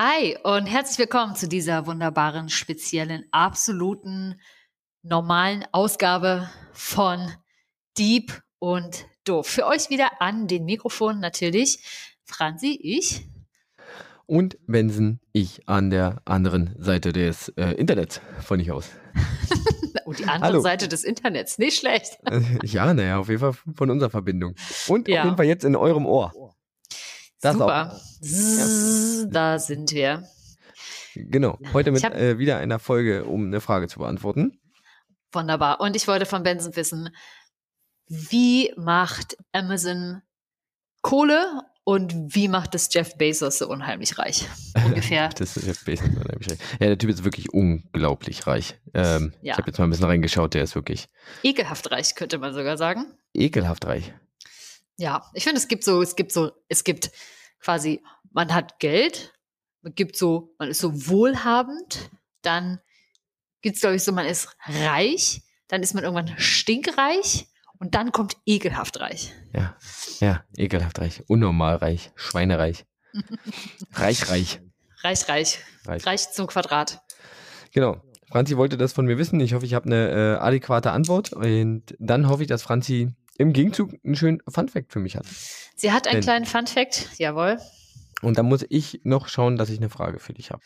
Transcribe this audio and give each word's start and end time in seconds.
Hi 0.00 0.36
und 0.44 0.66
herzlich 0.66 0.96
willkommen 0.96 1.34
zu 1.34 1.48
dieser 1.48 1.88
wunderbaren, 1.88 2.50
speziellen, 2.50 3.24
absoluten, 3.32 4.40
normalen 5.02 5.64
Ausgabe 5.72 6.48
von 6.72 7.32
Deep 7.98 8.40
und 8.60 9.06
Doof. 9.24 9.48
Für 9.48 9.66
euch 9.66 9.90
wieder 9.90 10.20
an 10.20 10.46
den 10.46 10.66
Mikrofonen 10.66 11.18
natürlich 11.18 11.80
Franzi, 12.22 12.78
ich. 12.80 13.26
Und 14.26 14.56
Benson, 14.68 15.18
ich 15.32 15.68
an 15.68 15.90
der 15.90 16.22
anderen 16.26 16.76
Seite 16.78 17.12
des 17.12 17.48
äh, 17.56 17.72
Internets 17.72 18.20
von 18.40 18.60
ich 18.60 18.70
aus. 18.70 18.90
und 20.04 20.20
die 20.20 20.26
andere 20.26 20.42
Hallo. 20.42 20.60
Seite 20.60 20.86
des 20.86 21.02
Internets, 21.02 21.58
nicht 21.58 21.76
schlecht. 21.76 22.20
ja, 22.62 22.94
naja, 22.94 23.18
auf 23.18 23.28
jeden 23.28 23.40
Fall 23.40 23.54
von 23.74 23.90
unserer 23.90 24.10
Verbindung. 24.10 24.54
Und 24.86 25.08
ja. 25.08 25.22
auf 25.22 25.24
jeden 25.24 25.36
Fall 25.36 25.46
jetzt 25.46 25.64
in 25.64 25.74
eurem 25.74 26.06
Ohr. 26.06 26.47
Das 27.40 27.54
Super. 27.54 28.00
Ja. 28.20 29.26
Da 29.30 29.58
sind 29.58 29.92
wir. 29.92 30.24
Genau. 31.14 31.58
Heute 31.72 31.92
mit 31.92 32.02
äh, 32.04 32.38
wieder 32.38 32.58
einer 32.58 32.78
Folge, 32.78 33.24
um 33.24 33.46
eine 33.46 33.60
Frage 33.60 33.88
zu 33.88 34.00
beantworten. 34.00 34.60
Wunderbar. 35.32 35.80
Und 35.80 35.94
ich 35.94 36.08
wollte 36.08 36.26
von 36.26 36.42
Benson 36.42 36.74
wissen, 36.74 37.10
wie 38.06 38.72
macht 38.76 39.36
Amazon 39.52 40.22
Kohle 41.02 41.62
und 41.84 42.34
wie 42.34 42.48
macht 42.48 42.74
es 42.74 42.92
Jeff 42.92 43.16
Bezos 43.16 43.58
so 43.58 43.68
unheimlich 43.68 44.18
reich? 44.18 44.46
Ungefähr. 44.86 45.28
das 45.28 45.56
ist 45.56 45.66
Jeff 45.66 45.84
Bezos 45.84 46.08
unheimlich 46.08 46.50
reich. 46.50 46.58
Ja, 46.80 46.86
der 46.88 46.98
Typ 46.98 47.10
ist 47.10 47.24
wirklich 47.24 47.52
unglaublich 47.52 48.46
reich. 48.46 48.74
Ähm, 48.94 49.32
ja. 49.42 49.54
Ich 49.54 49.58
habe 49.58 49.68
jetzt 49.68 49.78
mal 49.78 49.84
ein 49.84 49.90
bisschen 49.90 50.06
reingeschaut, 50.06 50.54
der 50.54 50.64
ist 50.64 50.74
wirklich. 50.74 51.08
Ekelhaft 51.42 51.90
reich, 51.90 52.14
könnte 52.14 52.38
man 52.38 52.52
sogar 52.52 52.76
sagen. 52.76 53.06
Ekelhaft 53.34 53.86
reich. 53.86 54.12
Ja, 54.96 55.24
ich 55.34 55.44
finde, 55.44 55.58
es 55.58 55.68
gibt 55.68 55.84
so, 55.84 56.02
es 56.02 56.16
gibt 56.16 56.32
so, 56.32 56.50
es 56.68 56.82
gibt 56.82 57.12
quasi, 57.60 58.02
man 58.32 58.54
hat 58.54 58.78
Geld, 58.78 59.34
man 59.82 59.94
gibt 59.94 60.16
so, 60.16 60.54
man 60.58 60.68
ist 60.68 60.80
so 60.80 61.08
wohlhabend, 61.08 62.10
dann 62.42 62.80
gibt's 63.62 63.80
glaube 63.80 63.96
ich 63.96 64.04
so, 64.04 64.12
man 64.12 64.26
ist 64.26 64.56
reich, 64.66 65.42
dann 65.68 65.82
ist 65.82 65.94
man 65.94 66.04
irgendwann 66.04 66.38
stinkreich 66.38 67.48
und 67.78 67.94
dann 67.94 68.12
kommt 68.12 68.36
ekelhaft 68.46 69.00
reich. 69.00 69.32
Ja, 69.52 69.76
ja, 70.20 70.44
ekelhaft 70.56 70.98
reich, 70.98 71.22
unnormal 71.28 71.76
reich, 71.76 72.10
schweinereich, 72.14 72.86
reich, 73.92 74.28
reich. 74.30 74.60
Reich, 75.04 75.28
reich, 75.28 75.58
reich, 75.86 76.06
reich 76.06 76.32
zum 76.32 76.48
Quadrat. 76.48 77.02
Genau. 77.72 78.02
Franzi 78.30 78.56
wollte 78.56 78.76
das 78.76 78.92
von 78.92 79.06
mir 79.06 79.16
wissen. 79.16 79.40
Ich 79.40 79.54
hoffe, 79.54 79.64
ich 79.64 79.74
habe 79.74 79.86
eine 79.86 80.10
äh, 80.10 80.38
adäquate 80.38 80.90
Antwort. 80.90 81.32
Und 81.32 81.94
dann 81.98 82.28
hoffe 82.28 82.42
ich, 82.42 82.48
dass 82.48 82.62
Franzi 82.62 83.14
im 83.38 83.52
Gegenzug 83.52 83.94
einen 84.04 84.16
schönen 84.16 84.42
Funfact 84.48 84.92
für 84.92 85.00
mich 85.00 85.16
hat. 85.16 85.24
Sie 85.76 85.92
hat 85.92 86.06
einen 86.06 86.16
Denn, 86.16 86.22
kleinen 86.22 86.44
Funfact, 86.44 87.08
jawohl. 87.18 87.58
Und 88.20 88.36
dann 88.36 88.46
muss 88.46 88.66
ich 88.68 89.00
noch 89.04 89.28
schauen, 89.28 89.56
dass 89.56 89.70
ich 89.70 89.78
eine 89.78 89.90
Frage 89.90 90.18
für 90.18 90.34
dich 90.34 90.50
habe. 90.50 90.60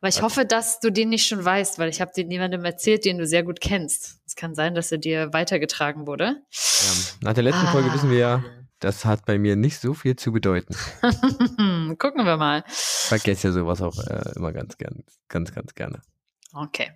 Aber 0.00 0.08
ich 0.08 0.16
also. 0.16 0.22
hoffe, 0.22 0.44
dass 0.44 0.80
du 0.80 0.90
den 0.90 1.08
nicht 1.08 1.26
schon 1.26 1.44
weißt, 1.44 1.78
weil 1.78 1.88
ich 1.88 2.00
habe 2.00 2.10
den 2.14 2.30
jemandem 2.30 2.64
erzählt, 2.64 3.04
den 3.04 3.18
du 3.18 3.26
sehr 3.26 3.44
gut 3.44 3.60
kennst. 3.60 4.20
Es 4.26 4.34
kann 4.34 4.56
sein, 4.56 4.74
dass 4.74 4.90
er 4.90 4.98
dir 4.98 5.32
weitergetragen 5.32 6.08
wurde. 6.08 6.42
Ja, 6.50 6.92
nach 7.20 7.34
der 7.34 7.44
letzten 7.44 7.66
ah. 7.66 7.72
Folge 7.72 7.94
wissen 7.94 8.10
wir 8.10 8.18
ja, 8.18 8.44
das 8.80 9.04
hat 9.04 9.24
bei 9.24 9.38
mir 9.38 9.54
nicht 9.54 9.78
so 9.78 9.94
viel 9.94 10.16
zu 10.16 10.32
bedeuten. 10.32 10.74
Gucken 11.98 12.26
wir 12.26 12.36
mal. 12.36 12.64
Ich 12.66 12.74
vergesse 13.08 13.48
ja 13.48 13.52
sowas 13.52 13.80
auch 13.80 13.98
äh, 14.04 14.32
immer 14.34 14.52
ganz 14.52 14.76
gern, 14.76 15.04
ganz, 15.28 15.54
ganz 15.54 15.76
gerne. 15.76 16.02
Okay, 16.52 16.90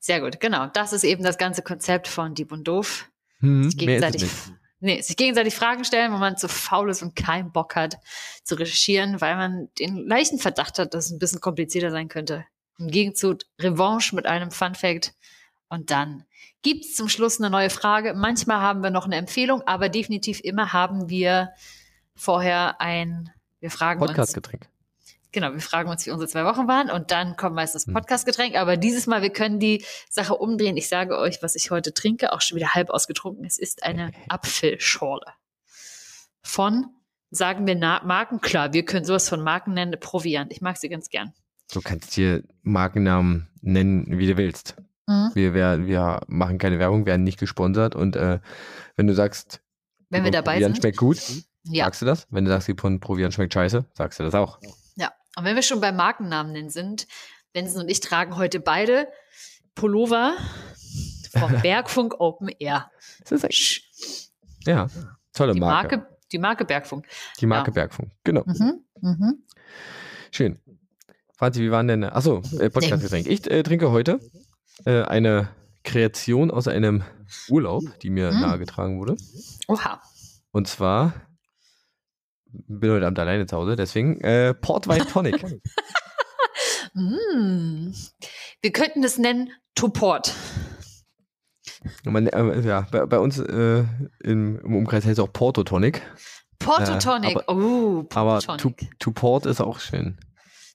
sehr 0.00 0.22
gut. 0.22 0.40
Genau, 0.40 0.68
das 0.68 0.94
ist 0.94 1.04
eben 1.04 1.22
das 1.22 1.36
ganze 1.36 1.60
Konzept 1.60 2.08
von 2.08 2.34
Dieb 2.34 2.50
und 2.50 2.66
Doof. 2.66 3.10
Hm, 3.40 3.68
gegenseitig 3.70 4.30
Nee, 4.82 5.02
sich 5.02 5.16
gegenseitig 5.16 5.54
Fragen 5.54 5.84
stellen, 5.84 6.12
wo 6.12 6.16
man 6.16 6.38
zu 6.38 6.48
faul 6.48 6.88
ist 6.90 7.02
und 7.02 7.14
keinen 7.14 7.52
Bock 7.52 7.76
hat 7.76 7.98
zu 8.44 8.54
recherchieren, 8.54 9.20
weil 9.20 9.36
man 9.36 9.68
den 9.78 10.06
leichten 10.08 10.38
Verdacht 10.38 10.78
hat, 10.78 10.94
dass 10.94 11.06
es 11.06 11.10
ein 11.10 11.18
bisschen 11.18 11.40
komplizierter 11.40 11.90
sein 11.90 12.08
könnte. 12.08 12.46
Im 12.78 12.88
Gegenzug 12.88 13.40
Revanche 13.60 14.16
mit 14.16 14.24
einem 14.24 14.50
Fun 14.50 14.74
Fact 14.74 15.12
und 15.68 15.90
dann 15.90 16.24
gibt's 16.62 16.94
zum 16.94 17.10
Schluss 17.10 17.38
eine 17.38 17.50
neue 17.50 17.68
Frage. 17.68 18.14
Manchmal 18.14 18.60
haben 18.60 18.82
wir 18.82 18.90
noch 18.90 19.04
eine 19.04 19.16
Empfehlung, 19.16 19.62
aber 19.66 19.90
definitiv 19.90 20.40
immer 20.40 20.72
haben 20.72 21.10
wir 21.10 21.50
vorher 22.14 22.80
ein, 22.80 23.30
wir 23.60 23.70
fragen 23.70 24.00
Podcast 24.00 24.18
uns. 24.18 24.32
Podcast-Getränk. 24.32 24.69
Genau, 25.32 25.52
wir 25.52 25.60
fragen 25.60 25.88
uns, 25.88 26.04
wie 26.06 26.10
unsere 26.10 26.28
zwei 26.28 26.44
Wochen 26.44 26.66
waren 26.66 26.90
und 26.90 27.10
dann 27.10 27.36
kommt 27.36 27.54
meistens 27.54 27.86
hm. 27.86 27.94
Podcast-Getränk. 27.94 28.56
Aber 28.56 28.76
dieses 28.76 29.06
Mal, 29.06 29.22
wir 29.22 29.30
können 29.30 29.60
die 29.60 29.84
Sache 30.08 30.34
umdrehen. 30.34 30.76
Ich 30.76 30.88
sage 30.88 31.18
euch, 31.18 31.42
was 31.42 31.54
ich 31.54 31.70
heute 31.70 31.94
trinke, 31.94 32.32
auch 32.32 32.40
schon 32.40 32.56
wieder 32.56 32.74
halb 32.74 32.90
ausgetrunken. 32.90 33.44
Es 33.44 33.58
ist 33.58 33.84
eine 33.84 34.10
Apfelschorle. 34.28 35.26
Von, 36.42 36.86
sagen 37.30 37.66
wir 37.66 37.76
Marken, 37.76 38.40
klar, 38.40 38.72
wir 38.72 38.84
können 38.84 39.04
sowas 39.04 39.28
von 39.28 39.42
Marken 39.42 39.74
nennen, 39.74 39.94
Proviant. 40.00 40.52
Ich 40.52 40.60
mag 40.60 40.76
sie 40.76 40.88
ganz 40.88 41.10
gern. 41.10 41.32
Du 41.72 41.80
kannst 41.80 42.14
hier 42.14 42.42
Markennamen 42.62 43.48
nennen, 43.60 44.18
wie 44.18 44.26
du 44.26 44.36
willst. 44.36 44.74
Mhm. 45.06 45.30
Wir, 45.34 45.54
wir, 45.54 45.86
wir 45.86 46.20
machen 46.26 46.58
keine 46.58 46.78
Werbung, 46.78 47.06
werden 47.06 47.22
nicht 47.22 47.38
gesponsert 47.38 47.94
und 47.94 48.16
äh, 48.16 48.40
wenn 48.96 49.06
du 49.06 49.14
sagst, 49.14 49.60
wenn 50.08 50.24
wir 50.24 50.32
dabei 50.32 50.54
Proviant 50.54 50.76
sind, 50.76 50.82
schmeckt 50.82 50.98
gut, 50.98 51.18
ja. 51.64 51.84
sagst 51.84 52.02
du 52.02 52.06
das. 52.06 52.26
Wenn 52.30 52.44
du 52.44 52.50
sagst, 52.50 52.66
die 52.66 52.74
Proviant 52.74 53.32
schmeckt 53.32 53.54
scheiße, 53.54 53.84
sagst 53.94 54.18
du 54.18 54.24
das 54.24 54.34
auch. 54.34 54.58
Und 55.36 55.44
wenn 55.44 55.54
wir 55.54 55.62
schon 55.62 55.80
bei 55.80 55.92
Markennamen 55.92 56.70
sind, 56.70 57.06
Benson 57.52 57.82
und 57.82 57.88
ich 57.88 58.00
tragen 58.00 58.36
heute 58.36 58.60
beide 58.60 59.08
Pullover 59.74 60.34
vom 61.32 61.52
Bergfunk 61.62 62.14
Open 62.18 62.48
Air. 62.58 62.90
Das 63.28 63.44
ist 63.44 63.82
ja, 64.64 64.88
tolle 65.32 65.54
die 65.54 65.60
Marke. 65.60 65.96
Marke. 65.98 66.16
Die 66.32 66.38
Marke 66.38 66.64
Bergfunk. 66.64 67.06
Die 67.40 67.46
Marke 67.46 67.70
ja. 67.70 67.74
Bergfunk, 67.74 68.12
genau. 68.22 68.44
Mhm, 68.46 68.84
mhm. 69.00 69.42
Schön. 70.30 70.60
Franzi, 71.34 71.60
wie 71.60 71.70
waren 71.70 71.88
denn, 71.88 72.04
achso, 72.04 72.42
äh, 72.58 72.70
Podcastgetränk. 72.70 73.26
Ich 73.26 73.50
äh, 73.50 73.62
trinke 73.62 73.90
heute 73.90 74.20
äh, 74.84 75.02
eine 75.02 75.48
Kreation 75.82 76.50
aus 76.50 76.68
einem 76.68 77.02
Urlaub, 77.48 77.82
die 78.02 78.10
mir 78.10 78.30
mhm. 78.30 78.40
nahegetragen 78.40 78.98
wurde. 79.00 79.16
Oha. 79.66 80.02
Und 80.52 80.68
zwar 80.68 81.14
bin 82.52 82.90
heute 82.90 83.06
Abend 83.06 83.18
alleine 83.18 83.46
zu 83.46 83.56
Hause, 83.56 83.76
deswegen 83.76 84.20
äh, 84.20 84.54
Portwein 84.54 85.06
Tonic. 85.06 85.42
mm. 86.94 87.92
Wir 88.62 88.72
könnten 88.72 89.02
es 89.04 89.18
nennen 89.18 89.50
Toport. 89.74 90.34
Man, 92.04 92.26
äh, 92.26 92.60
ja, 92.60 92.86
bei, 92.90 93.06
bei 93.06 93.18
uns 93.18 93.38
äh, 93.38 93.84
im, 94.22 94.60
im, 94.60 94.76
Umkreis 94.76 95.04
heißt 95.04 95.18
es 95.18 95.24
auch 95.24 95.32
Porto 95.32 95.64
Tonic. 95.64 96.02
Porto 96.58 96.98
Tonic, 96.98 97.30
äh, 97.30 97.40
aber, 97.40 97.48
oh, 97.48 98.02
Porto 98.02 98.18
aber 98.18 98.56
to, 98.58 98.72
to 98.98 99.12
Port 99.12 99.46
ist 99.46 99.60
auch 99.60 99.78
schön. 99.78 100.18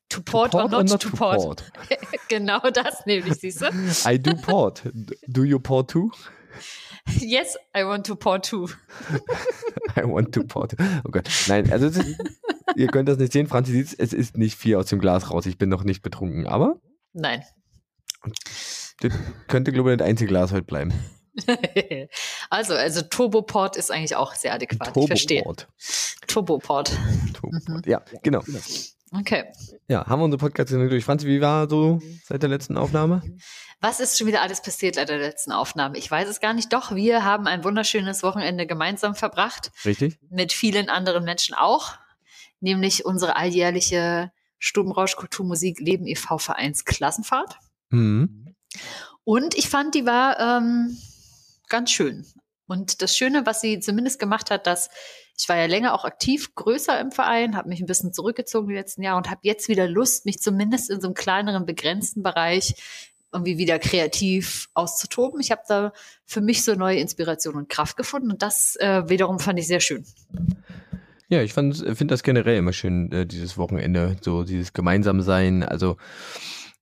To 0.10 0.22
port, 0.22 0.52
to 0.52 0.58
port 0.58 0.74
or 0.74 0.78
not, 0.78 0.90
not 0.90 1.02
to, 1.02 1.10
to 1.10 1.18
port. 1.18 1.38
port. 1.38 1.72
genau 2.30 2.60
das 2.72 3.06
nämlich, 3.06 3.36
siehst 3.36 3.62
du? 3.62 3.66
I 4.10 4.20
do 4.20 4.36
port. 4.36 4.84
Do 5.28 5.44
you 5.44 5.60
port 5.60 5.90
too? 5.90 6.12
Yes, 7.20 7.58
I 7.76 7.84
want 7.84 8.06
to 8.08 8.16
pour 8.16 8.42
two. 8.42 8.68
I 9.96 10.04
want 10.04 10.34
to 10.34 10.44
pour 10.44 10.68
two. 10.68 10.78
Oh 11.04 11.12
Gott. 11.12 11.30
Nein, 11.48 11.72
also 11.72 11.88
ist, 11.88 12.02
ihr 12.76 12.88
könnt 12.88 13.10
das 13.10 13.18
nicht 13.18 13.34
sehen. 13.34 13.48
Franzi 13.48 13.72
sieht 13.72 14.00
es 14.00 14.14
ist 14.14 14.38
nicht 14.38 14.58
viel 14.58 14.76
aus 14.76 14.88
dem 14.88 15.00
Glas 15.00 15.32
raus. 15.32 15.46
Ich 15.46 15.58
bin 15.58 15.70
noch 15.70 15.84
nicht 15.84 16.02
betrunken, 16.02 16.48
aber. 16.48 16.80
Nein. 17.14 17.44
Das 19.02 19.36
könnte, 19.48 19.72
glaube 19.72 19.92
ich, 19.92 19.98
das 19.98 20.08
einzige 20.08 20.30
Glas 20.30 20.52
heute 20.52 20.64
bleiben. 20.64 20.94
also, 22.50 22.74
also 22.74 23.02
Turboport 23.02 23.76
ist 23.76 23.92
eigentlich 23.92 24.16
auch 24.16 24.34
sehr 24.36 24.54
adäquat. 24.54 24.94
Turboport. 24.94 25.04
Ich 25.04 25.08
verstehe. 25.08 25.44
Turboport. 26.28 26.98
Turboport. 27.34 27.68
Mhm. 27.68 27.82
Ja, 27.86 28.04
genau. 28.24 28.42
Okay. 29.12 29.46
Ja, 29.88 30.06
haben 30.08 30.20
wir 30.20 30.26
unsere 30.26 30.40
Podcast 30.40 30.72
durch. 30.72 31.06
Franzi, 31.06 31.28
wie 31.28 31.42
war 31.42 31.70
so 31.70 32.02
seit 32.24 32.42
der 32.42 32.50
letzten 32.50 32.78
Aufnahme? 32.78 33.22
Was 33.82 34.00
ist 34.00 34.18
schon 34.18 34.28
wieder 34.28 34.42
alles 34.42 34.62
passiert 34.62 34.96
seit 34.96 35.10
der 35.10 35.18
letzten 35.18 35.52
Aufnahme? 35.52 35.98
Ich 35.98 36.10
weiß 36.10 36.28
es 36.28 36.40
gar 36.40 36.54
nicht. 36.54 36.74
Doch, 36.74 36.96
wir 36.96 37.24
haben 37.24 37.48
ein 37.48 37.64
wunderschönes 37.64 38.24
Wochenende 38.24 38.66
gemeinsam 38.66 39.16
verbracht. 39.16 39.72
Richtig. 39.84 40.18
Mit 40.30 40.54
vielen 40.54 40.90
anderen 40.90 41.24
Menschen 41.24 41.56
auch. 41.56 41.94
Nämlich 42.60 43.06
unsere 43.06 43.36
alljährliche 43.36 44.32
Stubenrausch 44.58 45.16
Kulturmusik 45.16 45.80
Leben 45.80 46.08
e.V. 46.08 46.38
Vereins 46.38 46.86
Klassenfahrt. 46.86 47.58
Mhm. 47.90 48.56
Und 49.24 49.56
ich 49.56 49.70
fand, 49.70 49.94
die 49.94 50.06
war 50.06 50.40
ähm, 50.40 50.98
ganz 51.70 51.92
schön. 51.92 52.26
Und 52.68 53.02
das 53.02 53.16
Schöne, 53.16 53.46
was 53.46 53.62
sie 53.62 53.80
zumindest 53.80 54.20
gemacht 54.20 54.50
hat, 54.50 54.66
dass 54.66 54.90
ich 55.38 55.50
war 55.50 55.58
ja 55.58 55.66
länger 55.66 55.94
auch 55.94 56.06
aktiv, 56.06 56.56
größer 56.56 57.00
im 57.00 57.12
Verein, 57.12 57.58
habe 57.58 57.68
mich 57.68 57.82
ein 57.82 57.88
bisschen 57.88 58.14
zurückgezogen 58.14 58.70
die 58.70 58.76
letzten 58.76 59.04
Jahre 59.04 59.18
und 59.18 59.30
habe 59.30 59.42
jetzt 59.44 59.68
wieder 59.68 59.88
Lust, 59.88 60.26
mich 60.26 60.40
zumindest 60.40 60.90
in 60.90 61.02
so 61.02 61.08
einem 61.08 61.14
kleineren, 61.14 61.66
begrenzten 61.66 62.24
Bereich 62.24 62.76
irgendwie 63.36 63.58
wieder 63.58 63.78
kreativ 63.78 64.70
auszutoben. 64.74 65.40
Ich 65.40 65.52
habe 65.52 65.62
da 65.68 65.94
für 66.26 66.42
mich 66.42 66.64
so 66.64 66.74
neue 66.74 67.00
Inspiration 67.00 67.56
und 67.56 67.70
Kraft 67.70 67.98
gefunden 67.98 68.32
und 68.32 68.42
das 68.42 68.76
äh, 68.78 69.08
wiederum 69.08 69.40
fand 69.40 69.60
ich 69.60 69.68
sehr 69.68 69.82
schön. 69.82 70.06
Ja, 71.28 71.42
ich 71.42 71.54
finde 71.54 72.06
das 72.06 72.24
generell 72.24 72.58
immer 72.58 72.74
schön, 72.74 73.12
äh, 73.12 73.26
dieses 73.26 73.58
Wochenende, 73.58 74.16
so 74.22 74.44
dieses 74.44 74.74
Gemeinsamsein. 74.74 75.64
Also 75.64 75.98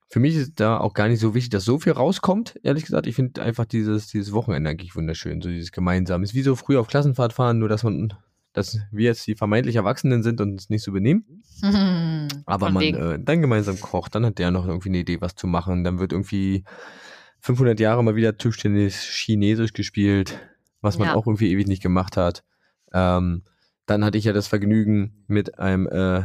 für 0.09 0.19
mich 0.19 0.35
ist 0.35 0.59
da 0.59 0.77
auch 0.77 0.93
gar 0.93 1.07
nicht 1.07 1.19
so 1.19 1.33
wichtig, 1.33 1.49
dass 1.49 1.65
so 1.65 1.79
viel 1.79 1.93
rauskommt, 1.93 2.59
ehrlich 2.61 2.85
gesagt. 2.85 3.07
Ich 3.07 3.15
finde 3.15 3.41
einfach 3.41 3.65
dieses, 3.65 4.07
dieses 4.07 4.31
Wochenende 4.33 4.69
eigentlich 4.69 4.95
wunderschön, 4.95 5.41
so 5.41 5.49
dieses 5.49 5.71
Gemeinsame. 5.71 6.23
Ist 6.23 6.35
wie 6.35 6.43
so 6.43 6.55
früh 6.55 6.77
auf 6.77 6.87
Klassenfahrt 6.87 7.33
fahren, 7.33 7.57
nur 7.57 7.69
dass 7.69 7.83
man, 7.83 8.13
dass 8.53 8.79
wir 8.91 9.05
jetzt 9.05 9.25
die 9.27 9.35
vermeintlich 9.35 9.75
Erwachsenen 9.75 10.23
sind 10.23 10.39
und 10.39 10.51
uns 10.51 10.69
nicht 10.69 10.83
so 10.83 10.91
benehmen. 10.91 11.43
Aber 12.45 12.69
man 12.69 12.83
äh, 12.83 13.19
dann 13.19 13.41
gemeinsam 13.41 13.79
kocht, 13.79 14.15
dann 14.15 14.25
hat 14.25 14.39
der 14.39 14.51
noch 14.51 14.67
irgendwie 14.67 14.89
eine 14.89 14.99
Idee, 14.99 15.21
was 15.21 15.35
zu 15.35 15.47
machen. 15.47 15.83
Dann 15.83 15.99
wird 15.99 16.13
irgendwie 16.13 16.63
500 17.39 17.79
Jahre 17.79 18.03
mal 18.03 18.15
wieder 18.15 18.37
Tischtennis 18.37 18.95
Chinesisch 19.03 19.73
gespielt, 19.73 20.39
was 20.81 20.97
man 20.97 21.09
ja. 21.09 21.15
auch 21.15 21.27
irgendwie 21.27 21.51
ewig 21.51 21.67
nicht 21.67 21.83
gemacht 21.83 22.15
hat. 22.15 22.43
Ähm, 22.93 23.43
dann 23.85 24.05
hatte 24.05 24.17
ich 24.17 24.25
ja 24.25 24.33
das 24.33 24.47
Vergnügen, 24.47 25.25
mit 25.27 25.59
einem 25.59 25.87
äh, 25.87 26.23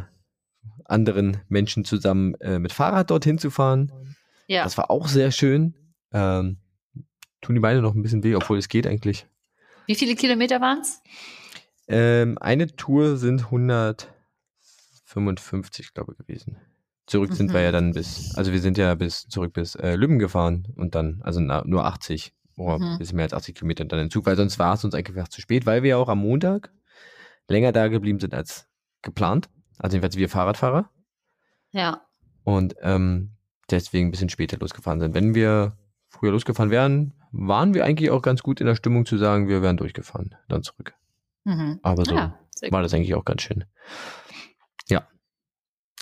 anderen 0.85 1.39
Menschen 1.49 1.85
zusammen 1.85 2.35
äh, 2.41 2.59
mit 2.59 2.73
Fahrrad 2.73 3.11
dorthin 3.11 3.39
zu 3.39 3.51
fahren. 3.51 3.93
Ja. 4.47 4.65
Das 4.65 4.79
war 4.79 4.91
auch 4.91 5.09
sehr 5.09 5.33
schön. 5.33 5.75
Ähm, 6.13 6.59
tun 7.41 7.55
die 7.55 7.61
Beine 7.61 7.83
noch 7.83 7.95
ein 7.95 8.03
bisschen 8.03 8.23
weh, 8.23 8.35
obwohl 8.35 8.59
es 8.59 8.69
geht 8.69 8.87
eigentlich. 8.87 9.27
Wie 9.87 9.95
viele 9.95 10.15
Kilometer 10.15 10.61
waren 10.61 10.81
es? 10.81 11.03
Ähm, 11.89 12.39
eine 12.39 12.77
Tour 12.77 13.17
sind 13.17 13.47
155, 13.47 15.95
glaube 15.95 16.13
ich, 16.13 16.19
gewesen. 16.19 16.59
Zurück 17.07 17.33
sind 17.33 17.51
mhm. 17.51 17.55
wir 17.55 17.63
ja 17.63 17.73
dann 17.73 17.95
bis, 17.95 18.35
also 18.37 18.53
wir 18.53 18.61
sind 18.61 18.77
ja 18.77 18.95
bis 18.95 19.27
zurück 19.29 19.55
bis 19.55 19.75
äh, 19.75 19.97
Lübben 19.97 20.19
gefahren 20.19 20.69
und 20.77 20.95
dann, 20.95 21.23
also 21.23 21.41
na, 21.41 21.63
nur 21.65 21.87
80 21.87 22.35
oder 22.59 22.79
mhm. 22.79 22.99
bisschen 22.99 23.17
mehr 23.17 23.25
als 23.25 23.33
80 23.33 23.55
Kilometer 23.55 23.87
dann 23.87 24.01
in 24.01 24.11
Zug, 24.11 24.27
weil 24.27 24.37
sonst 24.37 24.59
war 24.59 24.75
es 24.75 24.85
uns 24.85 24.95
einfach 24.95 25.29
zu 25.29 25.41
spät, 25.41 25.65
weil 25.65 25.83
wir 25.83 25.91
ja 25.91 25.97
auch 25.97 26.11
am 26.11 26.19
Montag 26.19 26.71
länger 27.49 27.73
da 27.73 27.89
geblieben 27.89 28.21
sind 28.21 28.35
als 28.35 28.69
geplant. 29.01 29.49
Also 29.79 29.95
jedenfalls 29.95 30.17
wir 30.17 30.29
Fahrradfahrer. 30.29 30.91
Ja. 31.71 32.03
Und 32.45 32.75
ähm, 32.83 33.31
deswegen 33.71 34.09
ein 34.09 34.11
bisschen 34.11 34.29
später 34.29 34.59
losgefahren 34.59 35.01
sind. 35.01 35.15
Wenn 35.15 35.35
wir 35.35 35.79
früher 36.09 36.33
losgefahren 36.33 36.71
wären, 36.71 37.15
waren 37.31 37.73
wir 37.73 37.85
eigentlich 37.85 38.11
auch 38.11 38.23
ganz 38.23 38.43
gut 38.43 38.61
in 38.61 38.67
der 38.67 38.75
Stimmung 38.75 39.07
zu 39.07 39.17
sagen, 39.17 39.49
wir 39.49 39.63
wären 39.63 39.77
durchgefahren, 39.77 40.35
dann 40.49 40.63
zurück. 40.63 40.98
Mhm. 41.49 41.81
Aber 41.83 42.05
so 42.05 42.15
ja, 42.15 42.39
war 42.71 42.83
das 42.83 42.93
eigentlich 42.93 43.15
auch 43.15 43.25
ganz 43.25 43.41
schön. 43.43 43.65
Ja. 44.89 45.09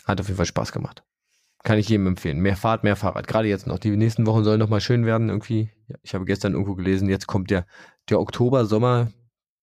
Hat 0.04 0.20
auf 0.20 0.26
jeden 0.26 0.36
Fall 0.36 0.46
Spaß 0.46 0.72
gemacht. 0.72 1.04
Kann 1.62 1.78
ich 1.78 1.88
jedem 1.88 2.08
empfehlen. 2.08 2.40
Mehr 2.40 2.56
Fahrt, 2.56 2.82
mehr 2.82 2.96
Fahrrad. 2.96 3.28
Gerade 3.28 3.48
jetzt 3.48 3.66
noch. 3.66 3.78
Die 3.78 3.96
nächsten 3.96 4.26
Wochen 4.26 4.42
sollen 4.42 4.58
noch 4.58 4.68
mal 4.68 4.80
schön 4.80 5.06
werden 5.06 5.28
irgendwie. 5.28 5.70
Ich 6.02 6.14
habe 6.14 6.24
gestern 6.24 6.52
irgendwo 6.52 6.74
gelesen, 6.74 7.08
jetzt 7.08 7.28
kommt 7.28 7.50
der, 7.50 7.64
der 8.08 8.20
Oktober, 8.20 8.66
Sommer. 8.66 9.12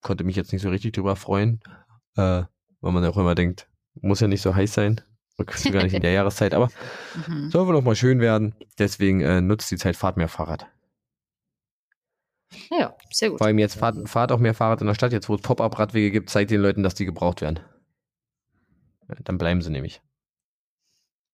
Konnte 0.01 0.23
mich 0.23 0.37
jetzt 0.37 0.53
nicht 0.53 0.61
so 0.61 0.69
richtig 0.69 0.93
drüber 0.93 1.17
freuen. 1.17 1.61
Äh, 2.15 2.43
weil 2.79 2.91
man 2.91 3.05
auch 3.05 3.17
immer 3.17 3.35
denkt, 3.35 3.67
muss 4.01 4.21
ja 4.21 4.27
nicht 4.27 4.41
so 4.41 4.55
heiß 4.55 4.73
sein. 4.73 5.01
Gar 5.37 5.83
nicht 5.83 5.95
in 5.95 6.01
der 6.01 6.11
Jahreszeit, 6.13 6.53
aber 6.53 6.69
mhm. 7.27 7.49
soll 7.49 7.67
wohl 7.67 7.73
noch 7.73 7.83
mal 7.83 7.95
schön 7.95 8.21
werden. 8.21 8.55
Deswegen 8.79 9.21
äh, 9.21 9.41
nutzt 9.41 9.69
die 9.71 9.77
Zeit, 9.77 9.97
fahrt 9.97 10.15
mehr 10.15 10.29
Fahrrad. 10.29 10.67
Ja, 12.71 12.95
sehr 13.11 13.29
gut. 13.29 13.39
Vor 13.39 13.47
allem 13.47 13.59
jetzt 13.59 13.75
fahrt, 13.75 14.09
fahrt 14.09 14.31
auch 14.31 14.39
mehr 14.39 14.53
Fahrrad 14.53 14.81
in 14.81 14.87
der 14.87 14.93
Stadt. 14.93 15.13
Jetzt, 15.13 15.29
wo 15.29 15.35
es 15.35 15.41
Pop-Up-Radwege 15.41 16.11
gibt, 16.11 16.29
zeigt 16.29 16.51
den 16.51 16.61
Leuten, 16.61 16.83
dass 16.83 16.95
die 16.95 17.05
gebraucht 17.05 17.41
werden. 17.41 17.59
Dann 19.23 19.37
bleiben 19.37 19.61
sie 19.61 19.69
nämlich. 19.69 20.01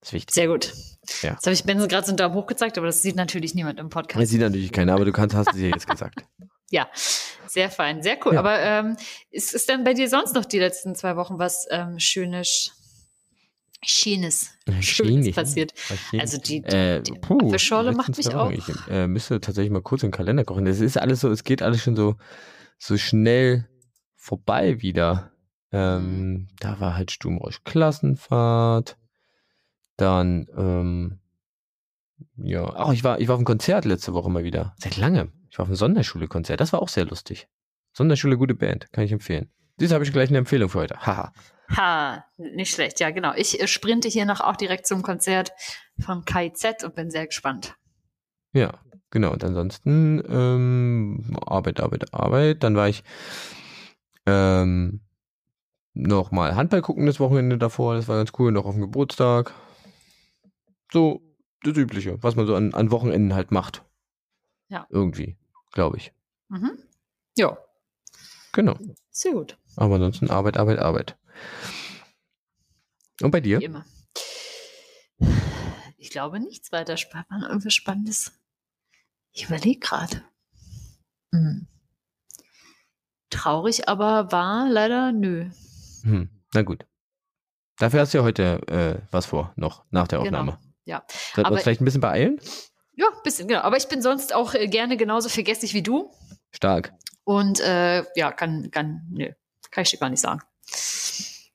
Das 0.02 0.10
ist 0.10 0.14
wichtig. 0.14 0.34
Sehr 0.36 0.48
gut. 0.48 0.74
Ja. 1.22 1.32
Jetzt 1.32 1.46
habe 1.46 1.54
ich 1.54 1.64
Benson 1.64 1.88
gerade 1.88 2.06
so 2.06 2.12
einen 2.12 2.18
Daumen 2.18 2.36
hoch 2.36 2.48
gezeigt, 2.48 2.78
aber 2.78 2.88
das 2.88 3.02
sieht 3.02 3.16
natürlich 3.16 3.56
niemand 3.56 3.80
im 3.80 3.90
Podcast. 3.90 4.22
Das 4.22 4.30
sieht 4.30 4.42
natürlich 4.42 4.72
keiner, 4.72 4.94
aber 4.94 5.06
du 5.06 5.12
kannst, 5.12 5.36
hast 5.36 5.54
es 5.54 5.60
ja 5.60 5.68
jetzt 5.68 5.88
gesagt. 5.88 6.26
ja, 6.70 6.88
sehr 7.48 7.70
fein, 7.70 8.02
sehr 8.02 8.18
cool. 8.26 8.34
Ja. 8.34 8.40
Aber 8.40 8.60
ähm, 8.60 8.98
ist, 9.30 9.54
ist 9.54 9.68
denn 9.68 9.84
bei 9.84 9.94
dir 9.94 10.08
sonst 10.08 10.36
noch 10.36 10.46
die 10.46 10.60
letzten 10.60 10.96
zwei 10.96 11.16
Wochen 11.16 11.40
was 11.40 11.68
ähm, 11.70 12.00
Schönes, 12.00 12.72
Schönes, 13.84 14.52
Schönes 14.82 15.34
passiert? 15.34 15.74
Also 16.18 16.38
die, 16.38 16.62
die, 16.62 16.68
äh, 16.68 17.02
die 17.02 17.14
puh, 17.14 17.58
Schorle 17.58 17.94
macht 17.94 18.18
mich 18.18 18.34
auch. 18.36 18.52
Ich 18.52 18.66
äh, 18.90 19.08
müsste 19.08 19.40
tatsächlich 19.40 19.72
mal 19.72 19.82
kurz 19.82 20.04
in 20.04 20.10
den 20.10 20.16
Kalender 20.16 20.44
kochen. 20.44 20.66
Das 20.66 20.80
ist 20.82 20.98
alles 20.98 21.22
so, 21.22 21.30
es 21.30 21.44
geht 21.44 21.62
alles 21.62 21.82
schon 21.82 21.96
so, 21.96 22.16
so 22.78 22.98
schnell 22.98 23.70
vorbei 24.16 24.82
wieder. 24.82 25.32
Ähm, 25.72 26.32
mhm. 26.32 26.48
da 26.60 26.80
war 26.80 26.96
halt 26.96 27.12
Sturmrausch 27.12 27.64
Klassenfahrt. 27.64 28.98
Dann, 29.98 30.48
ähm, 30.58 31.20
ja, 32.38 32.66
ach, 32.76 32.92
ich 32.92 33.04
war, 33.04 33.20
ich 33.20 33.28
war 33.28 33.36
auf 33.36 33.40
einem 33.40 33.46
Konzert 33.46 33.86
letzte 33.86 34.14
Woche 34.14 34.30
mal 34.30 34.44
wieder. 34.44 34.74
Seit 34.78 34.98
langem. 34.98 35.32
Ich 35.50 35.58
war 35.58 35.64
auf 35.64 35.70
einem 35.70 35.76
Sonderschule-Konzert. 35.76 36.60
Das 36.60 36.74
war 36.74 36.82
auch 36.82 36.90
sehr 36.90 37.06
lustig. 37.06 37.48
Sonderschule, 37.94 38.38
gute 38.38 38.56
Band. 38.56 38.92
Kann 38.92 39.04
ich 39.04 39.12
empfehlen. 39.12 39.50
Dies 39.80 39.92
habe 39.92 40.04
ich 40.04 40.12
gleich 40.12 40.30
eine 40.30 40.40
Empfehlung 40.40 40.70
für 40.70 40.80
heute. 40.80 41.06
Haha. 41.06 41.34
Ha, 41.76 42.26
nicht 42.38 42.74
schlecht. 42.74 43.00
Ja, 43.00 43.12
genau. 43.12 43.34
Ich 43.36 43.62
äh, 43.62 43.68
sprinte 43.68 44.08
hier 44.08 44.26
noch 44.26 44.42
auch 44.42 44.56
direkt 44.56 44.88
zum 44.88 45.02
Konzert 45.02 45.52
von 46.00 46.26
KIZ 46.26 46.84
und 46.84 46.96
bin 46.96 47.12
sehr 47.12 47.28
gespannt. 47.28 47.76
Ja, 48.54 48.80
genau. 49.12 49.32
Und 49.32 49.44
ansonsten 49.44 50.24
ähm, 50.28 51.38
Arbeit, 51.46 51.80
Arbeit, 51.80 52.14
Arbeit. 52.14 52.64
Dann 52.64 52.76
war 52.76 52.90
ich 52.90 53.04
ähm, 54.26 55.02
noch 55.94 56.32
mal 56.32 56.56
Handball 56.56 56.82
gucken 56.82 57.06
das 57.06 57.20
Wochenende 57.20 57.58
davor. 57.58 57.96
Das 57.96 58.08
war 58.08 58.18
ganz 58.18 58.32
cool. 58.40 58.52
Noch 58.52 58.66
auf 58.66 58.74
dem 58.74 58.82
Geburtstag 58.82 59.54
so 60.92 61.22
das 61.64 61.78
Übliche, 61.78 62.22
was 62.24 62.36
man 62.36 62.48
so 62.48 62.56
an, 62.56 62.74
an 62.74 62.92
Wochenenden 62.92 63.36
halt 63.36 63.52
macht. 63.52 63.84
Ja. 64.70 64.88
Irgendwie, 64.90 65.38
glaube 65.72 65.98
ich. 65.98 66.14
Mhm. 66.48 66.78
Ja. 67.38 67.58
Genau. 68.54 68.78
Sehr 69.12 69.34
gut. 69.34 69.58
Aber 69.76 69.96
ansonsten 69.96 70.30
Arbeit, 70.30 70.58
Arbeit, 70.58 70.80
Arbeit. 70.80 71.18
Und 73.22 73.32
bei 73.32 73.42
dir? 73.42 73.60
Wie 73.60 73.66
immer. 73.66 73.86
Ich 75.98 76.12
glaube 76.12 76.40
nichts 76.40 76.72
weiter 76.72 76.98
spannend, 76.98 77.44
irgendwas 77.44 77.74
Spannendes. 77.74 78.32
Ich 79.32 79.46
überlege 79.46 79.80
gerade. 79.80 80.24
Hm. 81.34 81.68
Traurig, 83.30 83.88
aber 83.88 84.32
war 84.32 84.70
leider 84.70 85.12
nö. 85.12 85.50
Hm. 86.04 86.30
Na 86.54 86.62
gut. 86.64 86.86
Dafür 87.78 88.02
hast 88.02 88.14
du 88.14 88.18
ja 88.20 88.24
heute 88.24 88.68
äh, 88.68 89.08
was 89.12 89.26
vor, 89.26 89.54
noch 89.56 89.86
nach 89.92 90.08
der 90.08 90.20
genau. 90.20 90.40
Aufnahme. 90.40 90.52
Genau. 90.52 90.74
Ja. 90.86 91.04
Sollten 91.36 91.50
wir 91.50 91.54
uns 91.54 91.64
vielleicht 91.64 91.82
ein 91.82 91.86
bisschen 91.86 92.02
beeilen? 92.02 92.40
Ja, 92.94 93.08
ein 93.08 93.24
bisschen, 93.24 93.48
genau. 93.48 93.62
Aber 93.62 93.78
ich 93.78 93.88
bin 93.88 94.02
sonst 94.02 94.34
auch 94.34 94.54
äh, 94.54 94.68
gerne 94.68 94.98
genauso 94.98 95.30
vergesslich 95.30 95.74
wie 95.74 95.84
du. 95.84 96.12
Stark. 96.52 96.94
Und 97.24 97.60
äh, 97.60 98.04
ja, 98.16 98.32
kann, 98.32 98.72
kann, 98.72 99.08
nö, 99.12 99.32
kann 99.70 99.84
ich 99.84 99.92
dir 99.92 99.98
gar 99.98 100.10
nicht 100.10 100.20
sagen. 100.20 100.42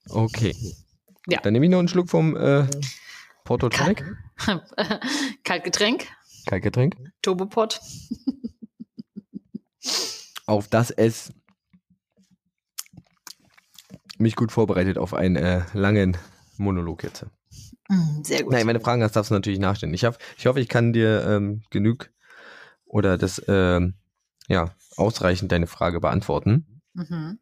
Okay. 0.08 0.54
Ja. 1.26 1.40
Dann 1.40 1.52
nehme 1.52 1.66
ich 1.66 1.70
noch 1.70 1.78
einen 1.78 1.88
Schluck 1.88 2.10
vom 2.10 2.36
äh, 2.36 2.66
Porto 3.44 3.68
Tonic. 3.68 4.04
Kaltgetränk. 5.44 6.06
Kaltgetränk. 6.46 6.96
Turbopot. 7.22 7.80
auf 10.46 10.68
das 10.68 10.90
es 10.90 11.32
mich 14.18 14.36
gut 14.36 14.52
vorbereitet 14.52 14.98
auf 14.98 15.14
einen 15.14 15.36
äh, 15.36 15.62
langen 15.72 16.16
Monolog 16.56 17.02
jetzt. 17.02 17.26
Mm, 17.88 18.22
sehr 18.22 18.42
gut. 18.42 18.52
Nein, 18.52 18.66
meine 18.66 18.80
Fragen 18.80 19.02
hast, 19.02 19.16
darfst 19.16 19.30
du 19.30 19.34
natürlich 19.34 19.58
nachstellen. 19.58 19.94
Ich, 19.94 20.04
hab, 20.04 20.18
ich 20.38 20.46
hoffe, 20.46 20.60
ich 20.60 20.68
kann 20.68 20.92
dir 20.92 21.26
ähm, 21.26 21.62
genug 21.70 22.10
oder 22.84 23.18
das, 23.18 23.42
ähm, 23.48 23.94
ja, 24.46 24.74
ausreichend 24.96 25.50
deine 25.50 25.66
Frage 25.66 26.00
beantworten. 26.00 26.80
Mhm. 26.94 27.38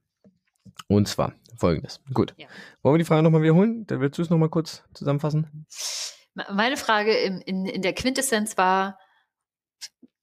Und 0.89 1.09
zwar 1.09 1.35
folgendes. 1.57 2.01
Gut. 2.13 2.35
Ja. 2.37 2.47
Wollen 2.83 2.95
wir 2.95 2.99
die 2.99 3.05
Frage 3.05 3.23
nochmal 3.23 3.43
wiederholen? 3.43 3.87
Dann 3.87 4.01
willst 4.01 4.19
du 4.19 4.23
es 4.23 4.31
nochmal 4.31 4.49
kurz 4.49 4.83
zusammenfassen? 4.95 5.67
Meine 6.35 6.77
Frage 6.77 7.15
in, 7.17 7.41
in, 7.41 7.67
in 7.67 7.83
der 7.83 7.93
Quintessenz 7.93 8.57
war, 8.57 8.99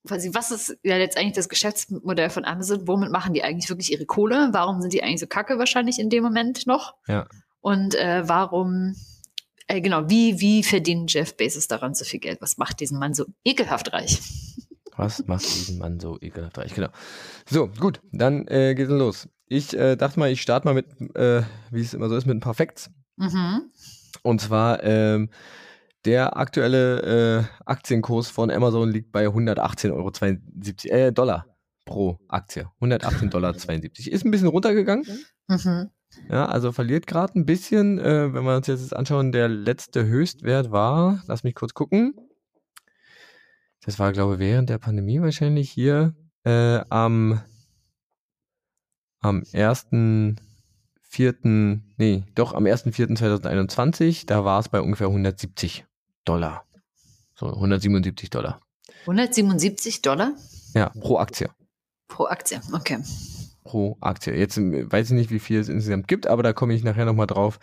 was 0.02 0.50
ist 0.50 0.78
ja 0.82 0.96
jetzt 0.96 1.16
eigentlich 1.16 1.34
das 1.34 1.48
Geschäftsmodell 1.48 2.30
von 2.30 2.44
Amazon? 2.44 2.88
Womit 2.88 3.12
machen 3.12 3.34
die 3.34 3.44
eigentlich 3.44 3.68
wirklich 3.68 3.92
ihre 3.92 4.06
Kohle? 4.06 4.48
Warum 4.52 4.80
sind 4.80 4.92
die 4.92 5.02
eigentlich 5.02 5.20
so 5.20 5.26
kacke 5.26 5.58
wahrscheinlich 5.58 5.98
in 5.98 6.08
dem 6.08 6.22
Moment 6.22 6.66
noch? 6.66 6.94
Ja. 7.06 7.26
Und 7.60 7.94
äh, 7.94 8.26
warum 8.26 8.94
äh, 9.70 9.80
genau, 9.80 10.08
wie, 10.10 10.40
wie 10.40 10.64
verdient 10.64 11.12
Jeff 11.12 11.36
Bezos 11.36 11.68
daran 11.68 11.94
so 11.94 12.04
viel 12.04 12.18
Geld? 12.18 12.42
Was 12.42 12.58
macht 12.58 12.80
diesen 12.80 12.98
Mann 12.98 13.14
so 13.14 13.26
ekelhaft 13.44 13.92
reich? 13.92 14.20
Was 14.96 15.24
macht 15.28 15.44
diesen 15.44 15.78
Mann 15.78 16.00
so 16.00 16.18
ekelhaft 16.20 16.58
reich? 16.58 16.74
Genau. 16.74 16.88
So, 17.48 17.68
gut, 17.68 18.00
dann 18.10 18.48
äh, 18.48 18.74
geht's 18.74 18.90
los. 18.90 19.28
Ich 19.52 19.76
äh, 19.76 19.96
dachte 19.96 20.20
mal, 20.20 20.30
ich 20.30 20.40
starte 20.40 20.64
mal 20.64 20.74
mit, 20.74 20.86
äh, 21.16 21.42
wie 21.72 21.80
es 21.80 21.92
immer 21.92 22.08
so 22.08 22.14
ist, 22.14 22.24
mit 22.24 22.36
ein 22.36 22.40
paar 22.40 22.54
Facts. 22.54 22.88
Mhm. 23.16 23.62
Und 24.22 24.40
zwar, 24.40 24.84
ähm, 24.84 25.28
der 26.04 26.36
aktuelle 26.36 27.40
äh, 27.40 27.44
Aktienkurs 27.66 28.30
von 28.30 28.48
Amazon 28.50 28.92
liegt 28.92 29.10
bei 29.10 29.26
118,72 29.26 29.90
Euro, 29.92 30.96
äh, 30.96 31.12
Dollar 31.12 31.46
pro 31.84 32.20
Aktie. 32.28 32.70
118,72 32.80 33.28
Dollar. 33.30 33.54
Ist 33.56 34.24
ein 34.24 34.30
bisschen 34.30 34.46
runtergegangen. 34.46 35.04
Mhm. 35.48 35.90
Ja, 36.28 36.46
also 36.46 36.70
verliert 36.70 37.08
gerade 37.08 37.36
ein 37.36 37.44
bisschen. 37.44 37.98
Äh, 37.98 38.32
wenn 38.32 38.44
wir 38.44 38.56
uns 38.56 38.68
jetzt 38.68 38.94
anschauen, 38.94 39.32
der 39.32 39.48
letzte 39.48 40.06
Höchstwert 40.06 40.70
war, 40.70 41.24
lass 41.26 41.42
mich 41.42 41.56
kurz 41.56 41.74
gucken. 41.74 42.14
Das 43.84 43.98
war, 43.98 44.12
glaube 44.12 44.34
ich, 44.34 44.38
während 44.38 44.70
der 44.70 44.78
Pandemie 44.78 45.20
wahrscheinlich 45.20 45.70
hier 45.70 46.14
äh, 46.44 46.80
am, 46.88 47.40
am 49.20 49.42
1.4., 49.42 51.80
nee, 51.96 52.24
doch 52.34 52.54
am 52.54 52.64
1.4.2021, 52.64 54.26
da 54.26 54.44
war 54.44 54.60
es 54.60 54.68
bei 54.68 54.80
ungefähr 54.80 55.08
170 55.08 55.84
Dollar. 56.24 56.64
So, 57.34 57.46
177 57.46 58.30
Dollar. 58.30 58.60
177 59.02 60.02
Dollar? 60.02 60.32
Ja, 60.74 60.90
pro 61.00 61.18
Aktie. 61.18 61.48
Pro 62.08 62.26
Aktie, 62.26 62.60
okay 62.72 62.98
pro 63.70 63.96
Aktie. 64.00 64.34
Jetzt 64.34 64.56
ähm, 64.56 64.90
weiß 64.90 65.10
ich 65.10 65.16
nicht, 65.16 65.30
wie 65.30 65.38
viel 65.38 65.60
es 65.60 65.68
insgesamt 65.68 66.08
gibt, 66.08 66.26
aber 66.26 66.42
da 66.42 66.52
komme 66.52 66.74
ich 66.74 66.82
nachher 66.82 67.04
nochmal 67.04 67.26
drauf, 67.26 67.58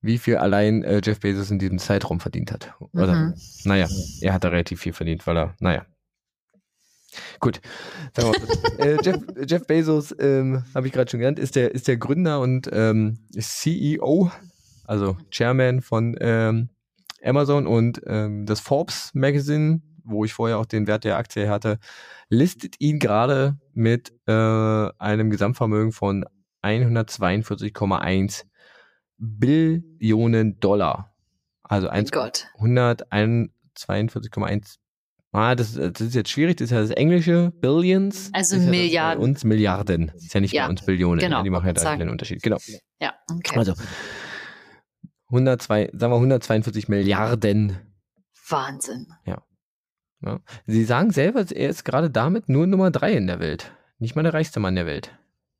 wie 0.00 0.18
viel 0.18 0.36
allein 0.36 0.84
äh, 0.84 1.00
Jeff 1.02 1.20
Bezos 1.20 1.50
in 1.50 1.58
diesem 1.58 1.78
Zeitraum 1.78 2.20
verdient 2.20 2.52
hat. 2.52 2.74
Oder, 2.92 3.14
mhm. 3.14 3.34
naja, 3.64 3.88
er 4.20 4.32
hat 4.32 4.44
da 4.44 4.48
relativ 4.48 4.80
viel 4.80 4.92
verdient, 4.92 5.26
weil 5.26 5.36
er, 5.36 5.54
naja. 5.58 5.84
Gut. 7.40 7.60
äh, 8.78 8.96
Jeff, 9.02 9.18
Jeff, 9.46 9.66
Bezos, 9.66 10.14
ähm, 10.18 10.64
habe 10.74 10.86
ich 10.86 10.92
gerade 10.92 11.10
schon 11.10 11.20
genannt, 11.20 11.38
ist 11.38 11.56
der, 11.56 11.74
ist 11.74 11.88
der 11.88 11.96
Gründer 11.96 12.40
und 12.40 12.68
ähm, 12.72 13.18
CEO, 13.38 14.30
also 14.86 15.16
Chairman 15.30 15.80
von 15.80 16.16
ähm, 16.20 16.68
Amazon 17.22 17.66
und 17.66 18.00
ähm, 18.06 18.46
das 18.46 18.60
Forbes 18.60 19.10
Magazine, 19.14 19.82
wo 20.04 20.24
ich 20.24 20.32
vorher 20.32 20.58
auch 20.58 20.66
den 20.66 20.86
Wert 20.86 21.04
der 21.04 21.16
Aktie 21.16 21.48
hatte, 21.48 21.78
listet 22.28 22.76
ihn 22.80 22.98
gerade 22.98 23.56
mit 23.72 24.12
äh, 24.26 24.32
einem 24.32 25.30
Gesamtvermögen 25.30 25.92
von 25.92 26.24
142,1 26.62 28.44
Billionen 29.18 30.60
Dollar. 30.60 31.14
Also 31.62 31.90
142,1 31.90 34.78
Ah, 35.34 35.56
das, 35.56 35.74
das, 35.74 36.00
ist 36.00 36.14
jetzt 36.14 36.30
schwierig, 36.30 36.58
das 36.58 36.66
ist 36.66 36.70
ja 36.70 36.80
das 36.80 36.90
Englische, 36.90 37.52
Billions. 37.60 38.30
Also 38.32 38.56
Milliarden. 38.56 38.92
Ja 38.92 39.14
bei 39.16 39.20
uns 39.20 39.42
Milliarden. 39.42 40.12
Das 40.14 40.22
ist 40.22 40.32
ja 40.32 40.40
nicht 40.40 40.54
ja. 40.54 40.64
bei 40.64 40.70
uns 40.70 40.86
Billionen. 40.86 41.18
Genau. 41.18 41.38
Ja, 41.38 41.42
die 41.42 41.50
machen 41.50 41.66
ja 41.66 41.72
da 41.72 41.90
einen 41.90 42.08
Unterschied. 42.08 42.40
Genau. 42.40 42.58
Ja, 43.00 43.14
okay. 43.28 43.58
Also 43.58 43.74
102, 45.30 45.90
sagen 45.92 46.12
wir 46.12 46.16
142 46.16 46.88
Milliarden. 46.88 47.76
Wahnsinn. 48.48 49.08
Ja. 49.26 49.42
ja. 50.20 50.38
Sie 50.66 50.84
sagen 50.84 51.10
selber, 51.10 51.44
er 51.50 51.68
ist 51.68 51.84
gerade 51.84 52.10
damit 52.10 52.48
nur 52.48 52.68
Nummer 52.68 52.92
drei 52.92 53.14
in 53.14 53.26
der 53.26 53.40
Welt. 53.40 53.72
Nicht 53.98 54.14
mal 54.14 54.22
der 54.22 54.34
reichste 54.34 54.60
Mann 54.60 54.76
der 54.76 54.86
Welt. 54.86 55.18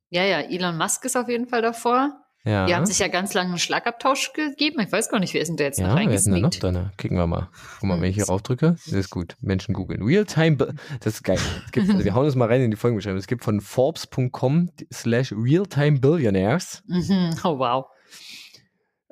Ja, 0.09 0.23
ja, 0.23 0.39
Elon 0.39 0.77
Musk 0.77 1.03
ist 1.03 1.17
auf 1.17 1.27
jeden 1.27 1.47
Fall 1.47 1.61
davor. 1.61 2.24
Ja. 2.45 2.67
Die 2.67 2.75
haben 2.75 2.85
sich 2.85 2.99
ja 2.99 3.07
ganz 3.07 3.33
lange 3.33 3.49
einen 3.49 3.57
Schlagabtausch 3.57 4.33
gegeben. 4.33 4.79
Ich 4.79 4.91
weiß 4.91 5.09
gar 5.09 5.19
nicht, 5.19 5.33
wer 5.33 5.41
ist 5.41 5.47
denn 5.47 5.57
der 5.57 5.67
jetzt 5.67 5.79
ja, 5.79 5.87
noch 5.87 5.95
reingesneakt? 5.95 6.53
Ist 6.53 6.63
da 6.63 6.71
noch? 6.71 6.95
Kicken 6.95 7.17
wir 7.17 7.25
mal. 7.25 7.49
Guck 7.79 7.89
mal, 7.89 7.99
wenn 7.99 8.09
ich 8.09 8.15
hier 8.15 8.27
raufdrücke, 8.27 8.75
das 8.85 8.93
ist 8.93 9.09
gut. 9.09 9.35
Menschen 9.41 9.73
googeln. 9.73 10.03
Realtime, 10.03 10.55
das 10.99 11.15
ist 11.15 11.23
geil. 11.23 11.39
Gibt, 11.71 11.89
also 11.89 12.03
wir 12.03 12.13
hauen 12.13 12.25
das 12.25 12.35
mal 12.35 12.47
rein 12.47 12.61
in 12.61 12.69
die 12.69 12.77
Folgenbeschreibung. 12.77 13.17
Es 13.17 13.25
gibt 13.25 13.43
von 13.43 13.61
Forbes.com 13.61 14.69
slash 14.93 15.33
Realtime 15.35 15.99
Billionaires. 15.99 16.83
Mhm. 16.85 17.35
Oh, 17.43 17.57
wow. 17.57 17.85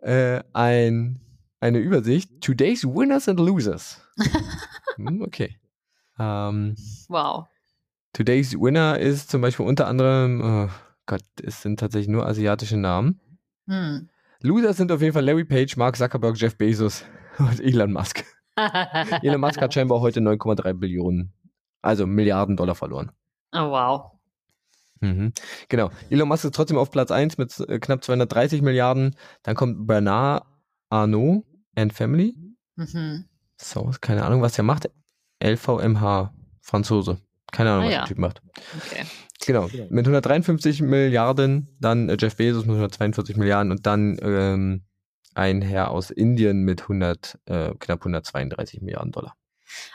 Äh, 0.03 0.43
ein, 0.53 1.19
eine 1.59 1.79
Übersicht. 1.79 2.29
Today's 2.39 2.83
Winners 2.83 3.27
and 3.27 3.39
Losers. 3.39 3.99
hm, 4.95 5.23
okay. 5.23 5.57
Ähm, 6.19 6.75
wow. 7.07 7.47
Today's 8.13 8.53
Winner 8.53 8.99
ist 8.99 9.31
zum 9.31 9.41
Beispiel 9.41 9.65
unter 9.65 9.87
anderem, 9.87 10.69
oh 10.69 10.92
Gott, 11.05 11.23
es 11.41 11.61
sind 11.61 11.79
tatsächlich 11.79 12.09
nur 12.09 12.25
asiatische 12.25 12.77
Namen. 12.77 13.19
Hm. 13.67 14.09
Loser 14.41 14.73
sind 14.73 14.91
auf 14.91 15.01
jeden 15.01 15.13
Fall 15.13 15.25
Larry 15.25 15.45
Page, 15.45 15.77
Mark 15.77 15.95
Zuckerberg, 15.95 16.35
Jeff 16.37 16.57
Bezos 16.57 17.03
und 17.39 17.59
Elon 17.59 17.91
Musk. 17.91 18.23
Elon 19.21 19.41
Musk 19.41 19.59
hat 19.61 19.73
scheinbar 19.73 20.01
heute 20.01 20.19
9,3 20.19 20.73
Billionen, 20.73 21.33
also 21.81 22.05
Milliarden 22.05 22.55
Dollar 22.55 22.75
verloren. 22.75 23.11
Oh, 23.51 23.69
wow. 23.69 24.11
Mhm. 24.99 25.33
Genau. 25.69 25.91
Elon 26.09 26.27
Musk 26.27 26.45
ist 26.45 26.55
trotzdem 26.55 26.77
auf 26.77 26.91
Platz 26.91 27.11
1 27.11 27.37
mit 27.37 27.57
äh, 27.59 27.79
knapp 27.79 28.03
230 28.03 28.61
Milliarden. 28.61 29.15
Dann 29.43 29.55
kommt 29.55 29.85
Bernard 29.87 30.45
Arnault 30.89 31.45
and 31.75 31.93
Family. 31.93 32.35
Mhm. 32.75 33.25
So, 33.57 33.91
keine 34.01 34.23
Ahnung, 34.23 34.41
was 34.41 34.53
der 34.53 34.63
macht. 34.63 34.89
LVMH, 35.43 36.33
Franzose. 36.61 37.19
Keine 37.53 37.71
Ahnung, 37.71 37.83
ah, 37.83 37.87
was 37.87 37.93
ja. 37.93 37.99
der 37.99 38.07
Typ 38.07 38.17
macht. 38.17 38.41
Okay. 38.77 39.05
Genau, 39.45 39.69
mit 39.89 40.05
153 40.05 40.81
Milliarden, 40.81 41.75
dann 41.79 42.09
äh, 42.09 42.17
Jeff 42.19 42.35
Bezos 42.35 42.65
mit 42.65 42.75
142 42.75 43.37
Milliarden 43.37 43.71
und 43.71 43.85
dann 43.85 44.17
ähm, 44.21 44.83
ein 45.35 45.61
Herr 45.61 45.91
aus 45.91 46.11
Indien 46.11 46.63
mit 46.63 46.83
100, 46.83 47.39
äh, 47.45 47.73
knapp 47.79 48.01
132 48.01 48.81
Milliarden 48.81 49.11
Dollar. 49.11 49.35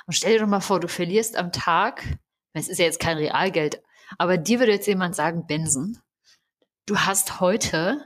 Und 0.07 0.13
stell 0.13 0.35
dir 0.35 0.41
doch 0.41 0.49
mal 0.49 0.61
vor, 0.61 0.81
du 0.81 0.89
verlierst 0.89 1.37
am 1.37 1.53
Tag, 1.53 2.19
es 2.53 2.69
ist 2.69 2.79
ja 2.79 2.85
jetzt 2.85 3.01
kein 3.01 3.17
Realgeld, 3.17 3.83
aber 4.19 4.37
dir 4.37 4.59
würde 4.59 4.73
jetzt 4.73 4.87
jemand 4.87 5.15
sagen, 5.15 5.47
Benson, 5.47 5.99
du 6.87 6.99
hast 6.99 7.41
heute 7.41 8.05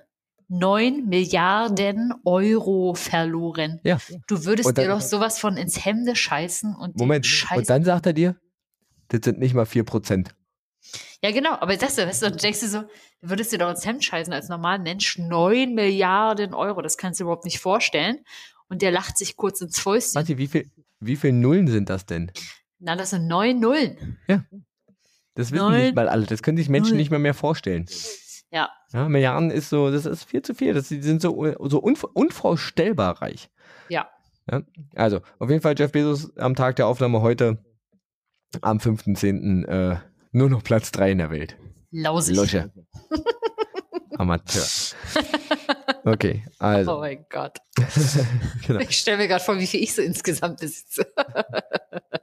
9 0.49 1.07
Milliarden 1.07 2.13
Euro 2.25 2.95
verloren. 2.95 3.81
Ja. 3.85 3.99
Du 4.27 4.45
würdest 4.45 4.69
dann, 4.69 4.75
dir 4.75 4.89
doch 4.89 5.01
sowas 5.01 5.39
von 5.39 5.57
ins 5.57 5.85
Hemde 5.85 6.15
scheißen 6.15 6.75
und 6.75 6.99
Moment, 6.99 7.27
und 7.55 7.71
dann 7.71 7.85
sagt 7.85 8.07
er 8.07 8.13
dir, 8.13 8.37
das 9.13 9.21
sind 9.25 9.39
nicht 9.39 9.55
mal 9.55 9.67
4 9.67 9.85
Prozent. 9.85 10.35
Ja, 11.23 11.31
genau, 11.31 11.53
aber 11.53 11.77
das, 11.77 11.97
weißt 11.99 12.23
du, 12.23 12.31
denkst 12.33 12.61
du 12.61 12.69
so, 12.69 12.85
würdest 13.21 13.53
du 13.53 13.59
doch 13.59 13.71
ins 13.71 13.87
Hemd 13.87 14.05
scheißen 14.05 14.33
als 14.33 14.49
normaler 14.49 14.83
Mensch, 14.83 15.19
9 15.19 15.75
Milliarden 15.75 16.55
Euro, 16.55 16.83
das 16.83 16.97
kannst 16.97 17.21
du 17.21 17.25
überhaupt 17.25 17.45
nicht 17.45 17.61
vorstellen. 17.61 18.25
Und 18.69 18.83
der 18.83 18.91
lacht 18.91 19.19
sich 19.19 19.37
kurz 19.37 19.61
ins 19.61 19.79
Fäustchen. 19.79 20.15
Warte, 20.15 20.39
wie 20.39 20.49
viel, 20.49 20.71
wie 20.99 21.17
viel 21.17 21.33
Nullen 21.33 21.69
sind 21.69 21.91
das 21.91 22.07
denn? 22.07 22.33
Na, 22.79 22.97
das 22.97 23.11
sind 23.11 23.29
neun 23.29 23.61
Nullen. 23.61 24.19
Ja. 24.27 24.45
Das 25.35 25.53
wissen 25.53 25.69
neun, 25.69 25.81
nicht 25.81 25.95
mal 25.95 26.09
alle, 26.09 26.27
das 26.27 26.43
können 26.43 26.57
sich 26.57 26.69
Menschen 26.69 26.91
Nullen. 26.91 26.99
nicht 26.99 27.11
mehr 27.11 27.19
mehr 27.19 27.35
vorstellen. 27.35 27.87
Ja. 28.51 28.71
ja. 28.93 29.09
Milliarden 29.09 29.51
ist 29.51 29.69
so, 29.69 29.91
das 29.91 30.07
ist 30.07 30.25
viel 30.25 30.43
zu 30.43 30.55
viel, 30.55 30.75
das, 30.75 30.89
die 30.89 31.03
sind 31.03 31.23
so, 31.23 31.55
so 31.69 31.79
unvorstellbar 31.79 33.23
reich. 33.23 33.51
Ja. 33.89 34.09
ja. 34.51 34.63
Also, 34.95 35.21
auf 35.39 35.49
jeden 35.49 35.63
Fall 35.63 35.75
Jeff 35.79 35.93
Bezos 35.93 36.37
am 36.37 36.55
Tag 36.55 36.77
der 36.77 36.87
Aufnahme 36.87 37.23
heute, 37.23 37.59
am 38.61 38.79
5.10., 38.79 39.67
äh, 39.67 39.99
nur 40.33 40.49
noch 40.49 40.63
Platz 40.63 40.93
3 40.93 41.13
in 41.13 41.19
der 41.19 41.31
Welt. 41.31 41.57
Lausig. 41.91 42.37
Lusche. 42.37 42.73
Amateur. 44.19 44.65
Okay, 46.05 46.45
also. 46.59 46.97
Oh 46.97 47.01
mein 47.01 47.25
Gott. 47.31 47.59
genau. 48.67 48.81
Ich 48.81 48.99
stelle 48.99 49.19
mir 49.19 49.29
gerade 49.29 49.43
vor, 49.43 49.59
wie 49.59 49.67
viel 49.67 49.83
ich 49.83 49.95
so 49.95 50.03
insgesamt 50.03 50.61
besitze. 50.61 51.07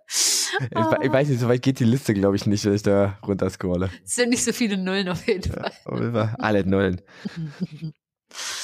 ich, 0.07 0.71
ich, 0.71 1.11
weiß 1.11 1.29
nicht, 1.29 1.39
so 1.39 1.47
weit 1.47 1.61
geht 1.61 1.79
die 1.79 1.85
Liste, 1.85 2.13
glaube 2.13 2.35
ich, 2.35 2.45
nicht, 2.45 2.65
wenn 2.65 2.73
ich 2.73 2.83
da 2.83 3.17
runterscrolle. 3.25 3.89
Es 4.03 4.15
sind 4.15 4.29
nicht 4.29 4.43
so 4.43 4.51
viele 4.51 4.77
Nullen 4.77 5.09
auf 5.09 5.27
jeden 5.27 5.51
Fall. 5.51 5.71
Ja, 5.85 6.35
alle 6.39 6.65
Nullen. 6.65 7.01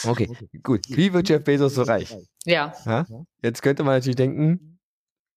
Okay, 0.03 0.29
gut. 0.61 0.81
Wie 0.89 1.11
wird 1.11 1.27
Jeff 1.27 1.43
Bezos 1.43 1.73
so 1.73 1.81
reich? 1.81 2.15
Ja. 2.45 2.75
ja. 2.85 3.07
Jetzt 3.41 3.63
könnte 3.63 3.83
man 3.83 3.95
natürlich 3.95 4.15
denken, 4.15 4.74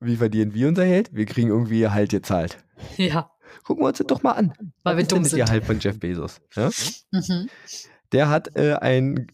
wie 0.00 0.17
verdienen 0.17 0.55
wir 0.55 0.69
unser 0.69 0.85
Geld? 0.85 1.11
Wir 1.12 1.26
kriegen 1.26 1.49
irgendwie 1.49 1.88
halt 1.88 2.11
gezahlt. 2.11 2.59
Ja. 2.97 3.31
Gucken 3.64 3.83
wir 3.83 3.88
uns 3.88 3.99
das 3.99 4.07
doch 4.07 4.23
mal 4.23 4.33
an. 4.33 4.52
Weil 4.83 4.99
wir 4.99 5.05
dumm 5.05 5.25
sind. 5.25 5.50
halt 5.50 5.64
von 5.64 5.81
Jeff 5.81 5.99
Bezos. 5.99 6.40
Ja? 6.55 6.71
Mhm. 7.11 7.49
Der 8.12 8.28
hat 8.28 8.57
äh, 8.57 8.75
ein, 8.75 9.26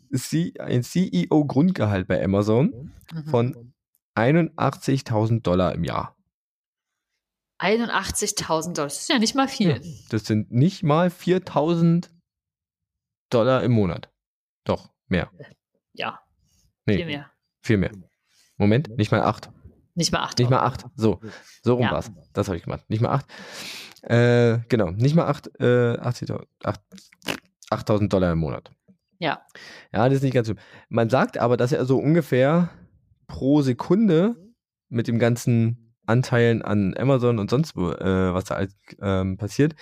ein 0.58 0.82
CEO-Grundgehalt 0.82 2.08
bei 2.08 2.24
Amazon 2.24 2.92
mhm. 3.12 3.24
von 3.26 3.74
81.000 4.16 5.42
Dollar 5.42 5.74
im 5.74 5.84
Jahr. 5.84 6.16
81.000 7.60 8.74
Dollar, 8.74 8.86
das 8.86 9.00
ist 9.00 9.08
ja 9.08 9.18
nicht 9.18 9.34
mal 9.34 9.48
viel. 9.48 9.70
Ja, 9.70 9.92
das 10.10 10.24
sind 10.24 10.50
nicht 10.50 10.82
mal 10.82 11.08
4.000 11.08 12.10
Dollar 13.30 13.62
im 13.62 13.72
Monat. 13.72 14.10
Doch, 14.64 14.92
mehr. 15.08 15.30
Ja, 15.92 16.20
nee, 16.86 16.96
viel 16.96 17.06
mehr. 17.06 17.30
Viel 17.62 17.76
mehr. 17.78 17.92
Moment, 18.56 18.88
nicht 18.96 19.12
mal 19.12 19.22
8. 19.22 19.50
Nicht 19.94 20.12
mal 20.12 20.22
8. 20.22 20.38
Nicht 20.38 20.50
mal 20.50 20.60
8. 20.60 20.86
So, 20.96 21.20
so 21.62 21.74
rum 21.74 21.84
ja. 21.84 21.92
war's. 21.92 22.10
Das 22.32 22.48
habe 22.48 22.56
ich 22.56 22.64
gemacht. 22.64 22.84
Nicht 22.88 23.00
mal 23.00 23.10
8. 23.10 23.26
Äh, 24.02 24.58
genau, 24.68 24.90
nicht 24.90 25.14
mal 25.14 25.26
8, 25.26 25.60
äh, 25.60 25.96
8000 27.70 28.12
Dollar 28.12 28.32
im 28.32 28.38
Monat. 28.38 28.70
Ja. 29.18 29.40
Ja, 29.92 30.08
das 30.08 30.16
ist 30.16 30.22
nicht 30.22 30.34
ganz 30.34 30.48
so. 30.48 30.54
Man 30.88 31.08
sagt 31.08 31.38
aber, 31.38 31.56
dass 31.56 31.72
er 31.72 31.86
so 31.86 31.98
ungefähr 31.98 32.70
pro 33.26 33.62
Sekunde 33.62 34.36
mit 34.88 35.08
dem 35.08 35.18
ganzen 35.18 35.94
Anteilen 36.06 36.60
an 36.62 36.94
Amazon 36.98 37.38
und 37.38 37.48
sonst 37.48 37.76
wo, 37.76 37.90
äh, 37.90 38.34
was 38.34 38.44
da 38.44 38.66
ähm, 39.00 39.38
passiert, 39.38 39.74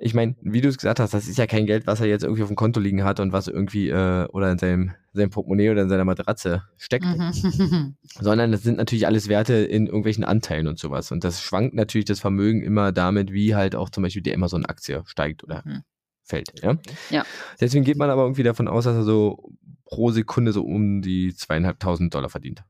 ich 0.00 0.14
meine, 0.14 0.36
wie 0.40 0.60
du 0.60 0.68
es 0.68 0.78
gesagt 0.78 1.00
hast, 1.00 1.12
das 1.12 1.26
ist 1.26 1.38
ja 1.38 1.48
kein 1.48 1.66
Geld, 1.66 1.88
was 1.88 2.00
er 2.00 2.06
jetzt 2.06 2.22
irgendwie 2.22 2.42
auf 2.42 2.48
dem 2.48 2.56
Konto 2.56 2.78
liegen 2.78 3.02
hat 3.02 3.18
und 3.18 3.32
was 3.32 3.48
irgendwie 3.48 3.88
äh, 3.88 4.28
oder 4.28 4.50
in 4.50 4.58
seinem, 4.58 4.92
seinem 5.12 5.30
Portemonnaie 5.30 5.70
oder 5.70 5.82
in 5.82 5.88
seiner 5.88 6.04
Matratze 6.04 6.62
steckt, 6.76 7.04
mhm. 7.04 7.96
sondern 8.20 8.52
das 8.52 8.62
sind 8.62 8.78
natürlich 8.78 9.08
alles 9.08 9.28
Werte 9.28 9.54
in 9.54 9.86
irgendwelchen 9.86 10.22
Anteilen 10.22 10.68
und 10.68 10.78
sowas. 10.78 11.10
Und 11.10 11.24
das 11.24 11.42
schwankt 11.42 11.74
natürlich 11.74 12.04
das 12.04 12.20
Vermögen 12.20 12.62
immer 12.62 12.92
damit, 12.92 13.32
wie 13.32 13.56
halt 13.56 13.74
auch 13.74 13.90
zum 13.90 14.04
Beispiel 14.04 14.22
die 14.22 14.32
Amazon-Aktie 14.32 15.02
steigt 15.04 15.42
oder 15.42 15.62
mhm. 15.64 15.82
fällt. 16.22 16.52
Ja? 16.62 16.78
ja. 17.10 17.24
Deswegen 17.60 17.84
geht 17.84 17.98
man 17.98 18.08
aber 18.08 18.22
irgendwie 18.22 18.44
davon 18.44 18.68
aus, 18.68 18.84
dass 18.84 18.94
er 18.94 19.02
so 19.04 19.50
pro 19.84 20.12
Sekunde 20.12 20.52
so 20.52 20.62
um 20.62 21.02
die 21.02 21.34
zweieinhalbtausend 21.34 22.14
Dollar 22.14 22.28
verdient 22.28 22.62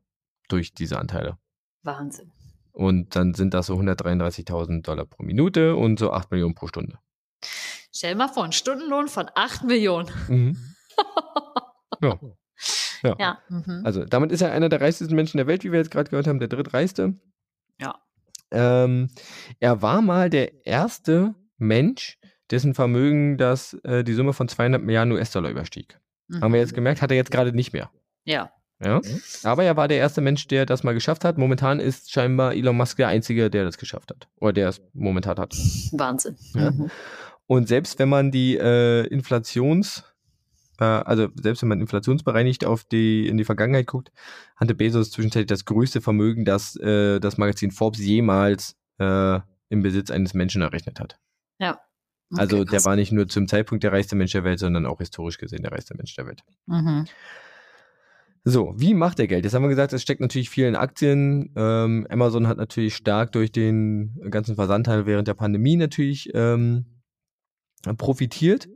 durch 0.49 0.73
diese 0.73 0.99
Anteile. 0.99 1.37
Wahnsinn. 1.82 2.32
Und 2.73 3.16
dann 3.16 3.35
sind 3.35 3.52
das 3.52 3.66
so 3.66 3.75
133.000 3.75 4.82
Dollar 4.82 5.04
pro 5.04 5.25
Minute 5.25 5.76
und 5.76 5.99
so 5.99 6.12
8 6.12 6.30
Millionen 6.30 6.54
pro 6.54 6.68
Stunde. 6.68 6.99
Stell 7.92 8.14
mal 8.14 8.28
vor, 8.28 8.45
ein 8.45 8.52
Stundenlohn 8.52 9.09
von 9.09 9.30
8 9.35 9.64
Millionen. 9.64 10.11
Mhm. 10.28 10.75
ja. 12.02 12.18
Ja. 13.02 13.16
ja. 13.18 13.38
Mhm. 13.49 13.83
Also 13.85 14.04
damit 14.04 14.33
ist 14.33 14.40
er 14.40 14.52
einer 14.52 14.68
der 14.68 14.80
reichsten 14.80 15.14
Menschen 15.14 15.37
der 15.37 15.47
Welt, 15.47 15.64
wie 15.64 15.73
wir 15.73 15.78
jetzt 15.78 15.90
gerade 15.90 16.11
gehört 16.11 16.26
haben, 16.26 16.38
der 16.38 16.49
drittreichste. 16.49 17.14
Ja. 17.80 17.95
Ähm, 18.50 19.11
er 19.61 19.83
war 19.83 20.02
mal 20.02 20.30
der 20.30 20.66
erste 20.66 21.35
Mensch, 21.59 22.18
dessen 22.50 22.75
Vermögen 22.75 23.37
das 23.37 23.75
äh, 23.85 24.02
die 24.04 24.14
Summe 24.14 24.33
von 24.33 24.49
200 24.49 24.83
Milliarden 24.83 25.12
US-Dollar 25.12 25.50
überstieg. 25.50 26.00
Mhm. 26.28 26.40
Haben 26.40 26.52
wir 26.52 26.61
jetzt 26.61 26.75
gemerkt, 26.75 27.02
hat 27.02 27.11
er 27.11 27.16
jetzt 27.16 27.30
gerade 27.30 27.52
nicht 27.52 27.73
mehr. 27.73 27.90
Ja. 28.25 28.50
Ja. 28.80 29.00
Aber 29.42 29.64
er 29.64 29.76
war 29.76 29.88
der 29.88 29.99
erste 29.99 30.20
Mensch, 30.20 30.47
der 30.47 30.64
das 30.64 30.85
mal 30.85 30.94
geschafft 30.94 31.25
hat. 31.25 31.37
Momentan 31.37 31.80
ist 31.80 32.12
scheinbar 32.12 32.54
Elon 32.54 32.76
Musk 32.76 32.97
der 32.97 33.08
Einzige, 33.08 33.50
der 33.50 33.64
das 33.64 33.76
geschafft 33.78 34.11
hat. 34.11 34.28
Oder 34.40 34.52
der 34.52 34.68
es 34.68 34.80
momentan 34.94 35.37
hat. 35.38 35.54
Wahnsinn. 35.92 36.37
Ja. 36.54 36.70
Mhm. 36.70 36.90
Und 37.47 37.66
selbst 37.66 37.99
wenn 37.99 38.08
man 38.08 38.30
die 38.30 38.56
äh, 38.56 39.06
Inflations, 39.06 40.04
äh, 40.78 40.85
also 40.85 41.28
selbst 41.35 41.62
wenn 41.62 41.70
man 41.70 41.80
inflationsbereinigt 41.80 42.64
auf 42.64 42.85
die, 42.85 43.26
in 43.26 43.37
die 43.37 43.44
Vergangenheit 43.44 43.87
guckt, 43.87 44.12
hatte 44.56 44.75
Bezos 44.75 45.11
zwischenzeitlich 45.11 45.49
das 45.49 45.64
größte 45.64 46.00
Vermögen, 46.00 46.44
das 46.44 46.76
äh, 46.76 47.18
das 47.18 47.38
Magazin 47.38 47.70
Forbes 47.70 48.00
jemals 48.00 48.76
äh, 48.99 49.40
im 49.70 49.82
Besitz 49.82 50.11
eines 50.11 50.35
Menschen 50.35 50.62
errechnet 50.62 51.00
hat. 51.00 51.18
Ja. 51.58 51.80
Okay, 52.30 52.40
also 52.42 52.64
der 52.64 52.85
war 52.85 52.94
nicht 52.94 53.11
nur 53.11 53.26
zum 53.26 53.49
Zeitpunkt 53.49 53.82
der 53.82 53.92
reichste 53.92 54.14
Mensch 54.14 54.32
der 54.32 54.44
Welt, 54.44 54.58
sondern 54.58 54.85
auch 54.85 54.99
historisch 54.99 55.38
gesehen 55.38 55.62
der 55.62 55.73
reichste 55.73 55.97
Mensch 55.97 56.14
der 56.14 56.26
Welt. 56.26 56.42
Mhm. 56.66 57.06
So, 58.50 58.73
wie 58.78 58.95
macht 58.95 59.21
er 59.21 59.26
Geld? 59.26 59.45
Jetzt 59.45 59.52
haben 59.52 59.62
wir 59.62 59.69
gesagt, 59.69 59.93
es 59.93 60.00
steckt 60.00 60.23
natürlich 60.23 60.49
viel 60.49 60.64
in 60.64 60.75
Aktien. 60.75 61.52
Ähm, 61.55 62.07
Amazon 62.09 62.49
hat 62.49 62.57
natürlich 62.57 62.97
stark 62.97 63.33
durch 63.33 63.52
den 63.52 64.19
ganzen 64.31 64.55
Versandteil 64.55 65.05
während 65.05 65.28
der 65.28 65.35
Pandemie 65.35 65.76
natürlich 65.76 66.31
ähm, 66.33 66.87
profitiert. 67.99 68.67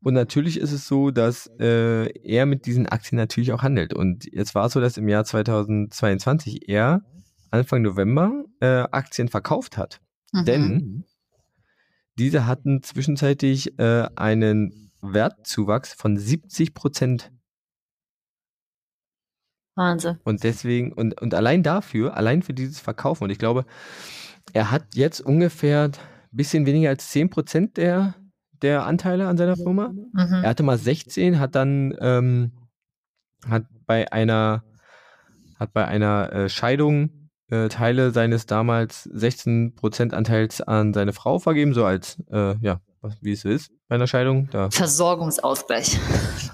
Und 0.00 0.14
natürlich 0.14 0.58
ist 0.58 0.72
es 0.72 0.88
so, 0.88 1.10
dass 1.10 1.46
äh, 1.60 2.06
er 2.22 2.46
mit 2.46 2.64
diesen 2.64 2.86
Aktien 2.86 3.18
natürlich 3.18 3.52
auch 3.52 3.62
handelt. 3.62 3.92
Und 3.92 4.24
jetzt 4.32 4.54
war 4.54 4.64
es 4.64 4.72
so, 4.72 4.80
dass 4.80 4.96
im 4.96 5.08
Jahr 5.10 5.24
2022 5.24 6.66
er 6.66 7.02
Anfang 7.50 7.82
November 7.82 8.44
äh, 8.60 8.84
Aktien 8.92 9.28
verkauft 9.28 9.76
hat. 9.76 10.00
Mhm. 10.32 10.44
Denn 10.46 11.04
diese 12.18 12.46
hatten 12.46 12.82
zwischenzeitlich 12.82 13.78
äh, 13.78 14.08
einen 14.16 14.90
Wertzuwachs 15.02 15.92
von 15.92 16.16
70 16.16 16.72
Prozent. 16.72 17.30
Wahnsinn. 19.78 20.18
Und 20.24 20.44
deswegen, 20.44 20.92
und, 20.92 21.20
und 21.20 21.34
allein 21.34 21.62
dafür, 21.62 22.16
allein 22.16 22.42
für 22.42 22.52
dieses 22.52 22.80
Verkaufen, 22.80 23.24
und 23.24 23.30
ich 23.30 23.38
glaube, 23.38 23.64
er 24.52 24.70
hat 24.70 24.94
jetzt 24.94 25.20
ungefähr 25.20 25.84
ein 25.84 25.92
bisschen 26.32 26.66
weniger 26.66 26.90
als 26.90 27.10
10 27.10 27.30
Prozent 27.30 27.76
der, 27.76 28.14
der 28.60 28.84
Anteile 28.84 29.28
an 29.28 29.36
seiner 29.36 29.56
Firma. 29.56 29.88
Mhm. 29.88 30.42
Er 30.42 30.50
hatte 30.50 30.62
mal 30.62 30.78
16, 30.78 31.38
hat 31.38 31.54
dann 31.54 31.94
ähm, 32.00 32.52
hat 33.46 33.64
bei 33.86 34.10
einer 34.12 34.64
hat 35.58 35.72
bei 35.72 35.86
einer 35.86 36.32
äh, 36.32 36.48
Scheidung 36.48 37.30
äh, 37.50 37.68
Teile 37.68 38.10
seines 38.10 38.46
damals 38.46 39.08
16% 39.10 40.12
Anteils 40.12 40.60
an 40.60 40.94
seine 40.94 41.12
Frau 41.12 41.38
vergeben, 41.38 41.74
so 41.74 41.84
als, 41.84 42.22
äh, 42.30 42.56
ja, 42.60 42.80
wie 43.20 43.32
es 43.32 43.44
ist 43.44 43.72
bei 43.88 43.96
einer 43.96 44.06
Scheidung. 44.06 44.48
Da. 44.50 44.70
Versorgungsausgleich. 44.70 45.98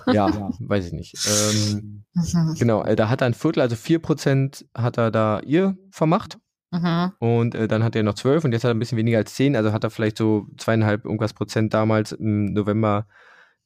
Ja, 0.06 0.28
ja, 0.28 0.50
weiß 0.60 0.86
ich 0.86 0.92
nicht. 0.92 1.14
Ähm, 1.26 2.04
mhm. 2.14 2.54
Genau, 2.58 2.82
äh, 2.82 2.96
da 2.96 3.08
hat 3.08 3.20
er 3.20 3.26
ein 3.26 3.34
Viertel, 3.34 3.60
also 3.60 3.76
4% 3.76 4.64
hat 4.74 4.98
er 4.98 5.10
da 5.10 5.40
ihr 5.40 5.76
vermacht. 5.90 6.38
Mhm. 6.70 7.12
Und 7.18 7.54
äh, 7.54 7.68
dann 7.68 7.84
hat 7.84 7.94
er 7.96 8.02
noch 8.02 8.14
12 8.14 8.44
und 8.44 8.52
jetzt 8.52 8.64
hat 8.64 8.70
er 8.70 8.74
ein 8.74 8.78
bisschen 8.78 8.98
weniger 8.98 9.18
als 9.18 9.34
10, 9.34 9.56
also 9.56 9.72
hat 9.72 9.84
er 9.84 9.90
vielleicht 9.90 10.18
so 10.18 10.46
zweieinhalb 10.58 11.04
irgendwas 11.04 11.32
Prozent 11.32 11.72
damals 11.72 12.12
im 12.12 12.46
November 12.46 13.06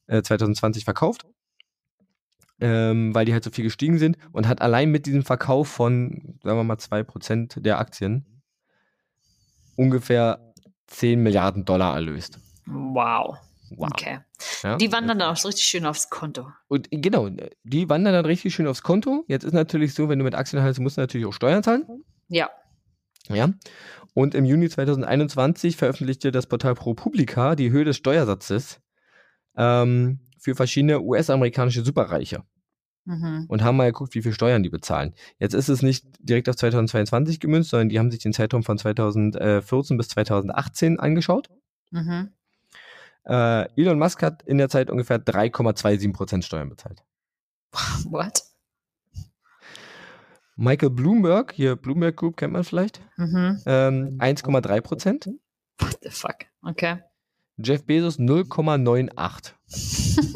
äh, 0.07 0.21
2020 0.21 0.85
verkauft 0.85 1.25
ähm, 2.61 3.13
weil 3.15 3.25
die 3.25 3.33
halt 3.33 3.43
so 3.43 3.51
viel 3.51 3.63
gestiegen 3.63 3.97
sind 3.97 4.17
und 4.31 4.47
hat 4.47 4.61
allein 4.61 4.91
mit 4.91 5.05
diesem 5.05 5.23
Verkauf 5.23 5.67
von, 5.67 6.39
sagen 6.43 6.57
wir 6.57 6.63
mal, 6.63 6.77
2% 6.77 7.61
der 7.61 7.79
Aktien 7.79 8.25
ungefähr 9.75 10.53
10 10.87 11.21
Milliarden 11.21 11.63
Dollar 11.65 11.95
erlöst. 11.95 12.39
Wow. 12.65 13.37
Wow. 13.71 13.89
Okay. 13.91 14.19
Ja? 14.63 14.77
Die 14.77 14.91
wandern 14.91 15.19
dann 15.19 15.29
auch 15.31 15.37
so 15.37 15.47
richtig 15.47 15.67
schön 15.67 15.85
aufs 15.85 16.09
Konto. 16.09 16.51
Und 16.67 16.87
genau, 16.91 17.29
die 17.63 17.89
wandern 17.89 18.13
dann 18.13 18.25
richtig 18.25 18.53
schön 18.53 18.67
aufs 18.67 18.83
Konto. 18.83 19.25
Jetzt 19.27 19.43
ist 19.43 19.53
natürlich 19.53 19.93
so, 19.93 20.09
wenn 20.09 20.19
du 20.19 20.25
mit 20.25 20.35
Aktien 20.35 20.61
handelst, 20.61 20.79
musst 20.79 20.97
du 20.97 21.01
natürlich 21.01 21.27
auch 21.27 21.33
Steuern 21.33 21.63
zahlen. 21.63 22.03
Ja. 22.27 22.49
Ja. 23.27 23.49
Und 24.13 24.35
im 24.35 24.45
Juni 24.45 24.69
2021 24.69 25.77
veröffentlichte 25.77 26.31
das 26.31 26.47
Portal 26.47 26.75
ProPublica 26.75 27.55
die 27.55 27.71
Höhe 27.71 27.85
des 27.85 27.97
Steuersatzes 27.97 28.81
ähm, 29.55 30.19
für 30.39 30.55
verschiedene 30.55 31.01
US-amerikanische 31.01 31.83
Superreiche. 31.83 32.43
Mhm. 33.05 33.45
Und 33.47 33.63
haben 33.63 33.77
mal 33.77 33.91
geguckt, 33.91 34.13
wie 34.13 34.21
viel 34.21 34.33
Steuern 34.33 34.61
die 34.61 34.69
bezahlen. 34.69 35.13
Jetzt 35.39 35.53
ist 35.53 35.69
es 35.69 35.81
nicht 35.81 36.05
direkt 36.19 36.49
auf 36.49 36.55
2022 36.55 37.39
gemünzt, 37.39 37.69
sondern 37.69 37.89
die 37.89 37.97
haben 37.97 38.11
sich 38.11 38.19
den 38.19 38.33
Zeitraum 38.33 38.63
von 38.63 38.77
2014 38.77 39.97
bis 39.97 40.09
2018 40.09 40.99
angeschaut. 40.99 41.49
Mhm. 41.91 42.29
Äh, 43.25 43.67
Elon 43.79 43.99
Musk 43.99 44.21
hat 44.23 44.43
in 44.43 44.57
der 44.57 44.69
Zeit 44.69 44.89
ungefähr 44.89 45.19
3,27% 45.19 46.43
Steuern 46.43 46.69
bezahlt. 46.69 47.03
What? 48.05 48.43
Michael 50.55 50.89
Bloomberg, 50.89 51.53
hier 51.53 51.77
Bloomberg 51.77 52.17
Group 52.17 52.35
kennt 52.35 52.51
man 52.51 52.65
vielleicht, 52.65 52.99
mhm. 53.15 53.61
ähm, 53.65 54.17
1,3% 54.19 55.29
What 55.79 55.97
the 56.01 56.09
fuck? 56.09 56.35
Okay. 56.61 56.97
Jeff 57.57 57.85
Bezos 57.85 58.19
0,98. 58.19 59.53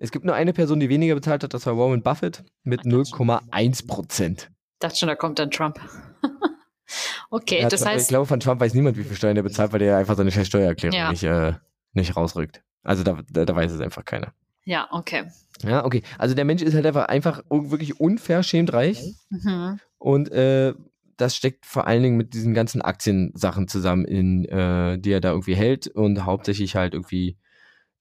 es 0.00 0.10
gibt 0.10 0.24
nur 0.24 0.34
eine 0.34 0.52
Person, 0.52 0.80
die 0.80 0.88
weniger 0.88 1.14
bezahlt 1.14 1.44
hat, 1.44 1.54
das 1.54 1.66
war 1.66 1.76
Warren 1.78 2.02
Buffett 2.02 2.44
mit 2.64 2.82
0,1 2.82 3.86
Prozent. 3.86 4.50
Dachte 4.78 4.96
schon, 4.96 5.08
da 5.08 5.14
kommt 5.14 5.38
dann 5.38 5.50
Trump. 5.50 5.78
okay, 7.30 7.66
das 7.68 7.86
heißt. 7.86 8.02
Ich 8.02 8.08
glaube, 8.08 8.26
von 8.26 8.40
Trump 8.40 8.60
weiß 8.60 8.74
niemand, 8.74 8.96
wie 8.96 9.04
viel 9.04 9.16
Steuern 9.16 9.36
er 9.36 9.44
bezahlt, 9.44 9.72
weil 9.72 9.78
der 9.78 9.96
einfach 9.96 10.16
seine 10.16 10.32
scheiß 10.32 10.48
Steuererklärung 10.48 10.96
ja. 10.96 11.10
nicht, 11.10 11.22
äh, 11.22 11.54
nicht 11.92 12.16
rausrückt. 12.16 12.62
Also 12.82 13.02
da, 13.02 13.18
da, 13.30 13.44
da, 13.44 13.54
weiß 13.54 13.72
es 13.72 13.80
einfach 13.80 14.04
keiner. 14.04 14.32
Ja, 14.64 14.88
okay. 14.90 15.24
Ja, 15.62 15.84
okay. 15.84 16.02
Also 16.18 16.34
der 16.34 16.44
Mensch 16.44 16.62
ist 16.62 16.74
halt 16.74 16.86
einfach, 16.86 17.06
einfach 17.06 17.42
wirklich 17.50 18.00
unverschämt 18.00 18.72
reich. 18.72 19.02
Mhm. 19.30 19.78
Und 19.98 20.30
äh, 20.32 20.74
das 21.16 21.36
steckt 21.36 21.66
vor 21.66 21.86
allen 21.86 22.02
Dingen 22.02 22.16
mit 22.16 22.34
diesen 22.34 22.54
ganzen 22.54 22.82
Aktiensachen 22.82 23.68
zusammen, 23.68 24.04
in, 24.04 24.44
äh, 24.46 24.98
die 24.98 25.12
er 25.12 25.20
da 25.20 25.30
irgendwie 25.30 25.54
hält 25.54 25.86
und 25.88 26.24
hauptsächlich 26.24 26.74
halt 26.74 26.94
irgendwie, 26.94 27.36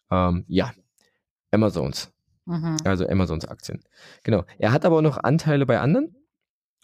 ähm, 0.09 0.45
ja, 0.47 0.71
Amazons. 1.51 2.11
Mhm. 2.45 2.77
Also 2.83 3.07
Amazons 3.07 3.45
Aktien. 3.45 3.81
Genau. 4.23 4.43
Er 4.57 4.71
hat 4.71 4.85
aber 4.85 4.97
auch 4.97 5.01
noch 5.01 5.17
Anteile 5.23 5.65
bei 5.65 5.79
anderen. 5.79 6.15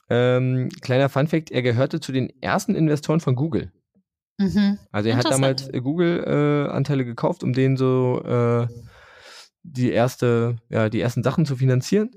Ähm, 0.10 0.70
kleiner 0.82 1.10
Funfact, 1.10 1.52
er 1.52 1.62
gehörte 1.62 2.00
zu 2.00 2.12
den 2.12 2.32
ersten 2.41 2.76
Investoren 2.76 3.20
von 3.20 3.36
Google. 3.36 3.72
Mhm. 4.38 4.78
Also 4.91 5.10
er 5.10 5.17
hat 5.17 5.26
damals 5.26 5.69
Google-Anteile 5.71 7.02
äh, 7.02 7.06
gekauft, 7.06 7.43
um 7.43 7.54
denen 7.54 7.78
so 7.78 8.21
äh, 8.23 8.67
die 9.63 9.91
erste, 9.91 10.58
ja, 10.69 10.89
die 10.89 11.02
ersten 11.02 11.23
Sachen 11.23 11.45
zu 11.45 11.56
finanzieren. 11.56 12.12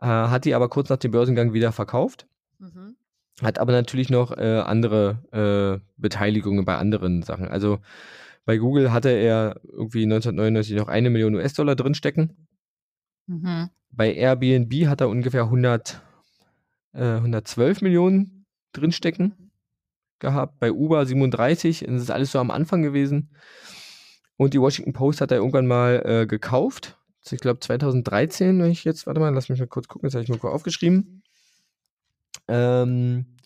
Äh, 0.00 0.06
hat 0.06 0.44
die 0.44 0.54
aber 0.54 0.68
kurz 0.68 0.88
nach 0.88 0.96
dem 0.96 1.12
Börsengang 1.12 1.52
wieder 1.52 1.72
verkauft. 1.72 2.26
Mhm 2.58 2.96
hat 3.42 3.58
aber 3.58 3.72
natürlich 3.72 4.10
noch 4.10 4.36
äh, 4.36 4.58
andere 4.58 5.80
äh, 5.80 5.84
Beteiligungen 5.96 6.64
bei 6.64 6.76
anderen 6.76 7.22
Sachen. 7.22 7.48
Also 7.48 7.78
bei 8.44 8.58
Google 8.58 8.92
hatte 8.92 9.10
er 9.10 9.60
irgendwie 9.64 10.04
1999 10.04 10.76
noch 10.76 10.88
eine 10.88 11.10
Million 11.10 11.34
US-Dollar 11.34 11.76
drinstecken. 11.76 12.46
Mhm. 13.26 13.70
Bei 13.90 14.12
Airbnb 14.12 14.86
hat 14.86 15.00
er 15.00 15.08
ungefähr 15.08 15.44
100, 15.44 16.00
äh, 16.92 17.16
112 17.16 17.82
Millionen 17.82 18.46
drinstecken 18.72 19.49
gehabt. 20.20 20.58
Bei 20.58 20.72
Uber 20.72 21.04
37. 21.04 21.84
Das 21.86 22.02
ist 22.02 22.10
alles 22.10 22.32
so 22.32 22.38
am 22.38 22.50
Anfang 22.50 22.82
gewesen. 22.82 23.30
Und 24.36 24.54
die 24.54 24.60
Washington 24.60 24.92
Post 24.92 25.20
hat 25.20 25.32
er 25.32 25.38
irgendwann 25.38 25.66
mal 25.66 26.02
äh, 26.04 26.26
gekauft. 26.26 26.98
Ich 27.30 27.40
glaube 27.40 27.60
2013, 27.60 28.60
wenn 28.60 28.70
ich 28.70 28.84
jetzt, 28.84 29.06
warte 29.06 29.20
mal, 29.20 29.32
lass 29.34 29.48
mich 29.48 29.60
mal 29.60 29.66
kurz 29.66 29.86
gucken, 29.86 30.06
das 30.06 30.14
habe 30.14 30.24
ich 30.24 30.30
mir 30.30 30.38
kurz 30.38 30.54
aufgeschrieben. 30.54 31.22
Ähm, 32.48 33.36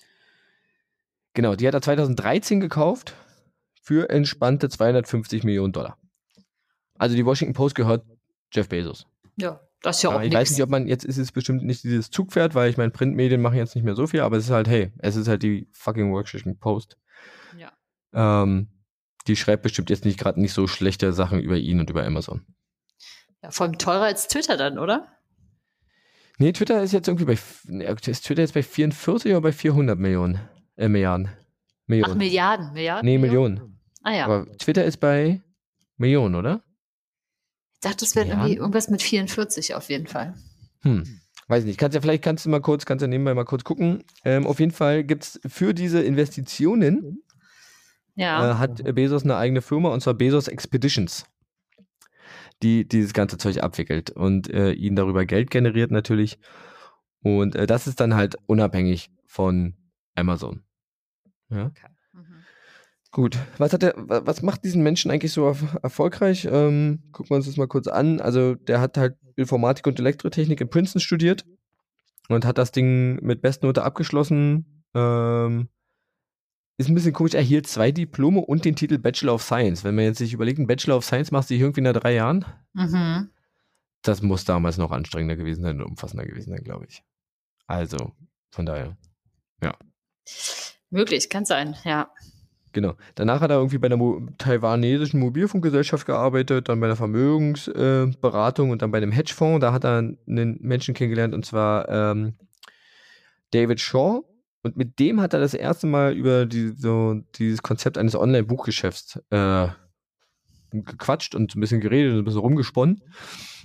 genau, 1.34 1.56
die 1.56 1.66
hat 1.66 1.74
er 1.74 1.82
2013 1.82 2.60
gekauft 2.60 3.14
für 3.82 4.08
entspannte 4.08 4.68
250 4.68 5.44
Millionen 5.44 5.72
Dollar. 5.72 5.98
Also 6.96 7.16
die 7.16 7.26
Washington 7.26 7.54
Post 7.54 7.74
gehört 7.74 8.06
Jeff 8.52 8.68
Bezos. 8.68 9.06
Ja, 9.36 9.60
das 9.84 9.96
ist 9.98 10.02
ja 10.02 10.10
auch 10.10 10.20
Ich 10.20 10.30
nix. 10.30 10.34
weiß 10.34 10.50
nicht, 10.52 10.62
ob 10.62 10.70
man, 10.70 10.86
jetzt 10.88 11.04
ist 11.04 11.18
es 11.18 11.30
bestimmt 11.30 11.62
nicht 11.62 11.84
dieses 11.84 12.10
Zugpferd, 12.10 12.54
weil 12.54 12.70
ich 12.70 12.76
meine, 12.76 12.90
Printmedien 12.90 13.40
machen 13.40 13.56
jetzt 13.56 13.74
nicht 13.74 13.84
mehr 13.84 13.94
so 13.94 14.06
viel, 14.06 14.20
aber 14.20 14.36
es 14.36 14.44
ist 14.44 14.50
halt, 14.50 14.66
hey, 14.68 14.92
es 14.98 15.14
ist 15.16 15.28
halt 15.28 15.42
die 15.42 15.68
fucking 15.72 16.12
Washington 16.12 16.58
Post. 16.58 16.96
Ja. 17.58 17.72
Ähm, 18.12 18.68
die 19.26 19.36
schreibt 19.36 19.62
bestimmt 19.62 19.90
jetzt 19.90 20.04
nicht 20.04 20.18
gerade 20.18 20.40
nicht 20.40 20.52
so 20.52 20.66
schlechte 20.66 21.12
Sachen 21.12 21.40
über 21.40 21.56
ihn 21.56 21.80
und 21.80 21.90
über 21.90 22.04
Amazon. 22.04 22.44
Ja, 23.42 23.50
vor 23.50 23.66
allem 23.66 23.78
teurer 23.78 24.04
als 24.04 24.26
Twitter 24.28 24.56
dann, 24.56 24.78
oder? 24.78 25.08
Nee, 26.38 26.52
Twitter 26.52 26.82
ist 26.82 26.92
jetzt 26.92 27.06
irgendwie 27.06 27.26
bei, 27.26 27.38
ist 28.06 28.24
Twitter 28.26 28.42
jetzt 28.42 28.54
bei 28.54 28.62
44 28.62 29.30
oder 29.32 29.40
bei 29.40 29.52
400 29.52 29.98
Millionen, 29.98 30.40
äh, 30.76 30.88
Milliarden? 30.88 31.28
Millionen. 31.86 32.12
Ach, 32.12 32.16
Milliarden, 32.16 32.72
Milliarden? 32.72 33.04
Nee, 33.04 33.18
Millionen. 33.18 33.54
Millionen. 33.54 33.80
Ah 34.02 34.12
ja. 34.12 34.24
Aber 34.24 34.46
Twitter 34.58 34.84
ist 34.84 34.96
bei 34.98 35.42
Millionen, 35.96 36.34
oder? 36.34 36.62
Ich 37.84 37.90
dachte, 37.90 38.06
es 38.06 38.16
wäre 38.16 38.28
irgendwie 38.28 38.54
irgendwas 38.54 38.88
mit 38.88 39.02
44 39.02 39.74
auf 39.74 39.90
jeden 39.90 40.06
Fall. 40.06 40.34
Hm. 40.80 41.20
Weiß 41.48 41.64
nicht. 41.64 41.78
Kannst 41.78 41.94
ja, 41.94 42.00
vielleicht 42.00 42.24
kannst 42.24 42.46
du 42.46 42.48
mal 42.48 42.62
kurz, 42.62 42.86
kannst 42.86 43.02
du 43.02 43.08
nebenbei 43.08 43.34
mal 43.34 43.44
kurz 43.44 43.62
gucken. 43.62 44.04
Ähm, 44.24 44.46
auf 44.46 44.58
jeden 44.58 44.72
Fall 44.72 45.04
gibt 45.04 45.24
es 45.24 45.40
für 45.46 45.74
diese 45.74 46.00
Investitionen 46.00 47.22
ja. 48.14 48.52
äh, 48.52 48.54
hat 48.54 48.82
Bezos 48.94 49.24
eine 49.24 49.36
eigene 49.36 49.60
Firma 49.60 49.90
und 49.90 50.00
zwar 50.00 50.14
Bezos 50.14 50.48
Expeditions. 50.48 51.26
die 52.62 52.88
dieses 52.88 53.12
ganze 53.12 53.36
Zeug 53.36 53.62
abwickelt 53.62 54.08
und 54.08 54.48
äh, 54.48 54.72
ihnen 54.72 54.96
darüber 54.96 55.26
Geld 55.26 55.50
generiert 55.50 55.90
natürlich. 55.90 56.38
Und 57.20 57.54
äh, 57.54 57.66
das 57.66 57.86
ist 57.86 58.00
dann 58.00 58.14
halt 58.14 58.36
unabhängig 58.46 59.10
von 59.26 59.74
Amazon. 60.14 60.62
Ja. 61.50 61.66
Okay. 61.66 61.93
Gut, 63.14 63.38
was 63.58 63.72
hat 63.72 63.82
der, 63.82 63.94
was 63.96 64.42
macht 64.42 64.64
diesen 64.64 64.82
Menschen 64.82 65.08
eigentlich 65.08 65.30
so 65.30 65.46
erfolgreich? 65.46 66.48
Ähm, 66.50 66.98
gucken 67.12 67.30
wir 67.30 67.36
uns 67.36 67.46
das 67.46 67.56
mal 67.56 67.68
kurz 67.68 67.86
an. 67.86 68.20
Also 68.20 68.56
der 68.56 68.80
hat 68.80 68.98
halt 68.98 69.16
Informatik 69.36 69.86
und 69.86 70.00
Elektrotechnik 70.00 70.60
in 70.60 70.68
Princeton 70.68 71.00
studiert 71.00 71.46
und 72.28 72.44
hat 72.44 72.58
das 72.58 72.72
Ding 72.72 73.24
mit 73.24 73.40
Bestnote 73.40 73.84
abgeschlossen. 73.84 74.82
Ähm, 74.94 75.68
ist 76.76 76.88
ein 76.88 76.96
bisschen 76.96 77.12
komisch, 77.12 77.34
er 77.34 77.38
erhielt 77.38 77.68
zwei 77.68 77.92
Diplome 77.92 78.40
und 78.40 78.64
den 78.64 78.74
Titel 78.74 78.98
Bachelor 78.98 79.34
of 79.34 79.44
Science. 79.44 79.84
Wenn 79.84 79.94
man 79.94 80.06
jetzt 80.06 80.18
sich 80.18 80.32
überlegt, 80.32 80.58
ein 80.58 80.66
Bachelor 80.66 80.96
of 80.96 81.04
Science 81.04 81.30
machst 81.30 81.50
du 81.50 81.54
irgendwie 81.54 81.82
nach 81.82 81.92
drei 81.92 82.14
Jahren. 82.14 82.44
Mhm. 82.72 83.30
Das 84.02 84.22
muss 84.22 84.44
damals 84.44 84.76
noch 84.76 84.90
anstrengender 84.90 85.36
gewesen 85.36 85.62
sein 85.62 85.80
und 85.80 85.86
umfassender 85.86 86.26
gewesen 86.26 86.50
sein, 86.50 86.64
glaube 86.64 86.86
ich. 86.88 87.04
Also, 87.68 88.10
von 88.50 88.66
daher, 88.66 88.96
ja. 89.62 89.72
Möglich, 90.90 91.30
kann 91.30 91.44
sein, 91.44 91.76
ja. 91.84 92.10
Genau. 92.74 92.96
Danach 93.14 93.40
hat 93.40 93.50
er 93.50 93.56
irgendwie 93.58 93.78
bei 93.78 93.86
einer 93.86 93.96
Mo 93.96 94.20
taiwanesischen 94.36 95.20
Mobilfunkgesellschaft 95.20 96.06
gearbeitet, 96.06 96.68
dann 96.68 96.80
bei 96.80 96.86
einer 96.86 96.96
Vermögensberatung 96.96 98.68
äh, 98.68 98.72
und 98.72 98.82
dann 98.82 98.90
bei 98.90 98.98
einem 98.98 99.12
Hedgefonds. 99.12 99.60
Da 99.60 99.72
hat 99.72 99.84
er 99.84 99.98
einen 99.98 100.58
Menschen 100.60 100.92
kennengelernt 100.92 101.34
und 101.34 101.46
zwar 101.46 101.88
ähm, 101.88 102.34
David 103.52 103.80
Shaw. 103.80 104.22
Und 104.62 104.76
mit 104.76 104.98
dem 104.98 105.20
hat 105.20 105.34
er 105.34 105.40
das 105.40 105.54
erste 105.54 105.86
Mal 105.86 106.14
über 106.14 106.46
die, 106.46 106.72
so, 106.76 107.20
dieses 107.36 107.62
Konzept 107.62 107.96
eines 107.96 108.16
Online-Buchgeschäfts 108.16 109.20
äh, 109.30 109.68
gequatscht 110.72 111.36
und 111.36 111.54
ein 111.54 111.60
bisschen 111.60 111.80
geredet 111.80 112.12
und 112.12 112.18
ein 112.18 112.24
bisschen 112.24 112.40
rumgesponnen. 112.40 113.02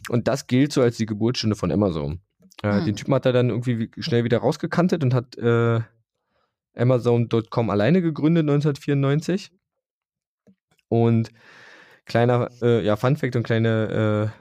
Und 0.10 0.28
das 0.28 0.46
gilt 0.46 0.72
so 0.72 0.82
als 0.82 0.98
die 0.98 1.08
Geburtsstunde 1.08 1.56
von 1.56 1.72
Amazon. 1.72 2.20
Äh, 2.62 2.78
hm. 2.78 2.86
Den 2.86 2.96
Typen 2.96 3.16
hat 3.16 3.26
er 3.26 3.34
dann 3.34 3.50
irgendwie 3.50 3.90
schnell 3.98 4.24
wieder 4.24 4.38
rausgekantet 4.40 5.04
und 5.04 5.16
hat 5.16 5.36
äh, 5.38 5.80
Amazon.com 6.76 7.70
alleine 7.70 8.02
gegründet 8.02 8.44
1994. 8.44 9.52
Und 10.88 11.30
kleiner 12.06 12.50
äh, 12.62 12.84
ja, 12.84 12.96
Fun-Fact 12.96 13.36
und 13.36 13.44
kleine 13.44 14.32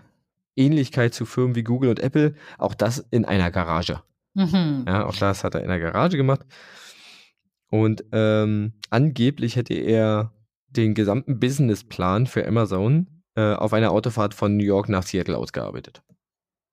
äh, 0.57 0.61
Ähnlichkeit 0.61 1.15
zu 1.15 1.27
Firmen 1.27 1.55
wie 1.55 1.63
Google 1.63 1.91
und 1.91 2.01
Apple, 2.01 2.35
auch 2.57 2.75
das 2.75 2.99
in 3.11 3.25
einer 3.25 3.51
Garage. 3.51 4.03
Mhm. 4.35 4.85
Ja, 4.87 5.07
auch 5.07 5.17
das 5.17 5.45
hat 5.45 5.55
er 5.55 5.63
in 5.63 5.69
der 5.69 5.79
Garage 5.79 6.17
gemacht. 6.17 6.41
Und 7.71 8.05
ähm, 8.13 8.73
angeblich 8.91 9.57
hätte 9.57 9.75
er 9.75 10.33
den 10.69 10.95
gesamten 10.95 11.39
Businessplan 11.39 12.27
für 12.27 12.47
Amazon 12.47 13.23
äh, 13.35 13.55
auf 13.55 13.73
einer 13.73 13.91
Autofahrt 13.91 14.35
von 14.35 14.57
New 14.57 14.65
York 14.65 14.89
nach 14.89 15.03
Seattle 15.03 15.37
ausgearbeitet. 15.37 16.03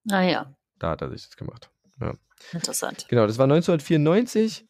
Ah 0.10 0.22
ja. 0.22 0.56
Da 0.80 0.92
hat 0.92 1.02
er 1.02 1.10
sich 1.10 1.26
das 1.26 1.36
gemacht. 1.36 1.70
Ja. 2.00 2.14
Interessant. 2.52 3.08
Genau, 3.10 3.28
das 3.28 3.38
war 3.38 3.46
1994 3.46 4.66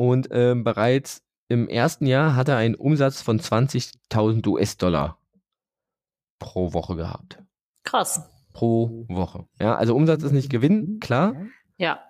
und 0.00 0.28
ähm, 0.30 0.64
bereits 0.64 1.22
im 1.48 1.68
ersten 1.68 2.06
Jahr 2.06 2.34
hat 2.34 2.48
er 2.48 2.56
einen 2.56 2.74
Umsatz 2.74 3.20
von 3.20 3.38
20.000 3.38 4.48
US-Dollar 4.48 5.18
pro 6.38 6.72
Woche 6.72 6.96
gehabt. 6.96 7.42
Krass. 7.84 8.22
Pro 8.54 9.04
Woche. 9.10 9.44
Ja, 9.60 9.76
also 9.76 9.94
Umsatz 9.94 10.22
ist 10.22 10.32
nicht 10.32 10.48
Gewinn, 10.48 11.00
klar. 11.00 11.34
Ja. 11.76 12.00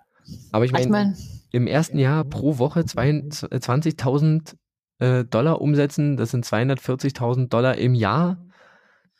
Aber 0.53 0.63
ich 0.63 0.71
meine, 0.71 0.85
ich 0.85 0.89
mein, 0.89 1.17
im 1.51 1.67
ersten 1.67 1.99
Jahr 1.99 2.23
pro 2.23 2.59
Woche 2.59 2.79
20.000 2.79 4.55
äh, 4.99 5.25
Dollar 5.25 5.59
umsetzen, 5.59 6.15
das 6.15 6.31
sind 6.31 6.45
240.000 6.45 7.49
Dollar 7.49 7.75
im 7.75 7.93
Jahr, 7.93 8.37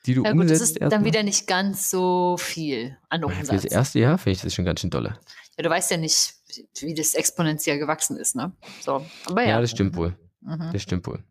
die 0.06 0.14
du 0.14 0.24
ja, 0.24 0.32
gut, 0.32 0.44
umsetzt. 0.44 0.62
Das 0.62 0.70
ist 0.70 0.94
dann 0.94 1.04
wieder 1.04 1.24
nicht 1.24 1.46
ganz 1.46 1.90
so 1.90 2.38
viel 2.38 2.98
an 3.10 3.26
Umsatz. 3.26 3.50
Für 3.50 3.56
das 3.56 3.66
erste 3.66 4.00
Jahr 4.00 4.18
finde 4.18 4.38
ich 4.38 4.42
das 4.44 4.54
schon 4.54 4.64
ganz 4.64 4.80
schön 4.80 4.92
dolle. 4.92 5.20
Ja, 5.58 5.64
du 5.64 5.70
weißt 5.70 5.92
ja 5.92 5.98
nicht, 5.98 6.36
wie 6.80 6.94
das 6.94 7.14
exponentiell 7.14 7.80
gewachsen 7.80 8.18
ist, 8.18 8.36
ne? 8.36 8.52
So, 8.82 9.06
aber 9.26 9.44
ja. 9.44 9.50
Ja, 9.50 9.62
das 9.62 9.72
stimmt 9.72 9.96
wohl. 9.96 10.16
Mhm. 10.42 10.70
Das 10.72 10.82
stimmt 10.82 11.08
wohl. 11.08 11.24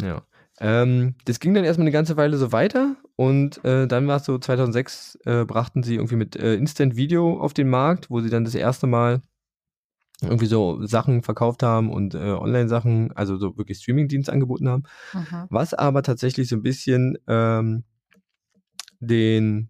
Ja. 0.00 0.22
Ähm, 0.58 1.14
das 1.26 1.38
ging 1.40 1.54
dann 1.54 1.64
erstmal 1.64 1.84
eine 1.84 1.92
ganze 1.92 2.16
Weile 2.16 2.38
so 2.38 2.50
weiter 2.50 2.96
und 3.16 3.62
äh, 3.64 3.86
dann 3.86 4.06
war 4.06 4.16
es 4.16 4.24
so 4.24 4.38
2006, 4.38 5.18
äh, 5.24 5.44
brachten 5.44 5.82
sie 5.82 5.96
irgendwie 5.96 6.16
mit 6.16 6.34
äh, 6.36 6.54
Instant 6.54 6.96
Video 6.96 7.38
auf 7.40 7.52
den 7.52 7.68
Markt, 7.68 8.10
wo 8.10 8.20
sie 8.20 8.30
dann 8.30 8.44
das 8.44 8.54
erste 8.54 8.86
Mal 8.86 9.20
irgendwie 10.22 10.46
so 10.46 10.84
Sachen 10.86 11.22
verkauft 11.22 11.62
haben 11.62 11.90
und 11.92 12.14
äh, 12.14 12.18
Online-Sachen, 12.18 13.12
also 13.12 13.36
so 13.36 13.58
wirklich 13.58 13.78
Streaming-Dienst 13.78 14.30
angeboten 14.30 14.68
haben. 14.68 14.84
Mhm. 15.12 15.46
Was 15.50 15.74
aber 15.74 16.02
tatsächlich 16.02 16.48
so 16.48 16.56
ein 16.56 16.62
bisschen 16.62 17.18
ähm, 17.26 17.84
den, 19.00 19.68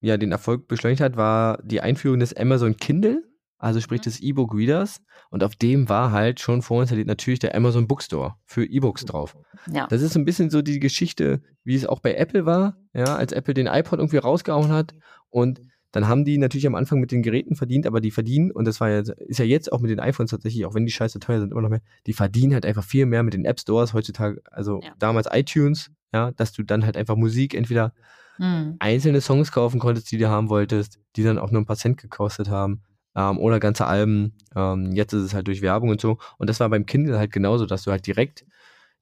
ja, 0.00 0.18
den 0.18 0.32
Erfolg 0.32 0.68
beschleunigt 0.68 1.00
hat, 1.00 1.16
war 1.16 1.62
die 1.62 1.80
Einführung 1.80 2.20
des 2.20 2.36
Amazon 2.36 2.76
Kindle 2.76 3.22
also 3.58 3.80
sprich 3.80 4.00
mhm. 4.00 4.04
des 4.04 4.20
E-Book 4.20 4.54
Readers. 4.54 5.00
Und 5.30 5.42
auf 5.42 5.56
dem 5.56 5.88
war 5.88 6.12
halt 6.12 6.40
schon 6.40 6.62
vorinstalliert 6.62 7.08
natürlich 7.08 7.38
der 7.38 7.54
Amazon 7.54 7.86
Bookstore 7.86 8.34
für 8.44 8.64
E-Books 8.64 9.04
drauf. 9.04 9.36
Ja. 9.70 9.86
Das 9.86 10.02
ist 10.02 10.12
so 10.12 10.18
ein 10.18 10.24
bisschen 10.24 10.50
so 10.50 10.62
die 10.62 10.80
Geschichte, 10.80 11.42
wie 11.64 11.74
es 11.74 11.86
auch 11.86 12.00
bei 12.00 12.14
Apple 12.14 12.46
war, 12.46 12.76
ja, 12.92 13.16
als 13.16 13.32
Apple 13.32 13.54
den 13.54 13.66
iPod 13.66 13.98
irgendwie 13.98 14.18
rausgehauen 14.18 14.70
hat. 14.70 14.94
Und 15.30 15.60
dann 15.92 16.08
haben 16.08 16.24
die 16.24 16.36
natürlich 16.36 16.66
am 16.66 16.74
Anfang 16.74 17.00
mit 17.00 17.10
den 17.10 17.22
Geräten 17.22 17.56
verdient, 17.56 17.86
aber 17.86 18.00
die 18.00 18.10
verdienen, 18.10 18.50
und 18.50 18.66
das 18.66 18.80
war 18.80 18.90
ja, 18.90 18.98
ist 19.00 19.38
ja 19.38 19.44
jetzt 19.44 19.72
auch 19.72 19.80
mit 19.80 19.90
den 19.90 20.00
iPhones 20.00 20.30
tatsächlich, 20.30 20.66
auch 20.66 20.74
wenn 20.74 20.84
die 20.84 20.92
scheiße 20.92 21.18
teuer 21.20 21.40
sind, 21.40 21.52
immer 21.52 21.62
noch 21.62 21.70
mehr, 21.70 21.80
die 22.06 22.12
verdienen 22.12 22.52
halt 22.52 22.66
einfach 22.66 22.84
viel 22.84 23.06
mehr 23.06 23.22
mit 23.22 23.32
den 23.32 23.46
App 23.46 23.58
Stores 23.58 23.94
heutzutage, 23.94 24.42
also 24.50 24.80
ja. 24.82 24.92
damals 24.98 25.26
iTunes, 25.32 25.90
ja, 26.12 26.32
dass 26.32 26.52
du 26.52 26.62
dann 26.64 26.84
halt 26.84 26.98
einfach 26.98 27.16
Musik 27.16 27.54
entweder 27.54 27.94
mhm. 28.38 28.76
einzelne 28.78 29.22
Songs 29.22 29.52
kaufen 29.52 29.80
konntest, 29.80 30.12
die 30.12 30.18
du 30.18 30.28
haben 30.28 30.50
wolltest, 30.50 30.98
die 31.16 31.22
dann 31.22 31.38
auch 31.38 31.50
nur 31.50 31.62
ein 31.62 31.66
paar 31.66 31.76
Cent 31.76 31.96
gekostet 31.96 32.50
haben 32.50 32.82
ähm, 33.16 33.38
oder 33.38 33.58
ganze 33.58 33.86
Alben. 33.86 34.34
Ähm, 34.54 34.92
jetzt 34.92 35.12
ist 35.12 35.22
es 35.22 35.34
halt 35.34 35.48
durch 35.48 35.62
Werbung 35.62 35.88
und 35.88 36.00
so. 36.00 36.18
Und 36.38 36.48
das 36.48 36.60
war 36.60 36.68
beim 36.68 36.86
Kindle 36.86 37.18
halt 37.18 37.32
genauso, 37.32 37.66
dass 37.66 37.82
du 37.82 37.90
halt 37.90 38.06
direkt 38.06 38.44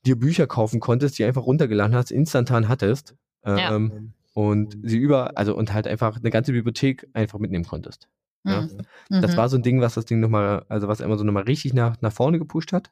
dir 0.07 0.19
Bücher 0.19 0.47
kaufen 0.47 0.81
konntest, 0.81 1.19
die 1.19 1.25
einfach 1.25 1.45
runtergeladen 1.45 1.95
hast, 1.95 2.11
instantan 2.11 2.69
hattest. 2.69 3.15
Ähm, 3.45 3.59
ja. 3.59 4.01
Und 4.35 4.79
sie 4.83 4.99
über, 4.99 5.37
also 5.37 5.57
und 5.57 5.73
halt 5.73 5.87
einfach 5.87 6.17
eine 6.17 6.31
ganze 6.31 6.53
Bibliothek 6.53 7.09
einfach 7.13 7.39
mitnehmen 7.39 7.65
konntest. 7.65 8.09
Ja? 8.45 8.63
Mhm. 8.63 9.21
Das 9.21 9.33
mhm. 9.33 9.37
war 9.37 9.49
so 9.49 9.57
ein 9.57 9.63
Ding, 9.63 9.81
was 9.81 9.95
das 9.95 10.05
Ding 10.05 10.21
nochmal, 10.21 10.65
also 10.69 10.89
was 10.89 11.01
immer 11.01 11.19
so 11.19 11.25
nochmal 11.25 11.45
richtig 11.45 11.75
nach, 11.75 12.01
nach 12.01 12.13
vorne 12.13 12.39
gepusht 12.39 12.73
hat. 12.73 12.91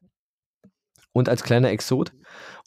Und 1.12 1.28
als 1.28 1.42
kleiner 1.42 1.70
Exot. 1.70 2.12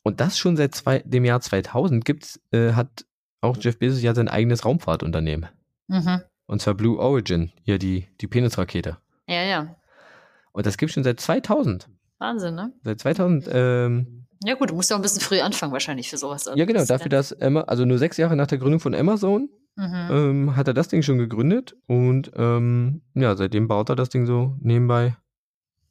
Und 0.04 0.20
das 0.20 0.38
schon 0.38 0.56
seit 0.56 0.76
zwei, 0.76 1.00
dem 1.00 1.26
Jahr 1.26 1.42
2000 1.42 2.06
gibt's, 2.06 2.40
äh, 2.52 2.74
hat 2.74 3.06
auch 3.42 3.58
Jeff 3.60 3.80
Bezos 3.80 4.02
ja 4.02 4.14
sein 4.14 4.28
eigenes 4.28 4.66
Raumfahrtunternehmen. 4.66 5.50
Mhm. 5.88 6.22
Und 6.48 6.62
zwar 6.62 6.74
Blue 6.74 7.00
Origin, 7.00 7.52
hier 7.64 7.80
die, 7.80 8.08
die 8.22 8.28
Penisrakete. 8.28 8.98
Ja, 9.28 9.44
ja. 9.44 9.76
Und 10.52 10.66
das 10.66 10.78
gibt 10.78 10.92
schon 10.92 11.04
seit 11.04 11.20
2000. 11.20 11.90
Wahnsinn, 12.20 12.56
ne? 12.56 12.72
Seit 12.84 13.00
2000. 13.00 13.50
Ähm, 13.52 14.26
ja 14.44 14.56
gut, 14.56 14.70
du 14.70 14.76
musst 14.76 14.90
ja 14.90 14.96
auch 14.96 15.00
ein 15.00 15.04
bisschen 15.04 15.22
früh 15.22 15.40
anfangen 15.40 15.74
wahrscheinlich 15.74 16.10
für 16.10 16.18
sowas. 16.18 16.50
Ja 16.54 16.66
genau, 16.66 16.86
dafür, 16.86 17.10
dass 17.10 17.32
Emma, 17.32 17.62
also 17.62 17.86
nur 17.86 17.98
sechs 17.98 18.18
Jahre 18.18 18.36
nach 18.36 18.48
der 18.48 18.58
Gründung 18.58 18.80
von 18.80 18.94
Amazon, 18.94 19.50
mhm. 19.76 20.08
ähm, 20.12 20.56
hat 20.56 20.68
er 20.68 20.74
das 20.74 20.88
Ding 20.88 21.02
schon 21.02 21.18
gegründet 21.18 21.76
und 21.88 22.32
ähm, 22.36 23.02
ja, 23.16 23.36
seitdem 23.36 23.68
baut 23.68 23.90
er 23.90 23.96
das 23.96 24.10
Ding 24.10 24.26
so 24.26 24.56
nebenbei 24.60 25.18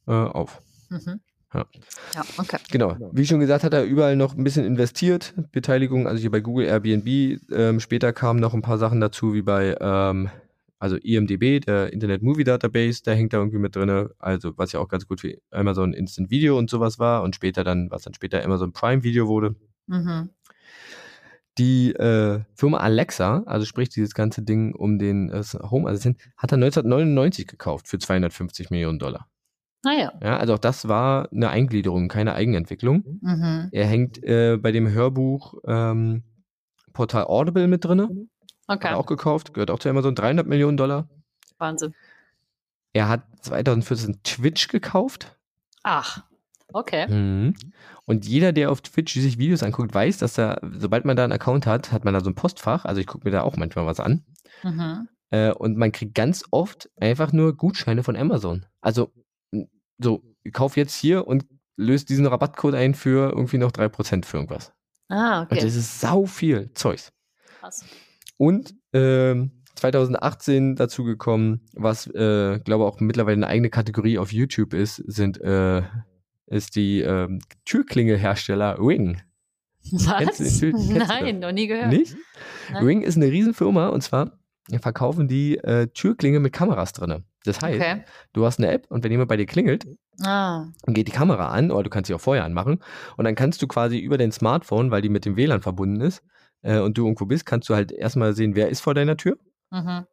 äh, 0.07 0.12
auf. 0.12 0.62
Mhm. 0.88 1.21
Ja. 1.53 1.67
ja, 2.14 2.23
okay. 2.38 2.59
Genau. 2.71 2.97
Wie 3.12 3.27
schon 3.27 3.38
gesagt, 3.38 3.62
hat 3.62 3.75
er 3.75 3.85
überall 3.85 4.17
noch 4.17 4.37
ein 4.37 4.43
bisschen 4.43 4.64
investiert. 4.64 5.35
Beteiligung, 5.53 6.09
also 6.09 6.21
hier 6.21 6.31
bei 6.31 6.40
Google, 6.40 6.67
Airbnb. 6.67 7.40
Ähm, 7.53 7.79
später 7.79 8.12
kamen 8.12 8.40
noch 8.40 8.55
ein 8.55 8.62
paar 8.62 8.79
Sachen 8.79 9.01
dazu, 9.01 9.35
wie 9.35 9.43
bei 9.43 9.77
ähm, 9.81 10.31
also 10.78 10.96
IMDB, 10.96 11.60
der 11.60 11.92
Internet 11.92 12.22
Movie 12.22 12.44
Database, 12.44 13.02
der 13.02 13.14
hängt 13.14 13.32
da 13.32 13.38
irgendwie 13.38 13.58
mit 13.58 13.74
drin, 13.76 14.08
also 14.18 14.56
was 14.56 14.72
ja 14.72 14.80
auch 14.80 14.88
ganz 14.88 15.06
gut 15.06 15.20
für 15.20 15.38
Amazon 15.50 15.92
Instant 15.92 16.30
Video 16.30 16.58
und 16.58 16.68
sowas 16.68 16.98
war 16.98 17.22
und 17.22 17.34
später 17.34 17.64
dann, 17.64 17.90
was 17.90 18.02
dann 18.02 18.14
später 18.14 18.44
Amazon 18.44 18.72
Prime 18.72 19.02
Video 19.02 19.28
wurde. 19.28 19.54
Mhm. 19.87 20.30
Die 21.56 21.92
äh, 21.92 22.40
Firma 22.54 22.78
Alexa, 22.78 23.44
also 23.46 23.64
sprich 23.64 23.88
dieses 23.88 24.14
ganze 24.14 24.42
Ding 24.42 24.74
um 24.74 24.98
den 24.98 25.30
äh, 25.30 25.42
Home 25.70 25.88
Assistant, 25.88 26.18
hat 26.37 26.52
er 26.52 26.56
1999 26.56 27.46
gekauft 27.46 27.87
für 27.87 27.98
250 27.98 28.70
Millionen 28.70 28.98
Dollar. 28.98 29.28
Naja. 29.84 30.12
Ah, 30.20 30.24
ja, 30.24 30.37
also 30.38 30.54
auch 30.54 30.58
das 30.58 30.88
war 30.88 31.30
eine 31.30 31.50
Eingliederung, 31.50 32.08
keine 32.08 32.34
Eigenentwicklung. 32.34 33.20
Mhm. 33.20 33.68
Er 33.70 33.87
hängt 33.87 34.22
äh, 34.24 34.56
bei 34.56 34.72
dem 34.72 34.88
Hörbuch 34.90 35.54
ähm, 35.66 36.24
Portal 36.92 37.24
Audible 37.24 37.68
mit 37.68 37.84
drin. 37.84 38.30
Okay. 38.66 38.88
Hat 38.88 38.94
er 38.94 38.98
auch 38.98 39.07
gekauft, 39.07 39.55
gehört 39.55 39.70
auch 39.70 39.79
zu 39.79 39.88
Amazon, 39.88 40.14
300 40.14 40.46
Millionen 40.46 40.77
Dollar. 40.77 41.09
Wahnsinn. 41.59 41.94
Er 42.92 43.09
hat 43.09 43.22
2014 43.42 44.22
Twitch 44.22 44.68
gekauft. 44.68 45.37
Ach, 45.83 46.24
okay. 46.72 47.07
Mhm. 47.09 47.55
Und 48.07 48.27
jeder, 48.27 48.53
der 48.53 48.70
auf 48.70 48.81
Twitch 48.81 49.14
sich 49.14 49.38
Videos 49.38 49.62
anguckt, 49.62 49.94
weiß, 49.94 50.18
dass 50.18 50.35
da, 50.35 50.59
sobald 50.79 51.05
man 51.05 51.16
da 51.16 51.24
einen 51.24 51.33
Account 51.33 51.66
hat, 51.66 51.92
hat 51.92 52.05
man 52.05 52.14
da 52.14 52.20
so 52.20 52.31
ein 52.31 52.35
Postfach. 52.35 52.85
Also 52.85 53.00
ich 53.00 53.07
gucke 53.07 53.27
mir 53.27 53.33
da 53.33 53.42
auch 53.42 53.57
manchmal 53.57 53.87
was 53.87 54.00
an. 54.00 54.24
Mhm. 54.62 55.09
Äh, 55.31 55.53
und 55.53 55.77
man 55.77 55.92
kriegt 55.92 56.14
ganz 56.14 56.44
oft 56.50 56.90
einfach 57.00 57.33
nur 57.33 57.57
Gutscheine 57.57 58.03
von 58.03 58.16
Amazon. 58.16 58.66
Also 58.81 59.12
so, 59.98 60.22
kauf 60.53 60.77
jetzt 60.77 60.94
hier 60.94 61.27
und 61.27 61.46
löst 61.77 62.09
diesen 62.09 62.27
Rabattcode 62.27 62.74
ein 62.74 62.94
für 62.94 63.31
irgendwie 63.31 63.59
noch 63.59 63.72
3% 63.72 64.24
für 64.24 64.37
irgendwas. 64.37 64.72
Ah, 65.09 65.42
okay. 65.42 65.55
Und 65.55 65.64
das 65.64 65.74
ist 65.74 66.00
sau 66.00 66.27
viel 66.27 66.72
Zeugs. 66.74 67.12
Krass. 67.61 67.85
Und 68.37 68.75
äh, 68.92 69.35
2018 69.77 70.77
dazu 70.77 71.05
gekommen, 71.05 71.61
was, 71.75 72.07
äh, 72.07 72.61
glaube 72.61 72.85
auch 72.85 73.01
mittlerweile 73.01 73.37
eine 73.37 73.47
eigene 73.49 73.70
Kategorie 73.70 74.18
auf 74.18 74.33
YouTube 74.33 74.75
ist, 74.75 74.97
sind 74.97 75.40
äh, 75.40 75.83
ist 76.47 76.77
die 76.77 77.01
ähm, 77.01 77.40
Türklingelhersteller 77.64 78.79
Ring. 78.79 79.20
Was? 79.90 80.59
Tür, 80.61 80.73
Nein, 80.75 81.40
noch 81.40 81.53
nie 81.53 81.66
gehört. 81.66 81.92
Nicht? 81.92 82.16
Nein. 82.73 82.85
Ring 82.85 83.03
ist 83.03 83.16
eine 83.16 83.27
Riesenfirma 83.27 83.88
und 83.88 84.03
zwar 84.03 84.38
verkaufen 84.81 85.29
die 85.29 85.59
äh, 85.59 85.88
Türklinge 85.88 86.40
mit 86.40 86.53
Kameras 86.53 86.92
drin. 86.92 87.25
Das 87.44 87.61
heißt, 87.61 87.79
okay. 87.79 88.05
du 88.33 88.47
hast 88.47 88.59
eine 88.59 88.70
App 88.70 88.87
und 88.88 89.05
wenn 89.05 89.11
jemand 89.11 89.29
bei 89.29 89.37
dir 89.37 89.44
klingelt, 89.44 89.87
ah. 90.23 90.66
geht 90.87 91.09
die 91.09 91.12
Kamera 91.12 91.49
an 91.49 91.70
oder 91.70 91.83
du 91.83 91.90
kannst 91.90 92.09
sie 92.09 92.14
auch 92.14 92.20
vorher 92.20 92.44
anmachen 92.44 92.83
und 93.18 93.25
dann 93.25 93.35
kannst 93.35 93.61
du 93.61 93.66
quasi 93.66 93.99
über 93.99 94.16
dein 94.16 94.33
Smartphone, 94.33 94.90
weil 94.90 95.03
die 95.03 95.11
mit 95.11 95.27
dem 95.27 95.37
WLAN 95.37 95.61
verbunden 95.61 96.01
ist 96.01 96.23
äh, 96.64 96.81
und 96.81 96.98
du 96.98 97.05
irgendwo 97.05 97.27
bist, 97.27 97.46
kannst 97.46 97.68
du 97.68 97.74
halt 97.74 97.92
erstmal 97.92 98.35
sehen, 98.35 98.57
wer 98.57 98.68
ist 98.68 98.81
vor 98.81 98.94
deiner 98.94 99.16
Tür. 99.16 99.38
Mhm. 99.70 100.07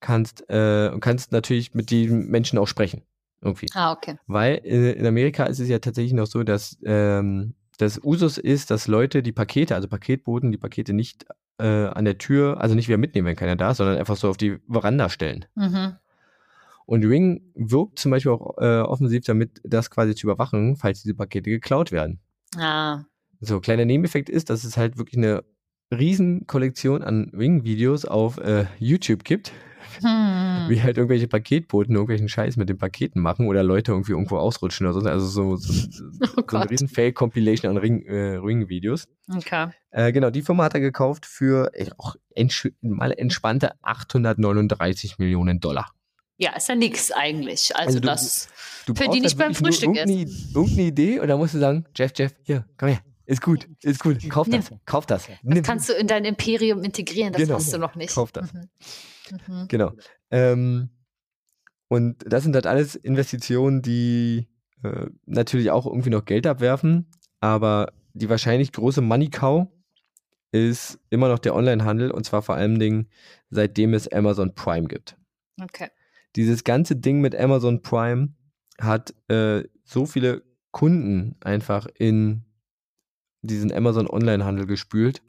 Kannst, 0.00 0.48
äh, 0.50 0.90
kannst 1.00 1.32
natürlich 1.32 1.74
mit 1.74 1.90
den 1.90 2.28
Menschen 2.28 2.58
auch 2.58 2.66
sprechen. 2.66 3.02
Irgendwie. 3.42 3.68
Ah, 3.74 3.92
okay. 3.92 4.18
Weil 4.26 4.56
in, 4.56 4.84
in 4.84 5.06
Amerika 5.06 5.44
ist 5.44 5.60
es 5.60 5.68
ja 5.68 5.78
tatsächlich 5.78 6.12
noch 6.12 6.26
so, 6.26 6.42
dass 6.42 6.76
ähm, 6.84 7.54
das 7.78 8.02
Usus 8.02 8.36
ist, 8.36 8.70
dass 8.70 8.86
Leute 8.86 9.22
die 9.22 9.32
Pakete, 9.32 9.74
also 9.74 9.88
Paketboten, 9.88 10.52
die 10.52 10.58
Pakete 10.58 10.92
nicht 10.92 11.24
äh, 11.58 11.86
an 11.86 12.04
der 12.04 12.18
Tür, 12.18 12.60
also 12.60 12.74
nicht 12.74 12.88
wieder 12.88 12.98
mitnehmen, 12.98 13.28
wenn 13.28 13.36
keiner 13.36 13.56
da 13.56 13.70
ist, 13.70 13.78
sondern 13.78 13.96
einfach 13.96 14.16
so 14.16 14.28
auf 14.28 14.36
die 14.36 14.58
Veranda 14.68 15.08
stellen. 15.08 15.46
Mhm. 15.54 15.96
Und 16.84 17.04
Ring 17.04 17.52
wirkt 17.54 17.98
zum 17.98 18.10
Beispiel 18.10 18.32
auch 18.32 18.58
äh, 18.58 18.80
offensiv 18.80 19.24
damit, 19.24 19.60
das 19.64 19.90
quasi 19.90 20.14
zu 20.14 20.26
überwachen, 20.26 20.76
falls 20.76 21.02
diese 21.02 21.14
Pakete 21.14 21.48
geklaut 21.48 21.92
werden. 21.92 22.20
Ah. 22.58 23.04
So, 23.40 23.60
kleiner 23.60 23.84
Nebeneffekt 23.84 24.28
ist, 24.28 24.50
dass 24.50 24.64
es 24.64 24.76
halt 24.76 24.98
wirklich 24.98 25.16
eine 25.16 25.44
riesen 25.90 26.46
Kollektion 26.46 27.02
an 27.02 27.30
Ring-Videos 27.36 28.04
auf 28.04 28.38
äh, 28.38 28.66
YouTube 28.78 29.24
gibt, 29.24 29.52
hm. 30.02 30.68
Wie 30.68 30.82
halt 30.82 30.96
irgendwelche 30.96 31.28
Paketboten 31.28 31.94
irgendwelchen 31.94 32.28
Scheiß 32.28 32.56
mit 32.56 32.68
den 32.68 32.78
Paketen 32.78 33.20
machen 33.20 33.46
oder 33.48 33.62
Leute 33.62 33.92
irgendwie 33.92 34.12
irgendwo 34.12 34.38
ausrutschen 34.38 34.86
oder 34.86 35.00
so. 35.00 35.08
Also 35.08 35.26
so, 35.26 35.56
so, 35.56 35.72
oh 36.36 36.42
so 36.48 36.56
eine 36.56 36.70
riesen 36.70 36.88
Fake-Compilation 36.88 37.70
an 37.70 37.76
Ring, 37.76 38.04
äh, 38.06 38.36
Ring-Videos. 38.36 39.08
Okay. 39.34 39.68
Äh, 39.90 40.12
genau, 40.12 40.30
die 40.30 40.42
Firma 40.42 40.64
hat 40.64 40.74
er 40.74 40.80
gekauft 40.80 41.26
für 41.26 41.70
ey, 41.74 41.90
auch 41.98 42.16
mal 42.80 43.12
entspannte 43.12 43.72
839 43.82 45.18
Millionen 45.18 45.60
Dollar. 45.60 45.90
Ja, 46.38 46.56
ist 46.56 46.68
ja 46.68 46.74
nix 46.74 47.12
eigentlich. 47.12 47.76
Also, 47.76 47.98
also 47.98 48.00
du, 48.00 48.06
das 48.06 48.48
du 48.86 48.94
für 48.94 49.08
die 49.08 49.20
nicht 49.20 49.36
beim 49.36 49.54
Frühstück 49.54 49.94
irgendeine, 49.94 50.22
essen. 50.22 50.52
Irgendeine 50.54 50.88
Idee 50.88 51.20
und 51.20 51.28
dann 51.28 51.38
musst 51.38 51.54
du 51.54 51.58
sagen, 51.58 51.84
Jeff, 51.94 52.12
Jeff, 52.16 52.34
hier, 52.44 52.64
komm 52.78 52.90
her. 52.90 53.00
Ist 53.30 53.42
gut, 53.42 53.68
ist 53.82 54.02
gut. 54.02 54.28
Kauf 54.28 54.48
das, 54.48 54.72
kauf 54.86 55.06
das. 55.06 55.28
Das 55.44 55.62
kannst 55.62 55.88
du 55.88 55.92
in 55.92 56.08
dein 56.08 56.24
Imperium 56.24 56.82
integrieren, 56.82 57.32
das 57.32 57.42
genau. 57.42 57.54
hast 57.54 57.72
du 57.72 57.78
noch 57.78 57.94
nicht. 57.94 58.12
Kauf 58.12 58.32
das. 58.32 58.52
Mhm. 58.52 58.68
Mhm. 59.46 59.68
Genau. 59.68 59.92
Ähm, 60.32 60.90
und 61.86 62.24
das 62.26 62.42
sind 62.42 62.56
halt 62.56 62.66
alles 62.66 62.96
Investitionen, 62.96 63.82
die 63.82 64.48
äh, 64.82 65.06
natürlich 65.26 65.70
auch 65.70 65.86
irgendwie 65.86 66.10
noch 66.10 66.24
Geld 66.24 66.44
abwerfen, 66.44 67.08
aber 67.38 67.92
die 68.14 68.28
wahrscheinlich 68.28 68.72
große 68.72 69.00
Money 69.00 69.30
Cow 69.30 69.68
ist 70.50 70.98
immer 71.10 71.28
noch 71.28 71.38
der 71.38 71.54
Onlinehandel 71.54 72.10
und 72.10 72.24
zwar 72.24 72.42
vor 72.42 72.56
allen 72.56 72.80
Dingen 72.80 73.10
seitdem 73.48 73.94
es 73.94 74.08
Amazon 74.08 74.56
Prime 74.56 74.88
gibt. 74.88 75.16
Okay. 75.62 75.86
Dieses 76.34 76.64
ganze 76.64 76.96
Ding 76.96 77.20
mit 77.20 77.36
Amazon 77.36 77.80
Prime 77.80 78.34
hat 78.80 79.14
äh, 79.28 79.62
so 79.84 80.04
viele 80.04 80.42
Kunden 80.72 81.36
einfach 81.40 81.86
in 81.94 82.44
diesen 83.42 83.72
Amazon 83.72 84.08
Onlinehandel 84.08 84.66
gespült, 84.66 85.22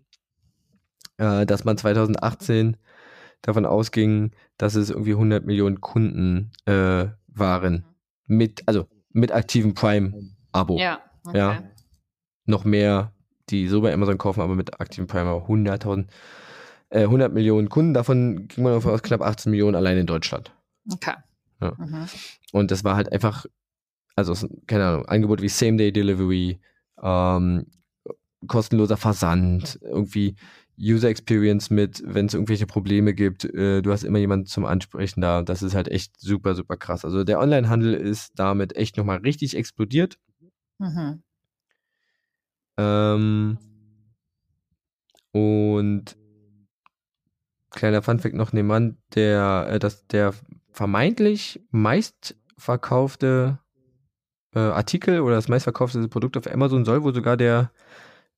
äh, 1.18 1.46
dass 1.46 1.64
man 1.64 1.78
2018 1.78 2.78
davon 3.42 3.66
ausging, 3.66 4.32
dass 4.58 4.76
es 4.76 4.90
irgendwie 4.90 5.14
100 5.14 5.46
Millionen 5.46 5.82
Kunden 5.82 6.52
äh, 6.66 7.08
waren. 7.28 7.86
Mit, 8.28 8.64
also 8.68 8.88
mit 9.12 9.32
aktivem 9.32 9.74
Prime-Abo. 9.74 10.78
Ja, 10.78 11.02
okay. 11.26 11.38
ja. 11.38 11.64
Noch 12.46 12.64
mehr, 12.64 13.14
die 13.50 13.68
so 13.68 13.82
bei 13.82 13.94
Amazon 13.94 14.18
kaufen, 14.18 14.42
aber 14.42 14.56
mit 14.56 14.80
aktivem 14.80 15.08
Prime 15.08 15.30
100.000, 15.30 16.08
äh, 16.90 17.04
100 17.04 17.34
Millionen 17.34 17.70
Kunden. 17.70 17.94
Davon 17.94 18.48
ging 18.48 18.64
man 18.64 18.74
davon 18.74 18.94
aus 18.94 19.02
knapp 19.02 19.22
18 19.22 19.50
Millionen 19.50 19.76
allein 19.76 19.98
in 19.98 20.06
Deutschland. 20.06 20.54
Okay. 20.92 21.14
Ja. 21.62 21.74
Mhm. 21.78 22.08
Und 22.52 22.72
das 22.72 22.84
war 22.84 22.96
halt 22.96 23.12
einfach, 23.12 23.46
also 24.16 24.34
keine 24.68 24.86
Ahnung, 24.86 25.06
Angebote 25.06 25.44
wie 25.44 25.50
Same-Day-Delivery, 25.50 26.60
ähm, 27.02 27.66
kostenloser 28.48 28.98
Versand, 28.98 29.80
irgendwie 29.82 30.36
User 30.80 31.10
Experience 31.10 31.70
mit, 31.70 32.02
wenn 32.06 32.26
es 32.26 32.34
irgendwelche 32.34 32.66
Probleme 32.66 33.14
gibt, 33.14 33.46
äh, 33.46 33.82
du 33.82 33.92
hast 33.92 34.04
immer 34.04 34.18
jemanden 34.18 34.48
zum 34.48 34.66
Ansprechen 34.66 35.22
da. 35.22 35.44
Das 35.44 35.62
ist 35.62 35.76
halt 35.76 35.88
echt 35.90 36.20
super, 36.20 36.56
super 36.56 36.76
krass. 36.78 37.06
Also 37.06 37.24
der 37.24 37.40
Onlinehandel 37.40 37.94
ist 37.94 38.32
damit 38.36 38.76
echt 38.76 38.98
nochmal 38.98 39.18
richtig 39.18 39.56
explodiert. 39.56 40.18
Mhm. 40.80 41.22
Ähm, 42.78 43.58
und 45.32 46.18
kleiner 47.70 48.02
Funfact 48.02 48.36
noch 48.36 48.54
nebenan, 48.54 48.98
der, 49.14 49.68
äh, 49.70 49.80
das, 49.80 50.08
der 50.08 50.34
vermeintlich 50.72 51.62
meistverkaufte 51.70 53.60
äh, 54.56 54.60
Artikel 54.60 55.22
oder 55.22 55.36
das 55.36 55.48
meistverkaufte 55.48 56.08
Produkt 56.08 56.38
auf 56.38 56.52
Amazon 56.52 56.86
soll 56.86 57.04
wohl 57.04 57.14
sogar 57.14 57.38
der 57.38 57.72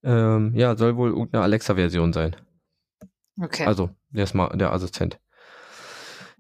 ähm, 0.03 0.53
ja, 0.55 0.75
soll 0.75 0.95
wohl 0.95 1.09
irgendeine 1.09 1.43
Alexa-Version 1.43 2.13
sein. 2.13 2.35
Okay. 3.41 3.65
Also 3.65 3.89
der, 4.11 4.27
Smart, 4.27 4.59
der 4.59 4.71
Assistent. 4.71 5.19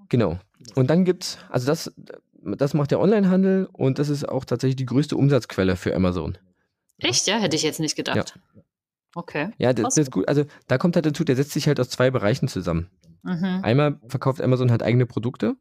Genau. 0.09 0.39
Und 0.75 0.89
dann 0.89 1.05
gibt's, 1.05 1.37
also 1.49 1.65
das, 1.65 1.93
das 2.41 2.73
macht 2.73 2.91
der 2.91 2.99
Onlinehandel 2.99 3.67
und 3.71 3.99
das 3.99 4.09
ist 4.09 4.27
auch 4.27 4.45
tatsächlich 4.45 4.75
die 4.75 4.85
größte 4.85 5.15
Umsatzquelle 5.15 5.75
für 5.75 5.95
Amazon. 5.95 6.37
Echt, 6.99 7.27
ja? 7.27 7.37
Hätte 7.37 7.55
ich 7.55 7.63
jetzt 7.63 7.79
nicht 7.79 7.95
gedacht. 7.95 8.35
Ja. 8.35 8.61
Okay. 9.15 9.49
Ja, 9.57 9.73
das, 9.73 9.95
das, 9.95 9.97
ist 9.97 10.11
gut. 10.11 10.27
Also 10.27 10.45
da 10.67 10.77
kommt 10.77 10.95
halt 10.95 11.05
dazu, 11.05 11.23
der 11.23 11.35
setzt 11.35 11.51
sich 11.51 11.67
halt 11.67 11.79
aus 11.79 11.89
zwei 11.89 12.11
Bereichen 12.11 12.47
zusammen. 12.47 12.89
Mhm. 13.23 13.59
Einmal 13.63 13.99
verkauft 14.07 14.41
Amazon 14.41 14.71
halt 14.71 14.83
eigene 14.83 15.05
Produkte. 15.05 15.55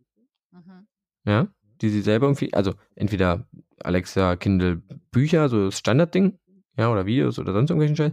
Mhm. 0.51 0.87
Ja, 1.25 1.49
die 1.81 1.91
sie 1.91 2.03
selber 2.03 2.27
irgendwie, 2.27 2.53
also 2.55 2.75
entweder 2.95 3.47
Alexa, 3.81 4.37
Kindle, 4.37 4.83
Bücher, 5.11 5.49
so 5.49 5.67
das 5.67 5.79
Standardding 5.79 6.39
ja, 6.77 6.91
oder 6.91 7.07
Videos 7.07 7.39
oder 7.39 7.53
sonst 7.53 7.71
irgendwelchen 7.71 7.97
Scheiß. 7.97 8.13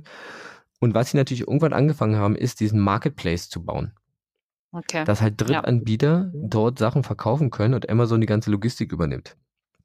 Und 0.79 0.93
was 0.93 1.11
sie 1.11 1.17
natürlich 1.17 1.47
irgendwann 1.47 1.73
angefangen 1.73 2.15
haben, 2.15 2.35
ist 2.35 2.59
diesen 2.59 2.79
Marketplace 2.79 3.49
zu 3.49 3.63
bauen. 3.63 3.93
Okay. 4.71 5.03
Dass 5.03 5.21
halt 5.21 5.41
Drittanbieter 5.41 6.31
ja. 6.33 6.47
dort 6.47 6.79
Sachen 6.79 7.03
verkaufen 7.03 7.49
können 7.49 7.73
und 7.73 7.89
Amazon 7.89 8.21
die 8.21 8.27
ganze 8.27 8.51
Logistik 8.51 8.91
übernimmt. 8.91 9.35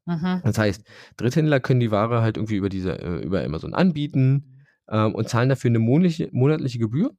Mhm. 0.05 0.41
Das 0.43 0.57
heißt, 0.57 0.83
Dritthändler 1.17 1.59
können 1.59 1.79
die 1.79 1.91
Ware 1.91 2.21
halt 2.21 2.37
irgendwie 2.37 2.55
über 2.55 2.69
diese, 2.69 2.99
äh, 2.99 3.23
über 3.23 3.43
Amazon 3.43 3.73
anbieten 3.73 4.63
ähm, 4.87 5.15
und 5.15 5.27
zahlen 5.27 5.49
dafür 5.49 5.71
eine 5.71 5.79
monatliche, 5.79 6.29
monatliche 6.31 6.77
Gebühr. 6.77 7.15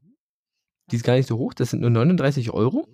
Die 0.91 0.97
ist 0.97 1.05
gar 1.05 1.15
nicht 1.15 1.27
so 1.27 1.37
hoch, 1.37 1.53
das 1.53 1.71
sind 1.71 1.81
nur 1.81 1.91
39 1.91 2.53
Euro. 2.53 2.87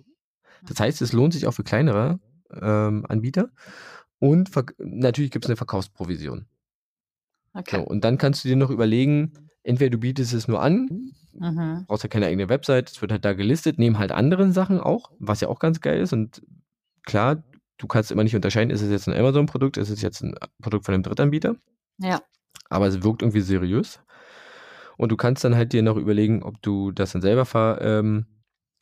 Das 0.63 0.79
heißt, 0.79 1.01
es 1.01 1.13
lohnt 1.13 1.33
sich 1.33 1.45
auch 1.45 1.51
für 1.51 1.63
kleinere 1.63 2.19
ähm, 2.59 3.05
Anbieter. 3.07 3.49
Und 4.17 4.49
natürlich 4.79 5.31
gibt 5.31 5.45
es 5.45 5.49
eine 5.49 5.57
Verkaufsprovision. 5.57 6.47
Okay. 7.53 7.77
So, 7.77 7.83
und 7.83 8.03
dann 8.03 8.17
kannst 8.17 8.43
du 8.43 8.49
dir 8.49 8.55
noch 8.55 8.69
überlegen, 8.69 9.33
entweder 9.63 9.91
du 9.91 9.97
bietest 9.97 10.33
es 10.33 10.47
nur 10.47 10.61
an, 10.61 11.13
mhm. 11.33 11.85
brauchst 11.87 12.03
ja 12.03 12.09
keine 12.09 12.27
eigene 12.27 12.49
Website, 12.49 12.91
es 12.91 13.01
wird 13.01 13.11
halt 13.11 13.25
da 13.25 13.33
gelistet, 13.33 13.79
nehmen 13.79 13.99
halt 13.99 14.11
anderen 14.11 14.51
Sachen 14.51 14.79
auch, 14.79 15.11
was 15.19 15.41
ja 15.41 15.47
auch 15.47 15.59
ganz 15.59 15.81
geil 15.81 15.99
ist. 15.99 16.13
Und 16.13 16.41
klar, 17.03 17.43
du 17.77 17.87
kannst 17.87 18.11
immer 18.11 18.23
nicht 18.23 18.35
unterscheiden, 18.35 18.71
ist 18.71 18.81
es 18.81 18.89
jetzt 18.89 19.07
ein 19.07 19.17
Amazon-Produkt, 19.17 19.77
ist 19.77 19.89
es 19.89 20.01
jetzt 20.01 20.21
ein 20.21 20.35
Produkt 20.61 20.85
von 20.85 20.93
einem 20.93 21.03
Drittanbieter. 21.03 21.55
Ja. 21.99 22.21
Aber 22.69 22.87
es 22.87 23.03
wirkt 23.03 23.21
irgendwie 23.21 23.41
seriös. 23.41 23.99
Und 24.97 25.11
du 25.11 25.17
kannst 25.17 25.43
dann 25.43 25.55
halt 25.55 25.73
dir 25.73 25.81
noch 25.81 25.97
überlegen, 25.97 26.43
ob 26.43 26.61
du 26.61 26.91
das 26.91 27.13
dann 27.13 27.21
selber, 27.21 27.45
ver, 27.45 27.79
ähm, 27.81 28.25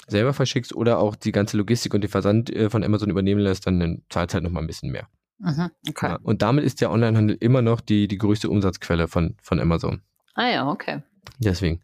selber 0.07 0.33
verschickst 0.33 0.75
oder 0.75 0.99
auch 0.99 1.15
die 1.15 1.31
ganze 1.31 1.57
Logistik 1.57 1.93
und 1.93 2.01
den 2.01 2.09
Versand 2.09 2.49
äh, 2.49 2.69
von 2.69 2.83
Amazon 2.83 3.09
übernehmen 3.09 3.41
lässt, 3.41 3.65
dann 3.67 4.03
zahlst 4.09 4.33
halt 4.33 4.43
nochmal 4.43 4.63
ein 4.63 4.67
bisschen 4.67 4.91
mehr. 4.91 5.07
Mhm, 5.41 5.71
okay. 5.89 6.09
Ja, 6.09 6.19
und 6.21 6.41
damit 6.41 6.63
ist 6.63 6.81
der 6.81 6.91
Onlinehandel 6.91 7.37
immer 7.39 7.61
noch 7.61 7.81
die, 7.81 8.07
die 8.07 8.17
größte 8.17 8.49
Umsatzquelle 8.49 9.07
von, 9.07 9.35
von 9.41 9.59
Amazon. 9.59 10.01
Ah 10.35 10.49
ja, 10.49 10.69
okay. 10.69 11.01
Deswegen. 11.39 11.81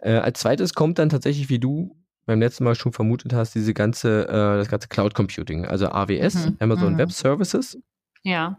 Äh, 0.00 0.14
als 0.14 0.40
zweites 0.40 0.74
kommt 0.74 0.98
dann 0.98 1.08
tatsächlich, 1.08 1.48
wie 1.48 1.58
du 1.58 1.96
beim 2.26 2.40
letzten 2.40 2.64
Mal 2.64 2.74
schon 2.74 2.92
vermutet 2.92 3.32
hast, 3.32 3.54
diese 3.54 3.72
ganze, 3.74 4.28
äh, 4.28 4.58
das 4.58 4.68
ganze 4.68 4.88
Cloud 4.88 5.14
Computing, 5.14 5.64
also 5.64 5.88
AWS, 5.88 6.46
mhm. 6.46 6.56
Amazon 6.58 6.92
mhm. 6.94 6.98
Web 6.98 7.12
Services. 7.12 7.78
Ja. 8.22 8.58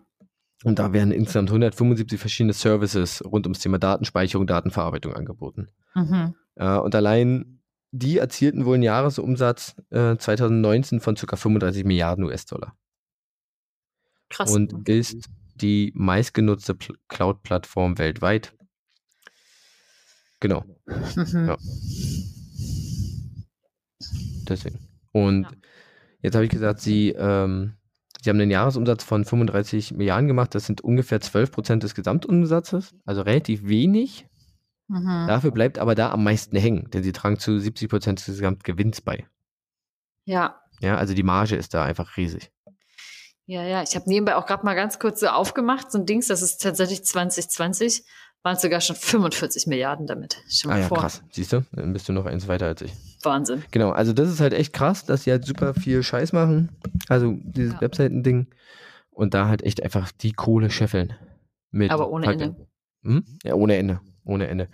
Und 0.63 0.79
da 0.79 0.91
werden 0.91 1.11
insgesamt 1.11 1.49
175 1.49 2.19
verschiedene 2.19 2.53
Services 2.53 3.23
rund 3.23 3.45
ums 3.45 3.59
Thema 3.59 3.79
Datenspeicherung, 3.79 4.47
Datenverarbeitung 4.47 5.13
angeboten. 5.13 5.67
Mhm. 5.93 6.35
Äh, 6.55 6.77
und 6.77 6.95
allein 6.95 7.61
die 7.91 8.17
erzielten 8.17 8.65
wohl 8.65 8.75
einen 8.75 8.83
Jahresumsatz 8.83 9.75
äh, 9.89 10.15
2019 10.15 10.99
von 10.99 11.15
ca. 11.15 11.35
35 11.35 11.85
Milliarden 11.85 12.23
US-Dollar. 12.23 12.75
Krass. 14.29 14.51
Und 14.51 14.87
ist 14.87 15.29
die 15.55 15.91
meistgenutzte 15.95 16.77
Cloud-Plattform 17.07 17.97
weltweit. 17.97 18.53
Genau. 20.39 20.63
Mhm. 20.85 21.47
Ja. 21.47 21.57
Deswegen. 24.47 24.79
Und 25.11 25.43
ja. 25.43 25.51
jetzt 26.21 26.35
habe 26.35 26.45
ich 26.45 26.51
gesagt, 26.51 26.79
sie, 26.79 27.09
ähm, 27.09 27.73
sie 28.21 28.29
haben 28.29 28.39
einen 28.39 28.51
Jahresumsatz 28.51 29.03
von 29.03 29.25
35 29.25 29.93
Milliarden 29.93 30.27
gemacht. 30.27 30.55
Das 30.55 30.65
sind 30.65 30.81
ungefähr 30.81 31.21
12 31.21 31.51
Prozent 31.51 31.83
des 31.83 31.93
Gesamtumsatzes, 31.95 32.95
also 33.05 33.21
relativ 33.21 33.67
wenig. 33.67 34.27
Mhm. 34.87 35.25
Dafür 35.27 35.51
bleibt 35.51 35.77
aber 35.77 35.93
da 35.93 36.11
am 36.11 36.23
meisten 36.23 36.55
hängen, 36.57 36.89
denn 36.91 37.03
sie 37.03 37.11
tragen 37.11 37.37
zu 37.37 37.59
70 37.59 37.89
Prozent 37.89 38.19
des 38.19 38.37
Gesamtgewinns 38.37 39.01
bei. 39.01 39.27
Ja. 40.25 40.61
Ja, 40.81 40.95
also 40.95 41.13
die 41.13 41.23
Marge 41.23 41.55
ist 41.55 41.73
da 41.73 41.83
einfach 41.83 42.17
riesig. 42.17 42.51
Ja, 43.49 43.63
ja, 43.63 43.81
ich 43.81 43.95
habe 43.95 44.07
nebenbei 44.07 44.35
auch 44.35 44.45
gerade 44.45 44.63
mal 44.63 44.75
ganz 44.75 44.99
kurz 44.99 45.21
so 45.21 45.27
aufgemacht, 45.27 45.91
so 45.91 45.97
ein 45.97 46.05
Dings, 46.05 46.27
das 46.27 46.43
ist 46.43 46.61
tatsächlich 46.61 47.03
2020, 47.03 48.03
waren 48.43 48.55
es 48.55 48.61
sogar 48.61 48.79
schon 48.79 48.95
45 48.95 49.65
Milliarden 49.65 50.05
damit. 50.05 50.37
Schon 50.47 50.69
mal 50.69 50.77
ah 50.77 50.81
ja, 50.81 50.87
vor. 50.87 50.99
krass. 50.99 51.23
Siehst 51.31 51.53
du, 51.53 51.65
dann 51.71 51.91
bist 51.91 52.07
du 52.07 52.13
noch 52.13 52.27
eins 52.27 52.47
weiter 52.47 52.67
als 52.67 52.83
ich. 52.83 52.93
Wahnsinn. 53.23 53.63
Genau, 53.71 53.89
also 53.89 54.13
das 54.13 54.29
ist 54.29 54.39
halt 54.39 54.53
echt 54.53 54.71
krass, 54.71 55.03
dass 55.03 55.23
sie 55.23 55.31
halt 55.31 55.45
super 55.45 55.73
viel 55.73 56.03
Scheiß 56.03 56.31
machen. 56.31 56.69
Also 57.07 57.33
dieses 57.41 57.73
ja. 57.73 57.81
Webseiten-Ding. 57.81 58.45
Und 59.09 59.33
da 59.33 59.47
halt 59.47 59.63
echt 59.63 59.81
einfach 59.81 60.11
die 60.11 60.33
Kohle 60.33 60.69
scheffeln. 60.69 61.15
Mit 61.71 61.89
Aber 61.89 62.11
ohne 62.11 62.27
Ende. 62.27 62.55
Hm? 63.01 63.25
Ja, 63.43 63.55
ohne 63.55 63.77
Ende. 63.77 63.99
Ohne 64.25 64.47
Ende. 64.47 64.69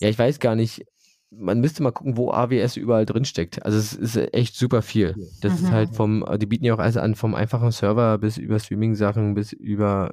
Ja, 0.00 0.10
ich 0.10 0.18
weiß 0.18 0.38
gar 0.38 0.54
nicht, 0.54 0.84
man 1.30 1.60
müsste 1.60 1.82
mal 1.82 1.92
gucken, 1.92 2.16
wo 2.16 2.30
AWS 2.30 2.76
überall 2.76 3.06
drin 3.06 3.24
steckt. 3.24 3.64
Also 3.64 3.78
es 3.78 3.92
ist 3.92 4.16
echt 4.34 4.56
super 4.56 4.82
viel. 4.82 5.14
Das 5.40 5.58
mhm. 5.58 5.66
ist 5.66 5.72
halt 5.72 5.94
vom, 5.94 6.24
die 6.38 6.46
bieten 6.46 6.64
ja 6.64 6.74
auch 6.74 6.78
alles 6.78 6.96
an, 6.96 7.14
vom 7.14 7.34
einfachen 7.34 7.70
Server 7.70 8.18
bis 8.18 8.38
über 8.38 8.58
Streaming-Sachen 8.58 9.34
bis 9.34 9.52
über, 9.52 10.12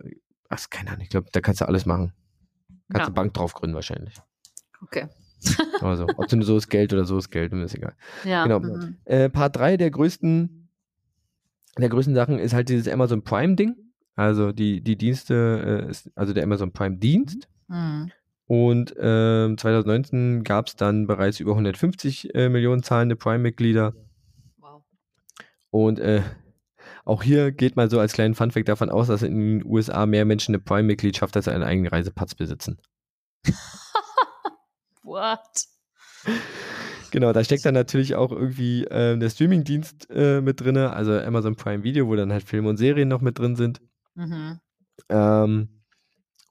ach, 0.49 0.69
keine 0.69 0.89
Ahnung, 0.89 1.03
ich 1.03 1.09
glaube, 1.09 1.27
da 1.31 1.41
kannst 1.41 1.61
du 1.61 1.67
alles 1.67 1.85
machen. 1.85 2.13
Kannst 2.89 2.99
ja. 2.99 3.05
eine 3.05 3.13
Bank 3.13 3.33
drauf 3.33 3.53
gründen 3.53 3.75
wahrscheinlich. 3.75 4.15
Okay. 4.81 5.07
also, 5.81 6.07
ob 6.17 6.27
du 6.27 6.35
nur 6.37 6.45
so 6.45 6.57
ist 6.57 6.69
Geld 6.69 6.93
oder 6.93 7.05
so 7.05 7.17
ist 7.17 7.29
Geld, 7.29 7.51
mir 7.53 7.63
ist 7.63 7.75
egal. 7.75 7.95
Ja. 8.23 8.43
Genau. 8.43 8.59
Mhm. 8.59 8.97
Äh, 9.05 9.29
Part 9.29 9.55
3 9.55 9.77
der 9.77 9.91
größten, 9.91 10.69
der 11.77 11.89
größten 11.89 12.15
Sachen 12.15 12.39
ist 12.39 12.53
halt 12.53 12.69
dieses 12.69 12.87
Amazon 12.87 13.23
Prime-Ding. 13.23 13.75
Also 14.15 14.51
die, 14.51 14.81
die 14.81 14.97
Dienste, 14.97 15.89
äh, 15.89 16.09
also 16.15 16.33
der 16.33 16.43
Amazon 16.43 16.71
Prime-Dienst. 16.71 17.47
Mhm. 17.67 18.11
Und 18.47 18.95
äh, 18.95 19.55
2019 19.55 20.43
gab 20.43 20.67
es 20.67 20.75
dann 20.75 21.07
bereits 21.07 21.39
über 21.39 21.51
150 21.51 22.35
äh, 22.35 22.49
Millionen 22.49 22.83
zahlende 22.83 23.15
Prime-Mitglieder. 23.15 23.93
Wow. 24.57 24.83
Und 25.71 25.99
äh, 25.99 26.21
auch 27.05 27.23
hier 27.23 27.51
geht 27.51 27.75
mal 27.75 27.89
so 27.89 27.99
als 27.99 28.13
kleinen 28.13 28.35
Funfact 28.35 28.67
davon 28.67 28.89
aus, 28.89 29.07
dass 29.07 29.23
in 29.23 29.59
den 29.59 29.65
USA 29.65 30.05
mehr 30.05 30.25
Menschen 30.25 30.53
eine 30.53 30.63
Prime-Mitgliedschaft 30.63 31.35
als 31.35 31.47
einen 31.47 31.63
eigenen 31.63 31.89
Reisepass 31.89 32.35
besitzen. 32.35 32.79
What? 35.03 35.39
Genau, 37.11 37.31
da 37.31 37.43
steckt 37.43 37.65
dann 37.65 37.75
natürlich 37.75 38.15
auch 38.15 38.31
irgendwie 38.31 38.83
äh, 38.85 39.17
der 39.17 39.29
Streaming-Dienst 39.29 40.09
äh, 40.09 40.41
mit 40.41 40.61
drin, 40.61 40.77
also 40.77 41.17
Amazon 41.17 41.55
Prime 41.55 41.83
Video, 41.83 42.07
wo 42.07 42.15
dann 42.15 42.31
halt 42.31 42.43
Filme 42.43 42.69
und 42.69 42.77
Serien 42.77 43.07
noch 43.07 43.21
mit 43.21 43.39
drin 43.39 43.55
sind. 43.55 43.81
Mhm. 44.15 44.59
Ähm, 45.09 45.74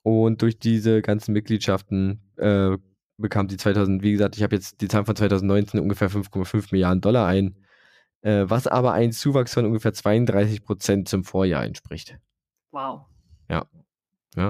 und 0.05 0.43
durch 0.43 0.59
diese 0.59 1.01
ganzen 1.01 1.33
Mitgliedschaften 1.33 2.21
äh, 2.37 2.77
bekam 3.17 3.49
sie 3.49 3.57
2000, 3.57 4.03
wie 4.03 4.11
gesagt, 4.11 4.37
ich 4.37 4.43
habe 4.43 4.53
jetzt 4.53 4.79
die 4.81 4.87
Zahl 4.87 5.03
von 5.03 5.15
2019 5.15 5.79
ungefähr 5.79 6.11
5,5 6.11 6.67
Milliarden 6.69 7.01
Dollar 7.01 7.25
ein, 7.25 7.57
äh, 8.21 8.43
was 8.47 8.67
aber 8.67 8.93
ein 8.93 9.11
Zuwachs 9.11 9.55
von 9.55 9.65
ungefähr 9.65 9.93
32 9.93 10.63
Prozent 10.63 11.09
zum 11.09 11.23
Vorjahr 11.23 11.65
entspricht. 11.65 12.19
Wow. 12.69 13.07
Ja. 13.49 13.65
ja. 14.35 14.49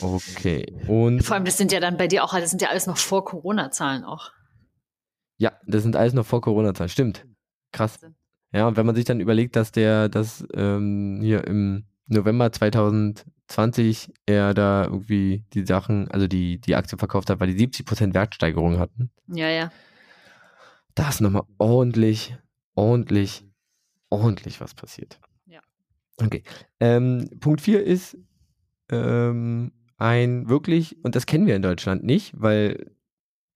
Okay. 0.00 0.66
Und 0.88 1.22
Vor 1.22 1.36
allem, 1.36 1.44
das 1.44 1.56
sind 1.56 1.70
ja 1.70 1.78
dann 1.78 1.96
bei 1.96 2.08
dir 2.08 2.24
auch, 2.24 2.34
das 2.34 2.50
sind 2.50 2.62
ja 2.62 2.68
alles 2.68 2.88
noch 2.88 2.96
vor 2.96 3.24
Corona-Zahlen 3.24 4.02
auch. 4.02 4.32
Ja, 5.36 5.52
das 5.68 5.84
sind 5.84 5.94
alles 5.94 6.14
noch 6.14 6.26
vor 6.26 6.40
Corona-Zahlen. 6.40 6.88
Stimmt. 6.88 7.28
Krass. 7.70 8.00
Ja, 8.52 8.66
und 8.66 8.76
wenn 8.76 8.86
man 8.86 8.96
sich 8.96 9.04
dann 9.04 9.20
überlegt, 9.20 9.54
dass 9.54 9.70
der, 9.70 10.08
das 10.08 10.44
ähm, 10.52 11.20
hier 11.22 11.46
im 11.46 11.84
November 12.08 12.50
2000 12.50 13.24
20 13.52 14.12
er 14.26 14.54
da 14.54 14.84
irgendwie 14.84 15.44
die 15.52 15.66
Sachen, 15.66 16.10
also 16.10 16.26
die, 16.26 16.60
die 16.60 16.74
Aktie 16.74 16.98
verkauft 16.98 17.30
hat, 17.30 17.40
weil 17.40 17.52
die 17.52 17.68
70% 17.68 18.14
Wertsteigerung 18.14 18.78
hatten. 18.78 19.10
Ja, 19.28 19.48
ja. 19.48 19.70
Da 20.94 21.08
ist 21.08 21.20
nochmal 21.20 21.44
ordentlich, 21.58 22.36
ordentlich, 22.74 23.46
ordentlich 24.10 24.60
was 24.60 24.74
passiert. 24.74 25.20
Ja. 25.46 25.60
Okay. 26.16 26.42
Ähm, 26.80 27.28
Punkt 27.40 27.60
4 27.60 27.84
ist 27.84 28.16
ähm, 28.90 29.72
ein 29.98 30.48
wirklich, 30.48 31.02
und 31.04 31.14
das 31.14 31.26
kennen 31.26 31.46
wir 31.46 31.56
in 31.56 31.62
Deutschland 31.62 32.04
nicht, 32.04 32.32
weil 32.36 32.92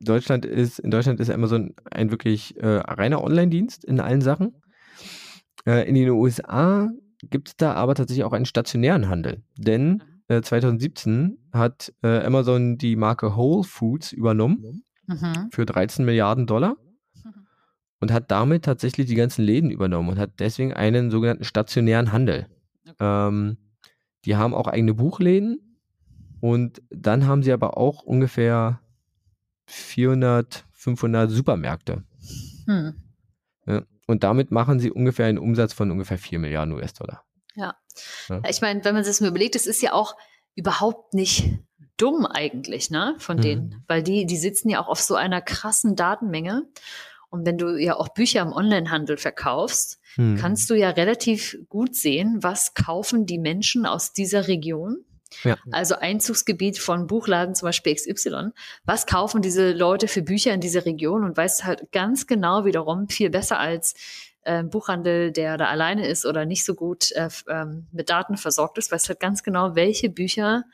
Deutschland 0.01 0.45
ist, 0.45 0.79
in 0.79 0.91
Deutschland 0.91 1.21
ist 1.21 1.31
Amazon 1.31 1.75
ein 1.91 2.11
wirklich 2.11 2.57
äh, 2.59 2.67
reiner 2.67 3.25
Online-Dienst 3.25 3.85
in 3.85 4.01
allen 4.01 4.21
Sachen. 4.21 4.63
Äh, 5.67 5.89
in 5.89 5.95
den 5.95 6.11
USA 6.11 6.91
gibt 7.31 7.49
es 7.49 7.57
da 7.57 7.75
aber 7.75 7.95
tatsächlich 7.95 8.25
auch 8.25 8.33
einen 8.33 8.47
stationären 8.47 9.09
Handel. 9.09 9.43
Denn 9.57 10.03
mhm. 10.29 10.37
äh, 10.37 10.43
2017 10.43 11.39
hat 11.53 11.93
äh, 12.03 12.25
Amazon 12.25 12.79
die 12.79 12.97
Marke 12.97 13.37
Whole 13.37 13.65
Foods 13.65 14.13
übernommen 14.13 14.85
mhm. 15.07 15.49
für 15.51 15.67
13 15.67 16.05
Milliarden 16.05 16.47
Dollar 16.47 16.77
mhm. 17.15 17.47
und 18.01 18.13
hat 18.13 18.31
damit 18.31 18.65
tatsächlich 18.65 19.07
die 19.07 19.15
ganzen 19.15 19.45
Läden 19.45 19.71
übernommen 19.71 20.11
und 20.11 20.19
hat 20.19 20.39
deswegen 20.39 20.73
einen 20.73 21.11
sogenannten 21.11 21.45
stationären 21.45 22.13
Handel. 22.13 22.47
Okay. 22.89 22.97
Ähm, 23.01 23.57
die 24.25 24.37
haben 24.37 24.55
auch 24.55 24.67
eigene 24.67 24.95
Buchläden 24.95 25.81
und 26.41 26.83
dann 26.91 27.27
haben 27.27 27.43
sie 27.43 27.53
aber 27.53 27.77
auch 27.77 28.03
ungefähr 28.03 28.81
400, 29.67 30.65
500 30.73 31.31
Supermärkte. 31.31 32.05
Hm. 32.67 32.95
Ja, 33.67 33.83
und 34.07 34.25
damit 34.25 34.51
machen 34.51 34.79
sie 34.81 34.91
ungefähr 34.91 35.27
einen 35.27 35.39
Umsatz 35.39 35.73
von 35.73 35.91
ungefähr 35.91 36.19
4 36.19 36.39
Milliarden 36.39 36.75
US-Dollar. 36.75 37.25
Ja. 37.55 37.75
ja. 38.29 38.43
Ich 38.49 38.61
meine, 38.61 38.85
wenn 38.85 38.95
man 38.95 39.05
sich 39.05 39.13
das 39.13 39.21
mal 39.21 39.29
überlegt, 39.29 39.55
das 39.55 39.67
ist 39.67 39.83
ja 39.83 39.93
auch 39.93 40.17
überhaupt 40.55 41.15
nicht 41.15 41.59
dumm 41.97 42.27
eigentlich, 42.27 42.91
ne, 42.91 43.15
von 43.19 43.39
mhm. 43.39 43.43
denen, 43.43 43.85
weil 43.89 44.03
die, 44.03 44.27
die 44.27 44.37
sitzen 44.37 44.69
ja 44.69 44.81
auch 44.81 44.89
auf 44.89 45.01
so 45.01 45.15
einer 45.15 45.41
krassen 45.41 45.97
Datenmenge. 45.97 46.63
Und 47.29 47.45
wenn 47.45 47.59
du 47.59 47.77
ja 47.77 47.97
auch 47.97 48.09
Bücher 48.11 48.43
im 48.43 48.53
Onlinehandel 48.53 49.17
verkaufst, 49.17 49.99
mhm. 50.17 50.37
kannst 50.37 50.71
du 50.71 50.75
ja 50.75 50.91
relativ 50.91 51.57
gut 51.69 51.97
sehen, 51.97 52.39
was 52.43 52.75
kaufen 52.75 53.27
die 53.27 53.39
Menschen 53.39 53.87
aus 53.87 54.13
dieser 54.13 54.47
Region 54.47 55.05
ja. 55.45 55.57
Also 55.71 55.97
Einzugsgebiet 55.97 56.79
von 56.79 57.07
Buchladen, 57.07 57.55
zum 57.55 57.67
Beispiel 57.67 57.95
XY. 57.95 58.51
Was 58.85 59.07
kaufen 59.07 59.43
diese 59.43 59.73
Leute 59.73 60.09
für 60.09 60.23
Bücher 60.23 60.53
in 60.53 60.61
dieser 60.61 60.85
Region 60.85 61.25
und 61.25 61.37
weiß 61.37 61.65
halt 61.65 61.91
ganz 61.93 62.27
genau 62.27 62.65
wiederum 62.65 63.09
viel 63.09 63.31
besser 63.31 63.59
als 63.59 63.95
äh, 64.43 64.63
Buchhandel, 64.63 65.33
der 65.33 65.57
da 65.57 65.67
alleine 65.67 66.07
ist 66.07 66.25
oder 66.25 66.47
nicht 66.47 66.65
so 66.65 66.75
gut 66.75 67.13
äh, 67.13 67.29
ähm, 67.49 67.87
mit 67.93 68.09
Daten 68.11 68.37
versorgt 68.37 68.79
ist, 68.79 68.93
weiß 68.93 69.09
halt 69.09 69.21
ganz 69.21 69.43
genau, 69.43 69.75
welche 69.75 70.09
Bücher 70.09 70.65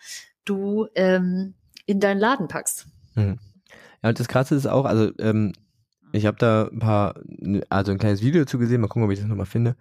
du 0.45 0.89
ähm, 0.95 1.55
in 1.87 2.01
deinen 2.01 2.19
Laden 2.19 2.49
packst. 2.49 2.87
Mhm. 3.15 3.39
Ja, 4.03 4.11
und 4.11 4.21
das 4.21 4.29
Krasse 4.29 4.55
ist 4.55 4.67
auch, 4.67 4.85
also 4.85 5.11
ähm, 5.19 5.53
ich 6.13 6.27
habe 6.27 6.37
da 6.37 6.69
ein 6.71 6.79
paar, 6.79 7.15
also 7.71 7.93
ein 7.93 7.99
kleines 7.99 8.23
Video 8.23 8.45
zu 8.45 8.59
gesehen, 8.59 8.81
mal 8.81 8.89
gucken, 8.89 9.05
ob 9.05 9.11
ich 9.11 9.19
das 9.19 9.29
nochmal 9.29 9.47
finde. 9.47 9.77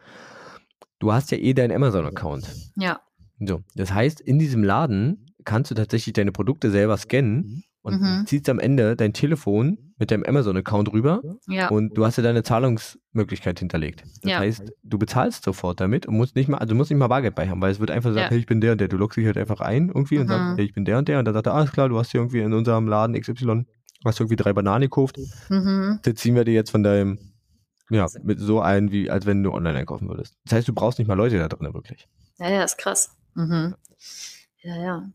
Du 0.99 1.11
hast 1.11 1.31
ja 1.31 1.37
eh 1.37 1.53
deinen 1.53 1.75
Amazon-Account. 1.75 2.47
Ja. 2.77 3.01
So, 3.47 3.61
das 3.75 3.93
heißt, 3.93 4.21
in 4.21 4.39
diesem 4.39 4.63
Laden 4.63 5.25
kannst 5.45 5.71
du 5.71 5.75
tatsächlich 5.75 6.13
deine 6.13 6.31
Produkte 6.31 6.69
selber 6.69 6.97
scannen 6.97 7.63
und 7.81 7.99
mhm. 7.99 8.25
ziehst 8.27 8.47
am 8.49 8.59
Ende 8.59 8.95
dein 8.95 9.13
Telefon 9.13 9.77
mit 9.97 10.11
deinem 10.11 10.23
Amazon-Account 10.23 10.91
rüber 10.93 11.21
ja. 11.47 11.69
und 11.69 11.97
du 11.97 12.05
hast 12.05 12.17
ja 12.17 12.23
deine 12.23 12.43
Zahlungsmöglichkeit 12.43 13.59
hinterlegt. 13.59 14.03
Das 14.21 14.31
ja. 14.31 14.39
heißt, 14.39 14.71
du 14.83 14.99
bezahlst 14.99 15.43
sofort 15.43 15.79
damit 15.79 16.05
und 16.05 16.15
musst 16.15 16.35
nicht 16.35 16.49
mal, 16.49 16.57
also 16.57 16.73
du 16.73 16.75
musst 16.75 16.91
nicht 16.91 16.99
mal 16.99 17.07
Bargeld 17.07 17.35
bei 17.35 17.49
haben, 17.49 17.61
weil 17.61 17.71
es 17.71 17.79
wird 17.79 17.91
einfach 17.91 18.09
gesagt, 18.09 18.25
ja. 18.25 18.29
hey, 18.31 18.39
ich 18.39 18.45
bin 18.45 18.61
der 18.61 18.73
und 18.73 18.81
der. 18.81 18.87
Du 18.87 18.97
loggst 18.97 19.17
dich 19.17 19.25
halt 19.25 19.37
einfach 19.37 19.61
ein 19.61 19.89
irgendwie 19.89 20.15
mhm. 20.15 20.21
und 20.21 20.27
sagst, 20.27 20.57
hey, 20.57 20.65
ich 20.65 20.73
bin 20.73 20.85
der 20.85 20.97
und 20.97 21.07
der. 21.07 21.19
Und 21.19 21.25
dann 21.25 21.33
sagt 21.33 21.47
er, 21.47 21.53
alles 21.53 21.71
klar, 21.71 21.89
du 21.89 21.97
hast 21.97 22.11
hier 22.11 22.21
irgendwie 22.21 22.39
in 22.39 22.53
unserem 22.53 22.87
Laden 22.87 23.19
XY, 23.19 23.65
hast 24.05 24.19
du 24.19 24.23
irgendwie 24.23 24.35
drei 24.35 24.53
Bananen 24.53 24.83
gekauft. 24.83 25.17
Mhm. 25.49 25.99
Das 26.03 26.15
ziehen 26.15 26.35
wir 26.35 26.45
dir 26.45 26.53
jetzt 26.53 26.71
von 26.71 26.83
deinem, 26.83 27.19
ja, 27.89 28.07
mit 28.23 28.39
so 28.39 28.61
ein, 28.61 28.91
wie 28.91 29.09
als 29.09 29.25
wenn 29.25 29.43
du 29.43 29.51
online 29.51 29.79
einkaufen 29.79 30.07
würdest. 30.07 30.35
Das 30.45 30.53
heißt, 30.53 30.67
du 30.67 30.73
brauchst 30.73 30.99
nicht 30.99 31.07
mal 31.07 31.15
Leute 31.15 31.37
da 31.37 31.47
drin, 31.47 31.73
wirklich. 31.73 32.07
Ja, 32.37 32.49
ja, 32.49 32.63
ist 32.63 32.77
krass. 32.77 33.11
Mhm. 33.35 33.75
Ja, 34.61 34.75
ja. 34.77 35.09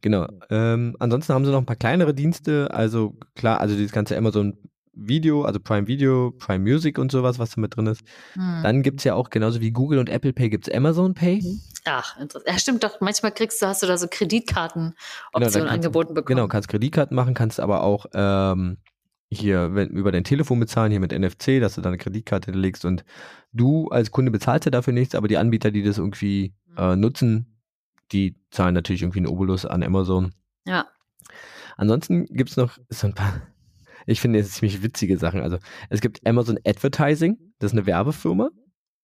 Genau. 0.00 0.26
Ähm, 0.48 0.96
ansonsten 0.98 1.34
haben 1.34 1.44
sie 1.44 1.50
noch 1.50 1.58
ein 1.58 1.66
paar 1.66 1.76
kleinere 1.76 2.14
Dienste. 2.14 2.68
Also 2.72 3.16
klar, 3.34 3.60
also 3.60 3.76
dieses 3.76 3.92
ganze 3.92 4.16
Amazon 4.16 4.56
Video, 4.92 5.44
also 5.44 5.60
Prime 5.60 5.86
Video, 5.86 6.32
Prime 6.32 6.58
Music 6.58 6.98
und 6.98 7.12
sowas, 7.12 7.38
was 7.38 7.50
da 7.50 7.60
mit 7.60 7.76
drin 7.76 7.86
ist. 7.86 8.02
Hm. 8.34 8.60
Dann 8.62 8.82
gibt 8.82 9.00
es 9.00 9.04
ja 9.04 9.14
auch 9.14 9.30
genauso 9.30 9.60
wie 9.60 9.70
Google 9.70 9.98
und 9.98 10.08
Apple 10.08 10.32
Pay 10.32 10.50
gibt 10.50 10.68
es 10.68 10.74
Amazon 10.74 11.14
Pay. 11.14 11.42
Mhm. 11.42 11.60
Ach, 11.84 12.18
interessant. 12.18 12.48
Ja, 12.48 12.58
stimmt 12.58 12.84
doch. 12.84 13.00
Manchmal 13.00 13.32
kriegst 13.32 13.62
du, 13.62 13.66
hast 13.66 13.82
du 13.82 13.86
da 13.86 13.96
so 13.96 14.06
Kreditkartenoptionen 14.10 15.52
genau, 15.52 15.66
angeboten 15.66 16.14
bekommen. 16.14 16.36
Genau, 16.36 16.48
kannst 16.48 16.68
Kreditkarten 16.68 17.14
machen, 17.14 17.34
kannst 17.34 17.60
aber 17.60 17.82
auch 17.82 18.06
ähm, 18.12 18.78
hier 19.30 19.74
wenn, 19.74 19.88
über 19.88 20.12
dein 20.12 20.24
Telefon 20.24 20.60
bezahlen, 20.60 20.90
hier 20.90 21.00
mit 21.00 21.12
NFC, 21.12 21.60
dass 21.60 21.76
du 21.76 21.80
deine 21.80 21.98
Kreditkarte 21.98 22.50
legst 22.50 22.84
und 22.84 23.04
du 23.52 23.88
als 23.88 24.10
Kunde 24.10 24.30
bezahlst 24.30 24.66
ja 24.66 24.70
dafür 24.70 24.92
nichts, 24.92 25.14
aber 25.14 25.28
die 25.28 25.38
Anbieter, 25.38 25.70
die 25.70 25.82
das 25.82 25.98
irgendwie 25.98 26.52
äh, 26.76 26.96
nutzen, 26.96 27.58
die 28.12 28.36
zahlen 28.50 28.74
natürlich 28.74 29.02
irgendwie 29.02 29.20
einen 29.20 29.28
Obolus 29.28 29.66
an 29.66 29.82
Amazon. 29.82 30.32
Ja. 30.66 30.86
Ansonsten 31.76 32.26
gibt 32.26 32.50
es 32.50 32.56
noch 32.56 32.78
so 32.88 33.06
ein 33.06 33.14
paar, 33.14 33.40
ich 34.06 34.20
finde 34.20 34.38
es 34.38 34.52
ziemlich 34.52 34.82
witzige 34.82 35.18
Sachen. 35.18 35.40
Also 35.40 35.58
es 35.88 36.00
gibt 36.00 36.26
Amazon 36.26 36.58
Advertising, 36.66 37.38
das 37.58 37.72
ist 37.72 37.78
eine 37.78 37.86
Werbefirma, 37.86 38.50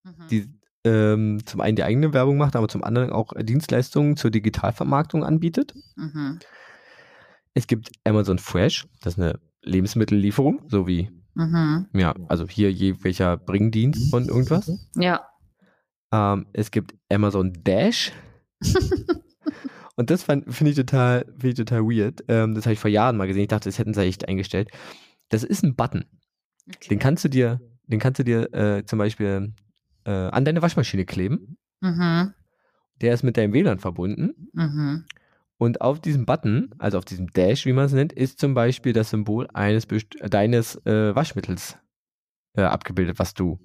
mhm. 0.03 0.27
die 0.29 0.49
ähm, 0.83 1.41
zum 1.45 1.61
einen 1.61 1.75
die 1.75 1.83
eigene 1.83 2.13
Werbung 2.13 2.37
macht, 2.37 2.55
aber 2.55 2.67
zum 2.67 2.83
anderen 2.83 3.11
auch 3.11 3.33
Dienstleistungen 3.37 4.15
zur 4.15 4.31
Digitalvermarktung 4.31 5.23
anbietet. 5.23 5.73
Mhm. 5.95 6.39
Es 7.53 7.67
gibt 7.67 7.91
Amazon 8.03 8.37
Fresh, 8.37 8.87
das 9.01 9.13
ist 9.13 9.19
eine 9.19 9.39
Lebensmittellieferung, 9.63 10.61
so 10.67 10.87
wie, 10.87 11.09
mhm. 11.33 11.87
ja, 11.93 12.13
also 12.27 12.47
hier 12.47 12.71
je 12.71 12.95
welcher 13.03 13.37
Bringdienst 13.37 14.11
von 14.11 14.25
irgendwas. 14.25 14.71
Ja. 14.95 15.25
Ähm, 16.11 16.47
es 16.53 16.71
gibt 16.71 16.95
Amazon 17.11 17.53
Dash. 17.63 18.11
Und 19.95 20.11
das 20.11 20.23
finde 20.23 20.69
ich 20.69 20.75
total, 20.75 21.25
find 21.39 21.59
ich 21.59 21.65
total 21.65 21.81
weird. 21.81 22.23
Ähm, 22.27 22.53
das 22.53 22.65
habe 22.65 22.73
ich 22.73 22.79
vor 22.79 22.91
Jahren 22.91 23.17
mal 23.17 23.27
gesehen. 23.27 23.43
Ich 23.43 23.47
dachte, 23.47 23.67
das 23.67 23.79
hätten 23.79 23.95
sie 23.95 24.03
echt 24.03 24.27
eingestellt. 24.27 24.69
Das 25.29 25.43
ist 25.43 25.63
ein 25.63 25.75
Button. 25.75 26.05
Okay. 26.67 26.89
Den 26.89 26.99
kannst 26.99 27.23
du 27.23 27.29
dir, 27.29 27.59
den 27.87 27.99
kannst 27.99 28.19
du 28.19 28.23
dir 28.23 28.53
äh, 28.53 28.85
zum 28.85 28.99
Beispiel 28.99 29.53
äh, 30.05 30.11
an 30.11 30.45
deine 30.45 30.61
Waschmaschine 30.61 31.05
kleben. 31.05 31.57
Mhm. 31.81 32.33
Der 33.01 33.13
ist 33.13 33.23
mit 33.23 33.37
deinem 33.37 33.53
WLAN 33.53 33.79
verbunden. 33.79 34.49
Mhm. 34.53 35.05
Und 35.57 35.81
auf 35.81 35.99
diesem 35.99 36.25
Button, 36.25 36.69
also 36.77 36.99
auf 36.99 37.05
diesem 37.05 37.31
Dash, 37.31 37.65
wie 37.65 37.73
man 37.73 37.85
es 37.85 37.93
nennt, 37.93 38.13
ist 38.13 38.39
zum 38.39 38.53
Beispiel 38.53 38.93
das 38.93 39.09
Symbol 39.09 39.47
eines 39.53 39.87
deines 40.29 40.75
äh, 40.85 41.15
Waschmittels 41.15 41.77
äh, 42.53 42.61
abgebildet, 42.61 43.17
was 43.17 43.33
du, 43.33 43.59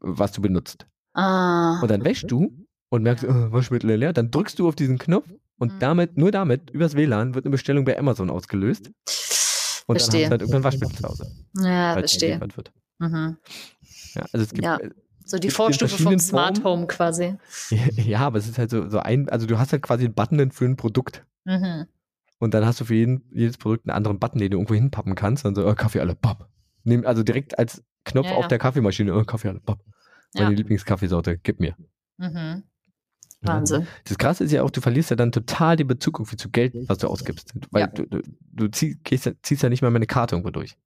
was 0.00 0.32
du 0.32 0.42
benutzt. 0.42 0.88
Ah. 1.12 1.80
Und 1.80 1.90
dann 1.90 2.04
wäschst 2.04 2.30
du 2.30 2.52
und 2.88 3.02
merkst, 3.02 3.24
oh, 3.24 3.52
Waschmittel 3.52 3.94
leer, 3.94 4.12
dann 4.12 4.30
drückst 4.30 4.58
du 4.58 4.68
auf 4.68 4.76
diesen 4.76 4.98
Knopf 4.98 5.28
und 5.58 5.74
mhm. 5.74 5.78
damit, 5.78 6.16
nur 6.16 6.30
damit, 6.30 6.70
übers 6.70 6.94
WLAN, 6.94 7.34
wird 7.34 7.44
eine 7.44 7.50
Bestellung 7.50 7.84
bei 7.84 7.98
Amazon 7.98 8.30
ausgelöst. 8.30 8.90
Und 9.86 9.96
verstehe. 9.96 9.96
dann 9.96 10.02
hast 10.02 10.12
du 10.12 10.30
halt 10.30 10.40
irgendwann 10.42 10.64
Waschmittel 10.64 10.96
zu 10.96 11.08
Hause. 11.08 11.26
Ja, 11.56 11.92
verstehe. 11.94 12.40
Mhm. 12.98 13.36
Ja, 14.14 14.22
also 14.32 14.44
es 14.44 14.50
gibt. 14.50 14.64
Ja. 14.64 14.76
Äh, 14.78 14.90
so 15.24 15.38
die 15.38 15.50
Vorstufe 15.50 16.02
vom 16.02 16.18
Smart. 16.18 16.64
Home 16.64 16.86
quasi. 16.86 17.36
Ja, 17.96 18.20
aber 18.20 18.38
es 18.38 18.48
ist 18.48 18.58
halt 18.58 18.70
so, 18.70 18.88
so 18.88 18.98
ein, 18.98 19.28
also 19.28 19.46
du 19.46 19.58
hast 19.58 19.70
halt 19.72 19.82
quasi 19.82 20.04
einen 20.04 20.14
Button 20.14 20.50
für 20.50 20.64
ein 20.64 20.76
Produkt. 20.76 21.24
Mhm. 21.44 21.86
Und 22.38 22.54
dann 22.54 22.66
hast 22.66 22.80
du 22.80 22.84
für 22.84 22.94
jeden, 22.94 23.22
jedes 23.30 23.58
Produkt 23.58 23.86
einen 23.86 23.94
anderen 23.94 24.18
Button, 24.18 24.38
den 24.38 24.50
du 24.50 24.56
irgendwo 24.56 24.74
hinpappen 24.74 25.14
kannst. 25.14 25.44
Und 25.44 25.54
so, 25.54 25.66
oh, 25.66 25.74
Kaffee 25.74 26.00
alle, 26.00 26.14
pop. 26.14 26.48
Also 27.04 27.22
direkt 27.22 27.58
als 27.58 27.84
Knopf 28.04 28.26
ja, 28.26 28.34
auf 28.34 28.44
ja. 28.44 28.48
der 28.48 28.58
Kaffeemaschine, 28.58 29.14
oh, 29.14 29.22
Kaffee 29.24 29.48
alle, 29.48 29.60
pop. 29.60 29.84
Meine 30.34 30.54
Lieblingskaffeesorte, 30.54 31.38
gib 31.38 31.60
mir. 31.60 31.74
Mhm. 32.18 32.64
Wahnsinn. 33.42 33.86
Das 34.04 34.18
Krasse 34.18 34.44
ist 34.44 34.52
ja 34.52 34.62
auch, 34.62 34.70
du 34.70 34.80
verlierst 34.80 35.10
ja 35.10 35.16
dann 35.16 35.32
total 35.32 35.76
den 35.76 35.86
Bezug 35.86 36.22
zu 36.38 36.50
Geld, 36.50 36.74
was 36.88 36.98
du 36.98 37.08
ausgibst. 37.08 37.54
Weil 37.70 37.82
ja. 37.82 37.86
du, 37.86 38.06
du, 38.06 38.22
du 38.52 38.68
ziehst, 38.68 38.98
ziehst, 39.42 39.62
ja 39.62 39.68
nicht 39.68 39.82
mal 39.82 39.90
meine 39.90 40.06
Karte 40.06 40.34
irgendwo 40.34 40.50
durch. 40.50 40.76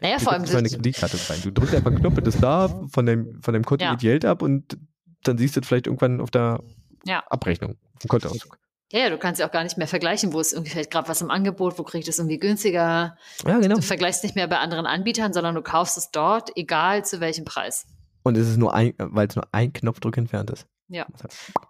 Naja, 0.00 0.18
du 0.18 0.24
vor 0.24 0.32
allem. 0.32 0.44
eine 0.44 0.68
Kreditkarte 0.68 1.18
rein. 1.30 1.40
Du 1.42 1.52
drückst 1.52 1.74
einfach 1.74 1.90
einen 1.90 2.00
Knopf, 2.00 2.20
das 2.20 2.38
da, 2.38 2.68
von 2.90 3.06
dem, 3.06 3.40
von 3.40 3.54
dem 3.54 3.64
Konto 3.64 3.84
ja. 3.84 3.94
Geld 3.94 4.24
ab 4.24 4.42
und 4.42 4.76
dann 5.22 5.38
siehst 5.38 5.56
du 5.56 5.62
vielleicht 5.62 5.86
irgendwann 5.86 6.20
auf 6.20 6.30
der 6.30 6.62
ja. 7.04 7.22
Abrechnung, 7.28 7.76
im 8.02 8.08
Kontoauszug. 8.08 8.58
Ja, 8.92 9.00
ja, 9.00 9.10
du 9.10 9.18
kannst 9.18 9.40
ja 9.40 9.46
auch 9.46 9.52
gar 9.52 9.62
nicht 9.62 9.78
mehr 9.78 9.86
vergleichen, 9.86 10.32
wo 10.32 10.40
ist 10.40 10.52
irgendwie 10.52 10.72
vielleicht 10.72 10.90
gerade 10.90 11.08
was 11.08 11.20
im 11.20 11.30
Angebot, 11.30 11.78
wo 11.78 11.84
kriegt 11.84 12.08
es 12.08 12.18
irgendwie 12.18 12.38
günstiger. 12.38 13.16
Ja, 13.46 13.58
genau. 13.60 13.76
Du 13.76 13.82
vergleichst 13.82 14.24
nicht 14.24 14.34
mehr 14.34 14.48
bei 14.48 14.58
anderen 14.58 14.84
Anbietern, 14.84 15.32
sondern 15.32 15.54
du 15.54 15.62
kaufst 15.62 15.96
es 15.96 16.10
dort, 16.10 16.50
egal 16.56 17.04
zu 17.04 17.20
welchem 17.20 17.44
Preis. 17.44 17.86
Und 18.22 18.36
es 18.36 18.48
ist 18.48 18.58
nur 18.58 18.74
ein, 18.74 18.94
weil 18.98 19.28
es 19.28 19.36
nur 19.36 19.46
ein 19.52 19.72
Knopfdruck 19.72 20.16
entfernt 20.16 20.50
ist. 20.50 20.66
Ja. 20.88 21.06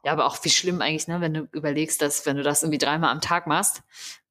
Ja, 0.02 0.12
aber 0.12 0.24
auch 0.24 0.38
wie 0.44 0.48
schlimm 0.48 0.80
eigentlich, 0.80 1.06
ne, 1.06 1.20
wenn 1.20 1.34
du 1.34 1.48
überlegst, 1.52 2.00
dass 2.00 2.24
wenn 2.24 2.36
du 2.36 2.42
das 2.42 2.62
irgendwie 2.62 2.78
dreimal 2.78 3.10
am 3.10 3.20
Tag 3.20 3.46
machst, 3.46 3.82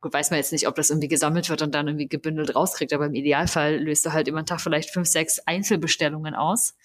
gut, 0.02 0.14
weiß 0.14 0.32
man 0.32 0.38
jetzt 0.38 0.52
nicht, 0.52 0.68
ob 0.68 0.74
das 0.76 0.90
irgendwie 0.90 1.08
gesammelt 1.08 1.48
wird 1.50 1.62
und 1.62 1.76
dann 1.76 1.88
irgendwie 1.88 2.08
gebündelt 2.08 2.56
rauskriegt, 2.56 2.92
aber 2.92 3.06
im 3.06 3.14
Idealfall 3.14 3.78
löst 3.78 4.06
du 4.06 4.14
halt 4.14 4.28
über 4.28 4.42
den 4.42 4.48
Tag 4.48 4.62
vielleicht 4.62 4.90
fünf, 4.90 5.08
sechs 5.08 5.40
Einzelbestellungen 5.46 6.34
aus, 6.34 6.76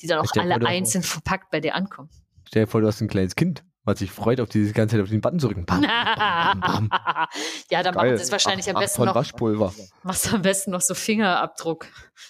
die 0.00 0.06
dann 0.06 0.20
auch 0.20 0.30
alle 0.36 0.56
einzeln 0.66 1.02
verpackt 1.02 1.50
bei 1.50 1.60
dir 1.60 1.74
ankommen. 1.74 2.10
Stell 2.46 2.64
dir 2.64 2.70
vor, 2.70 2.82
du 2.82 2.86
hast 2.86 3.00
ein 3.00 3.08
kleines 3.08 3.34
Kind 3.34 3.64
was 3.84 3.98
sich 3.98 4.10
freut, 4.10 4.40
auf 4.40 4.48
diese 4.48 4.72
ganze 4.72 4.96
Zeit 4.96 5.02
auf 5.02 5.10
den 5.10 5.20
Button 5.20 5.38
zu 5.38 5.46
drücken. 5.48 5.66
Bam, 5.66 5.82
bam, 5.82 6.60
bam. 6.60 6.90
ja, 7.70 7.82
dann 7.82 7.94
Geil. 7.94 8.06
machen 8.06 8.16
sie 8.16 8.22
es 8.24 8.32
wahrscheinlich 8.32 8.68
am 8.70 8.80
besten 8.80 9.04
noch. 9.04 9.14
Waschpulver. 9.14 9.74
Machst 10.02 10.26
du 10.26 10.36
am 10.36 10.42
besten 10.42 10.70
noch 10.70 10.80
so 10.80 10.94
Fingerabdruck. 10.94 11.86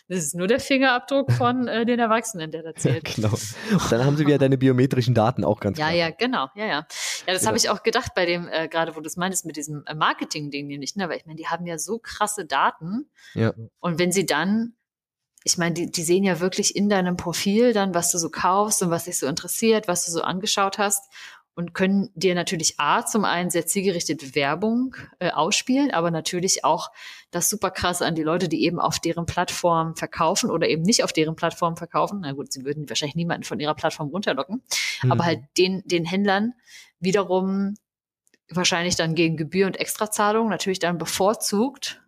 Das 0.08 0.18
ist 0.18 0.34
nur 0.34 0.48
der 0.48 0.58
Fingerabdruck 0.58 1.30
von 1.32 1.68
äh, 1.68 1.86
den 1.86 2.00
Erwachsenen, 2.00 2.50
der 2.50 2.64
da 2.64 2.74
zählt. 2.76 3.04
genau. 3.04 3.30
Und 3.70 3.92
dann 3.92 4.04
haben 4.04 4.16
sie 4.16 4.26
wieder 4.26 4.38
deine 4.38 4.58
biometrischen 4.58 5.14
Daten 5.14 5.44
auch 5.44 5.60
ganz 5.60 5.78
Ja, 5.78 5.86
klar. 5.86 5.96
ja, 5.96 6.10
genau. 6.10 6.48
Ja, 6.56 6.64
ja. 6.64 6.66
Ja, 6.66 6.84
das 7.26 7.40
genau. 7.40 7.48
habe 7.48 7.58
ich 7.58 7.70
auch 7.70 7.82
gedacht 7.84 8.12
bei 8.16 8.26
dem, 8.26 8.48
äh, 8.48 8.66
gerade 8.68 8.96
wo 8.96 9.00
du 9.00 9.06
es 9.06 9.16
meinst, 9.16 9.46
mit 9.46 9.56
diesem 9.56 9.84
äh, 9.86 9.94
Marketing-Ding 9.94 10.66
nämlich, 10.66 10.96
ne? 10.96 11.08
Weil 11.08 11.18
ich 11.18 11.26
meine, 11.26 11.36
die 11.36 11.46
haben 11.46 11.66
ja 11.66 11.78
so 11.78 12.00
krasse 12.00 12.44
Daten. 12.44 13.08
Ja. 13.34 13.52
Und 13.78 13.98
wenn 14.00 14.10
sie 14.10 14.26
dann 14.26 14.74
ich 15.46 15.58
meine, 15.58 15.74
die, 15.74 15.90
die 15.90 16.02
sehen 16.02 16.24
ja 16.24 16.40
wirklich 16.40 16.74
in 16.74 16.88
deinem 16.88 17.18
Profil 17.18 17.74
dann, 17.74 17.92
was 17.94 18.10
du 18.10 18.16
so 18.16 18.30
kaufst 18.30 18.82
und 18.82 18.88
was 18.88 19.04
dich 19.04 19.18
so 19.18 19.26
interessiert, 19.26 19.88
was 19.88 20.06
du 20.06 20.10
so 20.10 20.22
angeschaut 20.22 20.78
hast 20.78 21.04
und 21.54 21.72
können 21.72 22.10
dir 22.14 22.34
natürlich 22.34 22.74
A, 22.78 23.06
zum 23.06 23.24
einen 23.24 23.50
sehr 23.50 23.66
zielgerichtet 23.66 24.34
Werbung 24.34 24.96
äh, 25.20 25.30
ausspielen, 25.30 25.92
aber 25.92 26.10
natürlich 26.10 26.64
auch 26.64 26.90
das 27.30 27.48
super 27.48 27.70
krasse 27.70 28.04
an 28.04 28.14
die 28.14 28.22
Leute, 28.22 28.48
die 28.48 28.64
eben 28.64 28.80
auf 28.80 28.98
deren 28.98 29.26
Plattform 29.26 29.94
verkaufen 29.96 30.50
oder 30.50 30.68
eben 30.68 30.82
nicht 30.82 31.04
auf 31.04 31.12
deren 31.12 31.36
Plattform 31.36 31.76
verkaufen. 31.76 32.20
Na 32.22 32.32
gut, 32.32 32.52
sie 32.52 32.64
würden 32.64 32.88
wahrscheinlich 32.88 33.16
niemanden 33.16 33.44
von 33.44 33.60
ihrer 33.60 33.74
Plattform 33.74 34.08
runterlocken, 34.08 34.62
mhm. 35.02 35.12
aber 35.12 35.24
halt 35.24 35.40
den, 35.56 35.82
den 35.86 36.04
Händlern 36.04 36.54
wiederum 36.98 37.74
wahrscheinlich 38.50 38.96
dann 38.96 39.14
gegen 39.14 39.36
Gebühr 39.36 39.66
und 39.66 39.78
Extrazahlung 39.78 40.48
natürlich 40.48 40.78
dann 40.78 40.98
bevorzugt 40.98 42.03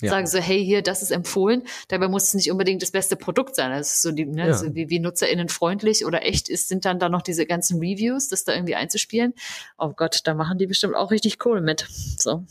ja. 0.00 0.10
sagen 0.10 0.26
so, 0.26 0.38
hey, 0.38 0.64
hier, 0.64 0.82
das 0.82 1.02
ist 1.02 1.10
empfohlen. 1.10 1.62
Dabei 1.88 2.08
muss 2.08 2.24
es 2.24 2.34
nicht 2.34 2.50
unbedingt 2.50 2.82
das 2.82 2.90
beste 2.90 3.16
Produkt 3.16 3.56
sein. 3.56 3.70
Das 3.70 3.92
ist 3.92 4.02
so 4.02 4.12
die, 4.12 4.24
ne, 4.24 4.48
ja. 4.48 4.54
so 4.54 4.74
wie, 4.74 4.88
wie 4.90 5.00
NutzerInnen 5.00 5.48
freundlich 5.48 6.04
oder 6.04 6.24
echt 6.24 6.48
ist, 6.48 6.68
sind 6.68 6.84
dann 6.84 6.98
da 6.98 7.08
noch 7.08 7.22
diese 7.22 7.46
ganzen 7.46 7.78
Reviews, 7.78 8.28
das 8.28 8.44
da 8.44 8.54
irgendwie 8.54 8.74
einzuspielen. 8.74 9.34
Oh 9.78 9.92
Gott, 9.96 10.20
da 10.24 10.34
machen 10.34 10.58
die 10.58 10.66
bestimmt 10.66 10.94
auch 10.94 11.10
richtig 11.10 11.44
cool 11.44 11.60
mit. 11.60 11.86
So. 12.18 12.44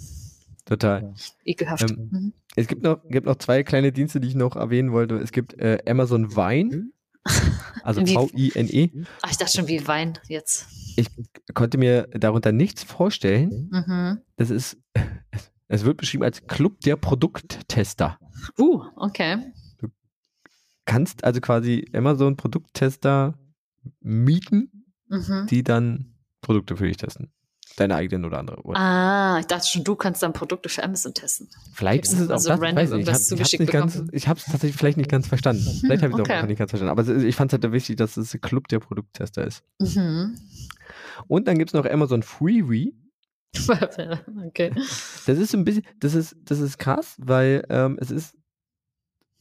Total. 0.65 1.13
Ekelhaft. 1.45 1.89
Ähm, 1.89 2.09
mhm. 2.11 2.33
Es 2.55 2.67
gibt 2.67 2.83
noch, 2.83 3.01
gibt 3.09 3.25
noch 3.25 3.37
zwei 3.37 3.63
kleine 3.63 3.91
Dienste, 3.91 4.19
die 4.19 4.27
ich 4.27 4.35
noch 4.35 4.55
erwähnen 4.55 4.91
wollte. 4.91 5.15
Es 5.15 5.31
gibt 5.31 5.53
äh, 5.59 5.77
Amazon 5.87 6.35
Wine. 6.35 6.91
Also 7.83 8.05
V-I-N-E. 8.05 8.91
Ach, 9.21 9.31
ich 9.31 9.37
dachte 9.37 9.57
schon 9.57 9.67
wie 9.67 9.87
Wein 9.87 10.17
jetzt. 10.27 10.67
Ich 10.95 11.07
konnte 11.53 11.77
mir 11.77 12.07
darunter 12.11 12.51
nichts 12.51 12.83
vorstellen. 12.83 13.69
Mhm. 13.71 14.21
Das 14.35 14.49
ist, 14.49 14.77
es 15.67 15.83
wird 15.83 15.97
beschrieben 15.97 16.23
als 16.23 16.45
Club 16.47 16.79
der 16.81 16.95
Produkttester. 16.95 18.19
Uh, 18.57 18.83
okay. 18.95 19.51
Du 19.79 19.89
kannst 20.85 21.23
also 21.23 21.41
quasi 21.41 21.89
Amazon 21.93 22.37
Produkttester 22.37 23.37
mieten, 23.99 24.85
mhm. 25.07 25.47
die 25.49 25.63
dann 25.63 26.13
Produkte 26.41 26.77
für 26.77 26.87
dich 26.87 26.97
testen. 26.97 27.31
Deine 27.75 27.95
eigenen 27.95 28.25
oder 28.25 28.39
andere. 28.39 28.61
Oder? 28.63 28.79
Ah, 28.79 29.37
ich 29.39 29.45
dachte 29.45 29.67
schon, 29.67 29.83
du 29.83 29.95
kannst 29.95 30.23
dann 30.23 30.33
Produkte 30.33 30.67
für 30.67 30.83
Amazon 30.83 31.13
testen. 31.13 31.47
Vielleicht 31.73 32.05
ist 32.05 32.13
es 32.13 32.29
auch 32.31 32.39
so 32.39 32.49
das, 32.49 32.59
weiß 32.59 32.91
ich. 32.93 33.07
Ich 34.13 34.27
habe 34.27 34.39
es 34.39 34.45
tatsächlich 34.45 34.75
vielleicht 34.75 34.97
nicht 34.97 35.11
ganz 35.11 35.27
verstanden. 35.27 35.63
Vielleicht 35.81 36.01
habe 36.01 36.11
ich 36.11 36.15
es 36.15 36.21
okay. 36.21 36.39
auch 36.39 36.47
nicht 36.47 36.57
ganz 36.57 36.71
verstanden. 36.71 36.97
Aber 36.97 37.07
ich 37.07 37.35
fand 37.35 37.53
es 37.53 37.61
halt 37.61 37.71
wichtig, 37.71 37.97
dass 37.97 38.17
es 38.17 38.33
ein 38.33 38.41
Club 38.41 38.67
der 38.69 38.79
Produkttester 38.79 39.45
ist. 39.45 39.63
Mhm. 39.79 40.39
Und 41.27 41.47
dann 41.47 41.59
gibt 41.59 41.69
es 41.69 41.73
noch 41.75 41.85
Amazon 41.85 42.23
Freebie. 42.23 42.95
okay. 44.47 44.71
Das 45.25 45.37
ist 45.37 45.53
ein 45.53 45.65
bisschen, 45.65 45.83
das 45.99 46.13
ist, 46.13 46.35
das 46.43 46.59
ist 46.59 46.77
krass, 46.77 47.15
weil 47.19 47.65
ähm, 47.69 47.97
es 47.99 48.11
ist 48.11 48.35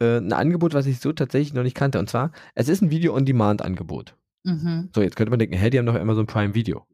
äh, 0.00 0.18
ein 0.18 0.32
Angebot, 0.32 0.74
was 0.74 0.86
ich 0.86 1.00
so 1.00 1.12
tatsächlich 1.12 1.54
noch 1.54 1.62
nicht 1.62 1.76
kannte. 1.76 1.98
Und 1.98 2.08
zwar, 2.08 2.32
es 2.54 2.68
ist 2.68 2.82
ein 2.82 2.90
Video-on-Demand-Angebot. 2.90 4.16
Mhm. 4.44 4.90
So, 4.94 5.02
jetzt 5.02 5.16
könnte 5.16 5.30
man 5.30 5.38
denken, 5.38 5.56
hey, 5.56 5.70
die 5.70 5.78
haben 5.78 5.86
doch 5.86 5.94
immer 5.94 6.14
so 6.14 6.20
ein 6.20 6.26
Prime 6.26 6.54
Video. 6.54 6.86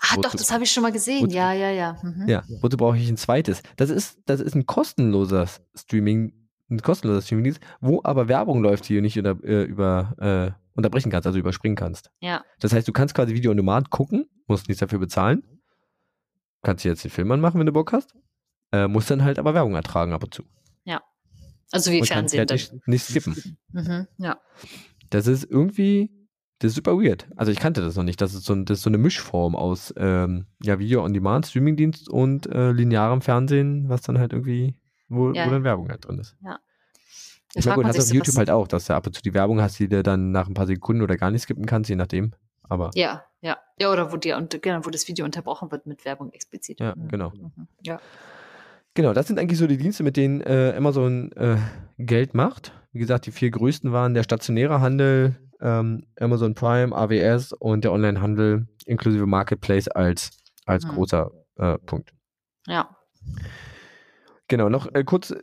Ah, 0.00 0.16
doch, 0.20 0.32
das 0.32 0.52
habe 0.52 0.64
ich 0.64 0.70
schon 0.70 0.82
mal 0.82 0.92
gesehen. 0.92 1.22
Wozu, 1.22 1.34
ja, 1.34 1.52
ja, 1.52 1.70
ja. 1.70 1.96
Mhm. 2.02 2.28
Ja, 2.28 2.42
wozu 2.60 2.76
brauche 2.76 2.98
ich 2.98 3.08
ein 3.08 3.16
zweites? 3.16 3.62
Das 3.76 3.90
ist, 3.90 4.18
das 4.26 4.40
ist 4.40 4.54
ein 4.54 4.66
kostenloser 4.66 5.46
Streaming, 5.74 6.34
ein 6.70 6.82
kostenloser 6.82 7.22
Streaming, 7.22 7.56
wo 7.80 8.00
aber 8.04 8.28
Werbung 8.28 8.62
läuft, 8.62 8.88
die 8.88 8.96
du 8.96 9.02
nicht 9.02 9.16
über, 9.16 9.38
äh, 9.42 9.62
über 9.62 10.14
äh, 10.18 10.60
unterbrechen 10.76 11.10
kannst, 11.10 11.26
also 11.26 11.38
überspringen 11.38 11.76
kannst. 11.76 12.10
Ja. 12.20 12.44
Das 12.60 12.72
heißt, 12.72 12.86
du 12.86 12.92
kannst 12.92 13.14
quasi 13.14 13.34
Video 13.34 13.50
on 13.50 13.56
Demand 13.56 13.88
gucken, 13.90 14.26
musst 14.46 14.68
nichts 14.68 14.80
dafür 14.80 14.98
bezahlen 14.98 15.42
kannst 16.64 16.84
du 16.84 16.88
jetzt 16.88 17.04
den 17.04 17.10
Film 17.10 17.30
anmachen, 17.30 17.58
wenn 17.58 17.66
du 17.66 17.72
Bock 17.72 17.92
hast. 17.92 18.14
Äh, 18.72 18.88
musst 18.88 19.10
dann 19.10 19.22
halt 19.22 19.38
aber 19.38 19.54
Werbung 19.54 19.74
ertragen 19.74 20.12
ab 20.12 20.24
und 20.24 20.34
zu. 20.34 20.42
Ja. 20.84 21.02
Also 21.70 21.92
wie 21.92 22.00
und 22.00 22.06
Fernsehen. 22.06 22.40
Halt 22.40 22.50
nicht, 22.50 22.88
nicht 22.88 23.04
skippen. 23.04 23.56
Mhm, 23.72 24.08
ja. 24.18 24.40
Das 25.10 25.26
ist 25.26 25.44
irgendwie, 25.44 26.10
das 26.58 26.70
ist 26.70 26.76
super 26.76 26.96
weird. 26.96 27.28
Also 27.36 27.52
ich 27.52 27.58
kannte 27.58 27.82
das 27.82 27.96
noch 27.96 28.04
nicht. 28.04 28.20
Das 28.20 28.34
ist 28.34 28.44
so, 28.44 28.54
das 28.54 28.78
ist 28.78 28.84
so 28.84 28.90
eine 28.90 28.98
Mischform 28.98 29.54
aus 29.54 29.94
ähm, 29.96 30.46
ja, 30.62 30.78
Video-on-Demand, 30.78 31.46
Streamingdienst 31.46 32.08
und 32.08 32.46
äh, 32.46 32.72
linearem 32.72 33.20
Fernsehen, 33.20 33.88
was 33.88 34.02
dann 34.02 34.18
halt 34.18 34.32
irgendwie, 34.32 34.76
wo, 35.08 35.32
ja. 35.32 35.46
wo 35.46 35.50
dann 35.50 35.64
Werbung 35.64 35.88
halt 35.90 36.06
drin 36.06 36.18
ist. 36.18 36.36
Ja. 36.42 36.58
Ich 37.54 37.66
meine, 37.66 37.76
gut, 37.76 37.84
hast 37.86 37.98
du 37.98 38.02
auf 38.02 38.12
YouTube 38.12 38.36
halt 38.36 38.50
auch, 38.50 38.66
dass 38.66 38.86
du 38.86 38.94
ab 38.94 39.06
und 39.06 39.14
zu 39.14 39.22
die 39.22 39.34
Werbung 39.34 39.60
hast, 39.60 39.78
die 39.78 39.88
du 39.88 40.02
dann 40.02 40.32
nach 40.32 40.48
ein 40.48 40.54
paar 40.54 40.66
Sekunden 40.66 41.02
oder 41.02 41.16
gar 41.16 41.30
nicht 41.30 41.42
skippen 41.42 41.66
kannst, 41.66 41.88
je 41.88 41.96
nachdem. 41.96 42.34
Aber 42.68 42.90
ja, 42.94 43.24
ja. 43.40 43.58
Ja, 43.78 43.92
oder 43.92 44.12
wo, 44.12 44.16
die, 44.16 44.34
genau, 44.60 44.84
wo 44.84 44.90
das 44.90 45.08
Video 45.08 45.24
unterbrochen 45.24 45.70
wird 45.70 45.86
mit 45.86 46.04
Werbung 46.04 46.32
explizit. 46.32 46.80
Ja, 46.80 46.94
mhm. 46.96 47.08
genau. 47.08 47.30
Mhm. 47.30 47.68
Ja. 47.82 48.00
Genau, 48.94 49.12
das 49.12 49.26
sind 49.26 49.38
eigentlich 49.40 49.58
so 49.58 49.66
die 49.66 49.76
Dienste, 49.76 50.04
mit 50.04 50.16
denen 50.16 50.40
äh, 50.40 50.72
Amazon 50.76 51.32
äh, 51.32 51.56
Geld 51.98 52.34
macht. 52.34 52.72
Wie 52.92 53.00
gesagt, 53.00 53.26
die 53.26 53.32
vier 53.32 53.50
größten 53.50 53.92
waren 53.92 54.14
der 54.14 54.22
stationäre 54.22 54.80
Handel, 54.80 55.34
ähm, 55.60 56.06
Amazon 56.18 56.54
Prime, 56.54 56.94
AWS 56.94 57.52
und 57.52 57.82
der 57.82 57.92
Onlinehandel 57.92 58.68
inklusive 58.86 59.26
Marketplace 59.26 59.88
als, 59.88 60.30
als 60.64 60.84
mhm. 60.84 60.90
großer 60.90 61.30
äh, 61.56 61.78
Punkt. 61.78 62.12
Ja. 62.68 62.96
Genau, 64.46 64.68
noch 64.68 64.94
äh, 64.94 65.02
kurz 65.04 65.34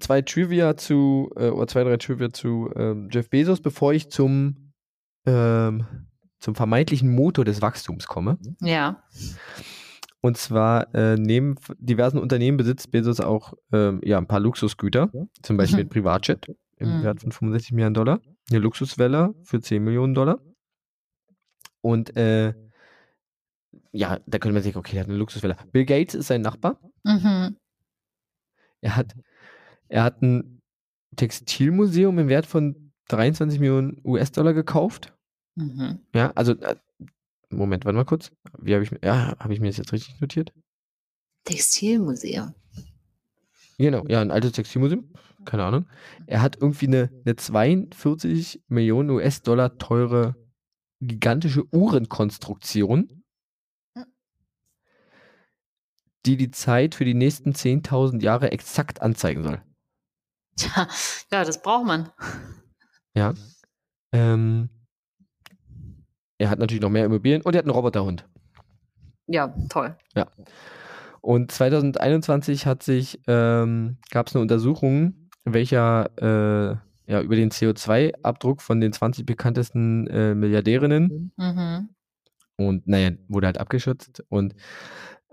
zwei 0.00 0.22
Trivia 0.22 0.76
zu, 0.76 1.30
äh, 1.36 1.48
oder 1.48 1.66
zwei, 1.66 1.84
drei 1.84 1.96
Trivia 1.96 2.30
zu 2.32 2.70
ähm, 2.76 3.08
Jeff 3.12 3.28
Bezos, 3.28 3.60
bevor 3.60 3.92
ich 3.92 4.10
zum, 4.10 4.72
ähm, 5.26 5.86
zum 6.44 6.54
vermeintlichen 6.54 7.10
Motor 7.10 7.46
des 7.46 7.62
Wachstums 7.62 8.06
komme. 8.06 8.38
Ja. 8.60 9.02
Und 10.20 10.36
zwar 10.36 10.94
äh, 10.94 11.16
neben 11.16 11.54
diversen 11.78 12.18
Unternehmen 12.18 12.58
besitzt 12.58 12.90
Bezos 12.90 13.20
auch 13.20 13.54
ähm, 13.72 14.00
ja, 14.04 14.18
ein 14.18 14.26
paar 14.26 14.40
Luxusgüter, 14.40 15.10
zum 15.42 15.56
Beispiel 15.56 15.80
ein 15.80 15.88
Privatjet 15.88 16.54
im 16.76 16.98
mhm. 16.98 17.02
Wert 17.02 17.22
von 17.22 17.32
65 17.32 17.72
Millionen 17.72 17.94
Dollar, 17.94 18.20
eine 18.50 18.58
Luxuswelle 18.58 19.34
für 19.42 19.60
10 19.60 19.82
Millionen 19.82 20.12
Dollar. 20.12 20.38
Und 21.80 22.14
äh, 22.14 22.52
ja, 23.92 24.18
da 24.26 24.38
könnte 24.38 24.52
man 24.52 24.62
sich, 24.62 24.76
okay, 24.76 24.96
er 24.96 25.00
hat 25.00 25.08
eine 25.08 25.16
Luxuswelle. 25.16 25.56
Bill 25.72 25.86
Gates 25.86 26.14
ist 26.14 26.26
sein 26.26 26.42
Nachbar. 26.42 26.78
Mhm. 27.04 27.56
Er 28.82 28.96
hat, 28.96 29.14
er 29.88 30.02
hat 30.02 30.20
ein 30.20 30.60
Textilmuseum 31.16 32.18
im 32.18 32.28
Wert 32.28 32.44
von 32.44 32.92
23 33.08 33.60
Millionen 33.60 33.98
US-Dollar 34.04 34.52
gekauft. 34.52 35.14
Mhm. 35.56 36.00
Ja, 36.14 36.32
also 36.34 36.52
äh, 36.52 36.76
Moment, 37.50 37.84
warte 37.84 37.96
mal 37.96 38.04
kurz. 38.04 38.32
Wie 38.58 38.74
habe 38.74 38.84
ich, 38.84 38.90
ja, 39.02 39.36
habe 39.38 39.52
ich 39.52 39.60
mir 39.60 39.68
das 39.68 39.76
jetzt 39.76 39.92
richtig 39.92 40.20
notiert? 40.20 40.52
Textilmuseum. 41.44 42.54
Genau, 43.78 44.04
ja, 44.08 44.20
ein 44.20 44.30
altes 44.30 44.52
Textilmuseum. 44.52 45.12
Keine 45.44 45.64
Ahnung. 45.64 45.86
Er 46.26 46.42
hat 46.42 46.56
irgendwie 46.60 46.86
eine, 46.86 47.10
eine 47.24 47.36
42 47.36 48.62
Millionen 48.68 49.10
US-Dollar 49.10 49.78
teure 49.78 50.36
gigantische 51.00 51.64
Uhrenkonstruktion, 51.72 53.24
die 56.24 56.36
die 56.36 56.50
Zeit 56.50 56.94
für 56.94 57.04
die 57.04 57.14
nächsten 57.14 57.52
10.000 57.52 58.22
Jahre 58.22 58.52
exakt 58.52 59.02
anzeigen 59.02 59.42
soll. 59.42 59.62
Tja, 60.56 60.88
ja, 61.30 61.44
das 61.44 61.60
braucht 61.60 61.86
man. 61.86 62.10
Ja. 63.14 63.34
Ähm, 64.12 64.70
er 66.44 66.50
hat 66.50 66.58
natürlich 66.58 66.82
noch 66.82 66.90
mehr 66.90 67.06
Immobilien 67.06 67.40
und 67.40 67.54
er 67.54 67.58
hat 67.58 67.64
einen 67.64 67.74
Roboterhund. 67.74 68.28
Ja, 69.26 69.54
toll. 69.70 69.96
Ja. 70.14 70.26
Und 71.22 71.50
2021 71.50 72.66
hat 72.66 72.82
sich, 72.82 73.18
ähm, 73.26 73.96
gab 74.10 74.26
es 74.26 74.34
eine 74.34 74.42
Untersuchung, 74.42 75.14
welcher 75.44 76.10
äh, 76.18 76.76
ja, 77.10 77.20
über 77.22 77.34
den 77.36 77.50
CO2-Abdruck 77.50 78.60
von 78.60 78.80
den 78.80 78.92
20 78.92 79.24
bekanntesten 79.24 80.06
äh, 80.08 80.34
Milliardärinnen. 80.34 81.32
Mhm. 81.36 81.88
Und 82.56 82.86
naja, 82.86 83.12
wurde 83.28 83.46
halt 83.46 83.58
abgeschützt. 83.58 84.22
Und 84.28 84.54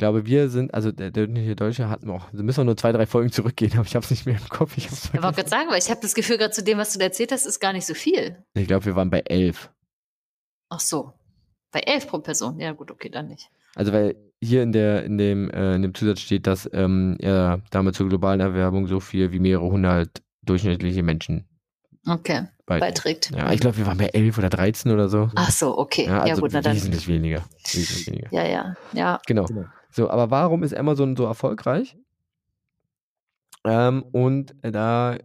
glaube, 0.00 0.26
wir 0.26 0.48
sind, 0.48 0.74
also 0.74 0.90
der, 0.90 1.10
der 1.10 1.54
Deutsche 1.54 1.88
hat 1.88 2.04
noch, 2.04 2.32
wir 2.32 2.42
müssen 2.42 2.64
nur 2.66 2.76
zwei, 2.76 2.90
drei 2.90 3.06
Folgen 3.06 3.30
zurückgehen, 3.30 3.72
aber 3.74 3.86
ich 3.86 3.94
habe 3.94 4.04
es 4.04 4.10
nicht 4.10 4.26
mehr 4.26 4.36
im 4.36 4.48
Kopf. 4.48 4.76
Ich 4.76 4.90
wollte 4.90 5.18
gerade 5.18 5.48
sagen, 5.48 5.70
weil 5.70 5.78
ich 5.78 5.90
habe 5.90 6.00
das 6.00 6.14
Gefühl, 6.14 6.38
gerade 6.38 6.52
zu 6.52 6.64
dem, 6.64 6.78
was 6.78 6.92
du 6.92 7.00
erzählt 7.00 7.30
hast, 7.30 7.46
ist 7.46 7.60
gar 7.60 7.72
nicht 7.72 7.86
so 7.86 7.94
viel. 7.94 8.42
Ich 8.54 8.66
glaube, 8.66 8.86
wir 8.86 8.96
waren 8.96 9.10
bei 9.10 9.20
elf. 9.20 9.70
Ach 10.70 10.80
so. 10.80 11.12
Bei 11.70 11.80
elf 11.80 12.08
pro 12.08 12.18
Person. 12.18 12.58
Ja, 12.58 12.72
gut, 12.72 12.90
okay, 12.90 13.10
dann 13.10 13.28
nicht. 13.28 13.48
Also, 13.76 13.92
weil 13.92 14.16
hier 14.42 14.62
in, 14.62 14.72
der, 14.72 15.04
in, 15.04 15.18
dem, 15.18 15.50
äh, 15.50 15.76
in 15.76 15.82
dem 15.82 15.94
Zusatz 15.94 16.20
steht, 16.20 16.46
dass 16.46 16.68
ähm, 16.72 17.16
er 17.20 17.60
damit 17.70 17.94
zur 17.94 18.08
globalen 18.08 18.40
Erwerbung 18.40 18.88
so 18.88 18.98
viel 18.98 19.30
wie 19.32 19.38
mehrere 19.38 19.70
hundert 19.70 20.22
durchschnittliche 20.42 21.02
Menschen 21.02 21.46
okay, 22.06 22.48
beiträgt. 22.66 23.30
Ja, 23.36 23.52
ich 23.52 23.60
glaube, 23.60 23.76
wir 23.76 23.86
waren 23.86 23.98
bei 23.98 24.06
elf 24.06 24.38
oder 24.38 24.48
13 24.48 24.90
oder 24.90 25.08
so. 25.08 25.30
Ach 25.36 25.50
so, 25.50 25.78
okay. 25.78 26.06
Ja, 26.06 26.22
also 26.22 26.34
ja 26.34 26.40
gut, 26.40 26.52
na 26.54 26.62
dann. 26.62 26.74
Wesentlich 26.74 27.06
weniger. 27.06 27.44
Wesentlich 27.64 28.06
weniger. 28.06 28.28
Ja, 28.32 28.46
ja, 28.48 28.76
ja. 28.92 29.20
Genau. 29.26 29.44
genau. 29.44 29.66
So, 29.90 30.10
aber 30.10 30.30
warum 30.30 30.62
ist 30.62 30.74
Amazon 30.74 31.16
so 31.16 31.24
erfolgreich? 31.24 31.96
Ähm, 33.64 34.04
und 34.12 34.54
da 34.62 35.18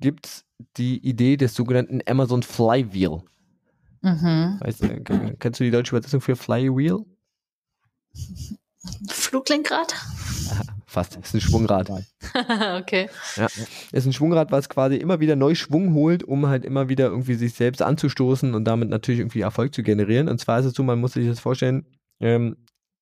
gibt 0.00 0.26
es 0.26 0.44
die 0.76 0.98
Idee 0.98 1.36
des 1.36 1.54
sogenannten 1.54 2.00
Amazon 2.06 2.42
Flywheel. 2.42 3.22
Mhm. 4.02 4.58
Weißt, 4.60 4.82
äh, 4.82 5.34
kennst 5.38 5.60
du 5.60 5.64
die 5.64 5.70
deutsche 5.70 5.96
Übersetzung 5.96 6.20
für 6.20 6.36
Flywheel? 6.36 7.04
Fluglenkrad? 9.08 9.94
Fast, 10.86 11.16
ist 11.16 11.34
ein 11.34 11.40
Schwungrad. 11.40 11.90
okay. 12.78 13.10
Ja, 13.36 13.46
ist 13.92 14.06
ein 14.06 14.12
Schwungrad, 14.12 14.50
was 14.50 14.68
quasi 14.68 14.96
immer 14.96 15.20
wieder 15.20 15.36
neu 15.36 15.54
Schwung 15.54 15.92
holt, 15.92 16.24
um 16.24 16.46
halt 16.46 16.64
immer 16.64 16.88
wieder 16.88 17.06
irgendwie 17.08 17.34
sich 17.34 17.52
selbst 17.52 17.82
anzustoßen 17.82 18.54
und 18.54 18.64
damit 18.64 18.88
natürlich 18.88 19.20
irgendwie 19.20 19.42
Erfolg 19.42 19.74
zu 19.74 19.82
generieren. 19.82 20.28
Und 20.28 20.38
zwar 20.40 20.60
ist 20.60 20.66
es 20.66 20.72
so, 20.72 20.82
man 20.82 21.00
muss 21.00 21.12
sich 21.12 21.26
das 21.26 21.40
vorstellen, 21.40 21.84
ähm, 22.20 22.56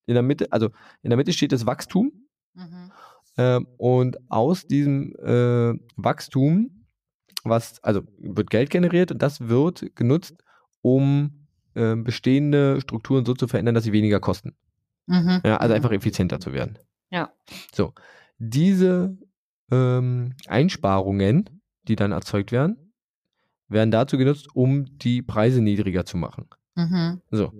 in 0.07 0.15
der 0.15 0.23
Mitte, 0.23 0.51
also 0.51 0.69
in 1.03 1.11
der 1.11 1.17
Mitte 1.17 1.33
steht 1.33 1.51
das 1.51 1.65
Wachstum. 1.67 2.11
Mhm. 2.55 2.91
Äh, 3.35 3.59
und 3.77 4.17
aus 4.31 4.65
diesem 4.65 5.13
äh, 5.17 5.79
Wachstum, 5.95 6.85
was, 7.43 7.83
also 7.83 8.01
wird 8.17 8.49
Geld 8.49 8.71
generiert 8.71 9.11
und 9.11 9.21
das 9.21 9.47
wird 9.47 9.95
genutzt, 9.95 10.43
um 10.81 11.47
äh, 11.75 11.95
bestehende 11.95 12.81
Strukturen 12.81 13.25
so 13.25 13.33
zu 13.35 13.47
verändern, 13.47 13.75
dass 13.75 13.83
sie 13.83 13.93
weniger 13.93 14.19
kosten. 14.19 14.55
Mhm. 15.05 15.41
Ja, 15.45 15.57
also 15.57 15.75
einfach 15.75 15.91
effizienter 15.91 16.39
zu 16.39 16.53
werden. 16.53 16.79
Ja. 17.11 17.31
So. 17.73 17.93
Diese 18.39 19.17
ähm, 19.71 20.33
Einsparungen, 20.47 21.61
die 21.87 21.95
dann 21.95 22.11
erzeugt 22.11 22.51
werden, 22.51 22.93
werden 23.67 23.91
dazu 23.91 24.17
genutzt, 24.17 24.55
um 24.55 24.97
die 24.97 25.21
Preise 25.21 25.61
niedriger 25.61 26.05
zu 26.05 26.17
machen. 26.17 26.47
Mhm. 26.77 27.21
So. 27.31 27.51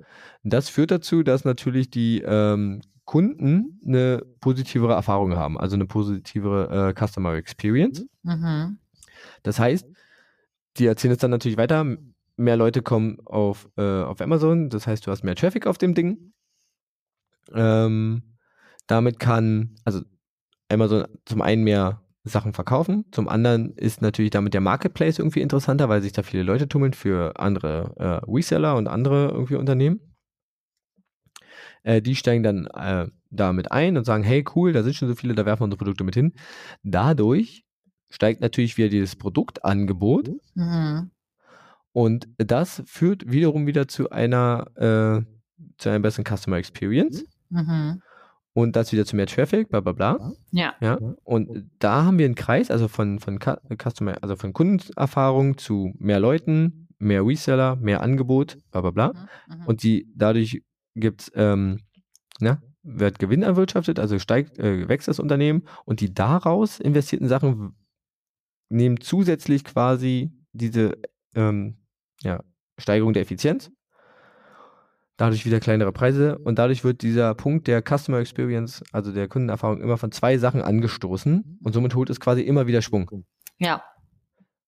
Das 0.44 0.70
führt 0.70 0.92
dazu, 0.92 1.24
dass 1.24 1.44
natürlich 1.44 1.90
die 1.90 2.22
ähm, 2.22 2.82
Kunden 3.06 3.82
eine 3.86 4.22
positivere 4.40 4.94
Erfahrung 4.94 5.36
haben, 5.36 5.60
also 5.60 5.76
eine 5.76 5.88
positivere 5.88 6.90
äh, 6.90 6.94
Customer 6.94 7.34
Experience. 7.34 8.06
Mhm. 8.22 8.78
Das 9.42 9.60
heißt, 9.60 9.88
die 10.78 10.86
erzählen 10.86 11.14
es 11.14 11.20
dann 11.20 11.32
natürlich 11.32 11.58
weiter, 11.58 11.98
mehr 12.36 12.58
Leute 12.58 12.84
kommen 12.84 13.18
auf, 13.26 13.68
äh, 13.78 14.04
auf 14.04 14.22
Amazon, 14.22 14.70
das 14.70 14.86
heißt, 14.86 15.08
du 15.08 15.12
hast 15.12 15.24
mehr 15.24 15.36
Traffic 15.36 15.66
auf 15.66 15.80
dem 15.80 15.96
Ding. 15.96 16.34
Ähm, 17.54 18.22
damit 18.86 19.20
kann, 19.20 19.76
also 19.84 20.02
Amazon 20.70 21.06
zum 21.26 21.42
einen 21.42 21.64
mehr 21.64 22.04
Sachen 22.28 22.54
verkaufen. 22.54 23.06
Zum 23.12 23.28
anderen 23.28 23.74
ist 23.76 24.02
natürlich 24.02 24.32
damit 24.32 24.54
der 24.54 24.62
Marketplace 24.62 25.20
irgendwie 25.20 25.42
interessanter, 25.42 25.90
weil 25.90 26.02
sich 26.02 26.14
da 26.14 26.24
viele 26.24 26.44
Leute 26.44 26.68
tummeln 26.68 26.94
für 26.94 27.40
andere 27.40 27.94
äh, 27.98 28.32
Reseller 28.32 28.76
und 28.76 28.88
andere 28.88 29.30
irgendwie 29.30 29.56
Unternehmen. 29.56 30.00
Äh, 31.84 32.02
die 32.02 32.16
steigen 32.16 32.44
dann 32.44 32.68
äh, 32.68 33.08
damit 33.30 33.72
ein 33.72 33.98
und 33.98 34.06
sagen, 34.06 34.24
hey 34.24 34.44
cool, 34.56 34.74
da 34.74 34.84
sind 34.84 34.96
schon 34.96 35.08
so 35.08 35.16
viele, 35.16 35.36
da 35.36 35.46
werfen 35.46 35.62
wir 35.62 35.66
unsere 35.66 35.80
Produkte 35.80 36.04
mit 36.04 36.16
hin. 36.16 36.34
Dadurch 36.84 37.66
steigt 38.10 38.42
natürlich 38.42 38.78
wieder 38.78 38.90
dieses 38.90 39.16
Produktangebot. 39.16 40.32
Mhm. 40.56 41.12
Und 41.92 42.28
das 42.38 42.84
führt 42.86 43.30
wiederum 43.32 43.68
wieder 43.68 43.88
zu 43.88 44.10
einer, 44.12 44.68
äh, 44.76 45.26
zu 45.78 45.90
einer 45.90 46.00
besseren 46.00 46.26
Customer 46.26 46.58
Experience. 46.58 47.26
Mhm 47.50 48.02
und 48.58 48.76
das 48.76 48.92
wieder 48.92 49.06
zu 49.06 49.16
mehr 49.16 49.28
Traffic, 49.28 49.70
bla 49.70 49.82
bla 49.82 49.92
bla. 49.92 50.34
Ja. 50.50 50.74
ja. 50.82 50.98
Und 51.24 51.70
da 51.78 52.06
haben 52.06 52.18
wir 52.18 52.26
einen 52.26 52.34
Kreis, 52.34 52.72
also 52.72 52.88
von, 52.88 53.20
von 53.20 53.38
Customer, 53.40 54.18
also 54.24 54.36
von 54.36 54.52
Kundenerfahrung 54.52 55.60
zu 55.60 55.94
mehr 56.00 56.20
Leuten, 56.20 56.88
mehr 56.98 57.24
Reseller, 57.24 57.76
mehr 57.76 58.02
Angebot, 58.02 58.58
bla 58.72 58.82
bla 58.82 58.90
bla. 58.90 59.14
Mhm, 59.14 59.60
mhm. 59.60 59.66
und 59.68 59.84
die 59.84 60.12
dadurch 60.16 60.64
gibt 60.96 61.32
ähm, 61.36 61.82
ne, 62.40 62.60
wird 62.82 63.20
Gewinn 63.20 63.44
erwirtschaftet, 63.44 64.00
also 64.00 64.18
steigt, 64.18 64.58
äh, 64.58 64.90
wächst 64.90 65.08
das 65.08 65.20
Unternehmen 65.20 65.62
und 65.86 66.02
die 66.02 66.16
daraus 66.16 66.80
investierten 66.80 67.28
Sachen 67.28 67.76
nehmen 68.70 69.00
zusätzlich 69.02 69.66
quasi 69.66 70.32
diese 70.54 70.98
ähm, 71.36 71.78
ja, 72.24 72.44
Steigerung 72.80 73.14
der 73.14 73.22
Effizienz 73.22 73.70
dadurch 75.18 75.46
wieder 75.46 75.60
kleinere 75.60 75.92
Preise 75.92 76.38
und 76.38 76.60
dadurch 76.60 76.84
wird 76.84 77.02
dieser 77.02 77.34
Punkt 77.34 77.68
der 77.68 77.82
Customer 77.82 78.20
Experience, 78.20 78.84
also 78.92 79.12
der 79.12 79.28
Kundenerfahrung, 79.28 79.82
immer 79.82 79.98
von 79.98 80.12
zwei 80.12 80.38
Sachen 80.38 80.62
angestoßen 80.62 81.60
und 81.64 81.74
somit 81.74 81.96
holt 81.96 82.10
es 82.10 82.20
quasi 82.20 82.42
immer 82.42 82.68
wieder 82.68 82.84
Schwung. 82.84 83.26
Ja. 83.58 83.84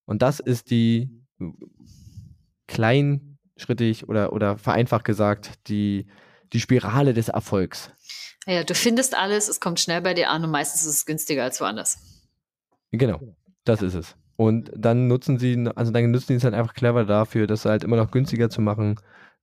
Und 0.05 0.23
das 0.23 0.39
ist 0.39 0.71
die 0.71 1.09
kleinschrittig 2.67 4.09
oder, 4.09 4.33
oder 4.33 4.57
vereinfacht 4.57 5.05
gesagt, 5.05 5.67
die, 5.67 6.07
die 6.51 6.59
Spirale 6.59 7.13
des 7.13 7.29
Erfolgs. 7.29 7.91
Ja, 8.47 8.63
du 8.63 8.73
findest 8.73 9.15
alles, 9.15 9.47
es 9.47 9.59
kommt 9.59 9.79
schnell 9.79 10.01
bei 10.01 10.15
dir 10.15 10.31
an 10.31 10.43
und 10.43 10.49
meistens 10.49 10.81
ist 10.81 10.87
es 10.87 11.05
günstiger 11.05 11.43
als 11.43 11.61
woanders. 11.61 11.99
Genau, 12.91 13.21
das 13.65 13.83
ist 13.83 13.93
es. 13.93 14.15
Und 14.35 14.71
dann 14.75 15.07
nutzen 15.07 15.37
sie, 15.37 15.69
also 15.75 15.91
dann 15.91 16.09
nutzen 16.09 16.27
sie 16.29 16.35
es 16.35 16.43
halt 16.43 16.55
einfach 16.55 16.73
clever 16.73 17.05
dafür, 17.05 17.45
das 17.45 17.65
halt 17.65 17.83
immer 17.83 17.97
noch 17.97 18.09
günstiger 18.09 18.49
zu 18.49 18.61
machen 18.61 18.95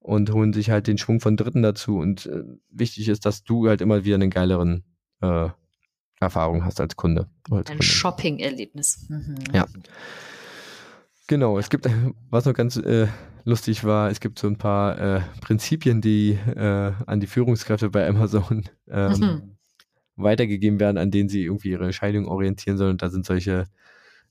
und 0.07 0.33
holen 0.33 0.53
sich 0.53 0.71
halt 0.71 0.87
den 0.87 0.99
Schwung 0.99 1.19
von 1.19 1.37
Dritten 1.37 1.63
dazu. 1.63 1.99
Und 1.99 2.27
äh, 2.27 2.45
wichtig 2.71 3.09
ist, 3.09 3.27
dass 3.27 3.43
du 3.43 3.69
halt 3.69 3.81
immer 3.81 4.05
wieder 4.05 4.15
einen 4.15 4.31
geileren 4.31 4.85
äh, 5.21 5.49
Erfahrung 6.21 6.65
hast 6.65 6.81
als 6.81 6.95
Kunde. 6.95 7.27
Als 7.51 7.71
Ein 7.71 7.83
Shopping-Erlebnis. 7.83 9.07
Mhm. 9.09 9.35
Ja. 9.53 9.67
Genau, 11.27 11.59
es 11.59 11.71
gibt, 11.71 11.89
was 12.31 12.45
noch 12.45 12.55
ganz 12.55 12.77
äh, 12.77 13.09
lustig 13.45 13.83
war, 13.83 14.09
es 14.09 14.21
gibt 14.21 14.39
so 14.39 14.47
ein 14.47 14.59
paar 14.59 14.99
äh, 14.99 15.21
Prinzipien, 15.41 16.01
die 16.01 16.39
äh, 16.55 16.93
an 17.05 17.19
die 17.19 17.27
Führungskräfte 17.27 17.91
bei 17.91 18.07
Amazon 18.09 18.63
ähm, 18.89 19.13
mhm. 19.19 19.57
weitergegeben 20.15 20.79
werden, 20.79 20.99
an 20.99 21.11
denen 21.11 21.29
sie 21.29 21.43
irgendwie 21.43 21.71
ihre 21.71 21.85
Entscheidung 21.85 22.29
orientieren 22.29 22.79
sollen. 22.79 22.93
Und 22.93 23.03
da 23.03 23.11
sind 23.11 23.27
solche 23.27 23.67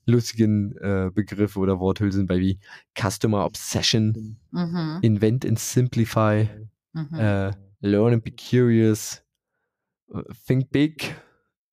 lustigen 0.06 0.76
äh, 0.78 1.10
Begriffe 1.12 1.58
oder 1.58 1.78
Worthülsen 1.78 2.26
bei 2.26 2.38
wie 2.38 2.58
Customer 2.98 3.44
Obsession, 3.44 4.38
mhm. 4.52 4.98
Invent 5.02 5.44
and 5.44 5.58
Simplify, 5.58 6.48
mhm. 6.92 7.14
äh, 7.14 7.52
Learn 7.80 8.14
and 8.14 8.24
be 8.24 8.32
Curious, 8.32 9.22
uh, 10.08 10.22
Think 10.46 10.70
Big, 10.70 11.14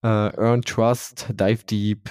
uh, 0.03 0.29
Earn 0.35 0.61
Trust, 0.61 1.27
Dive 1.29 1.63
Deep, 1.65 2.09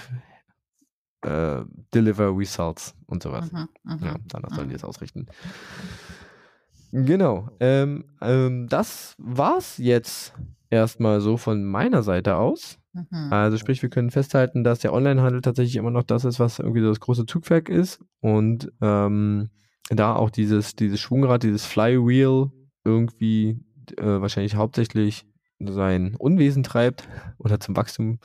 uh, 1.25 1.65
Deliver 1.93 2.35
Results 2.35 2.95
und 3.05 3.21
sowas. 3.21 3.51
Mhm. 3.51 3.69
mhm 3.83 4.05
ja, 4.05 4.15
danach 4.27 4.55
sollen 4.55 4.69
die 4.69 4.75
es 4.75 4.83
ausrichten. 4.83 5.27
Genau. 6.91 7.49
Ähm, 7.59 8.05
ähm, 8.21 8.67
das 8.69 9.15
war's 9.17 9.77
jetzt 9.77 10.33
erstmal 10.69 11.21
so 11.21 11.37
von 11.37 11.65
meiner 11.65 12.03
Seite 12.03 12.35
aus. 12.35 12.77
Mhm. 12.93 13.33
Also 13.33 13.57
sprich, 13.57 13.81
wir 13.81 13.89
können 13.89 14.11
festhalten, 14.11 14.63
dass 14.63 14.79
der 14.79 14.93
Onlinehandel 14.93 15.41
tatsächlich 15.41 15.75
immer 15.75 15.91
noch 15.91 16.03
das 16.03 16.25
ist, 16.25 16.39
was 16.39 16.59
irgendwie 16.59 16.81
so 16.81 16.89
das 16.89 16.99
große 16.99 17.25
Zugwerk 17.25 17.69
ist 17.69 17.99
und 18.21 18.71
ähm, 18.81 19.49
da 19.89 20.15
auch 20.15 20.29
dieses, 20.29 20.75
dieses 20.75 20.99
Schwungrad, 20.99 21.43
dieses 21.43 21.65
Flywheel 21.65 22.51
irgendwie 22.83 23.59
äh, 23.97 24.03
wahrscheinlich 24.21 24.55
hauptsächlich 24.55 25.25
sein 25.59 26.15
Unwesen 26.15 26.63
treibt 26.63 27.07
oder 27.37 27.59
zum 27.59 27.75
Wachstum 27.75 28.19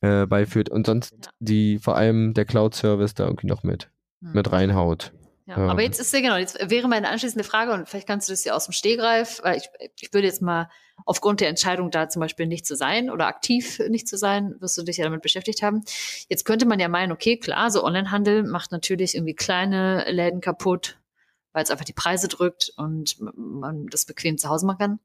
äh, 0.00 0.26
beiführt 0.26 0.68
und 0.68 0.86
sonst 0.86 1.12
ja. 1.12 1.30
die 1.40 1.78
vor 1.78 1.96
allem 1.96 2.34
der 2.34 2.44
Cloud-Service 2.44 3.14
da 3.14 3.24
irgendwie 3.24 3.46
noch 3.46 3.62
mit, 3.62 3.90
mhm. 4.20 4.32
mit 4.32 4.52
reinhaut. 4.52 5.12
Ja, 5.46 5.56
ähm. 5.56 5.70
aber 5.70 5.82
jetzt 5.82 6.00
ist 6.00 6.12
ja 6.12 6.20
genau, 6.20 6.36
jetzt 6.36 6.58
wäre 6.70 6.88
meine 6.88 7.08
anschließende 7.08 7.44
Frage, 7.44 7.72
und 7.72 7.88
vielleicht 7.88 8.06
kannst 8.06 8.28
du 8.28 8.32
das 8.32 8.44
ja 8.44 8.54
aus 8.54 8.66
dem 8.66 8.72
Stehgreif, 8.72 9.40
weil 9.42 9.56
ich, 9.58 9.68
ich 10.00 10.12
würde 10.12 10.26
jetzt 10.26 10.42
mal 10.42 10.68
aufgrund 11.04 11.40
der 11.40 11.48
Entscheidung 11.48 11.90
da 11.90 12.08
zum 12.08 12.20
Beispiel 12.20 12.46
nicht 12.46 12.66
zu 12.66 12.74
sein 12.76 13.10
oder 13.10 13.26
aktiv 13.26 13.80
nicht 13.88 14.08
zu 14.08 14.16
sein, 14.16 14.54
wirst 14.60 14.78
du 14.78 14.82
dich 14.82 14.96
ja 14.96 15.04
damit 15.04 15.22
beschäftigt 15.22 15.62
haben. 15.62 15.82
Jetzt 16.28 16.44
könnte 16.44 16.66
man 16.66 16.80
ja 16.80 16.88
meinen, 16.88 17.12
okay, 17.12 17.36
klar, 17.36 17.70
so 17.70 17.84
Onlinehandel 17.84 18.42
macht 18.44 18.72
natürlich 18.72 19.14
irgendwie 19.14 19.34
kleine 19.34 20.10
Läden 20.10 20.40
kaputt, 20.40 20.98
weil 21.52 21.62
es 21.62 21.70
einfach 21.70 21.84
die 21.84 21.92
Preise 21.92 22.28
drückt 22.28 22.72
und 22.76 23.16
man 23.36 23.86
das 23.88 24.04
bequem 24.04 24.38
zu 24.38 24.48
Hause 24.48 24.66
machen 24.66 24.78
kann. 24.78 25.00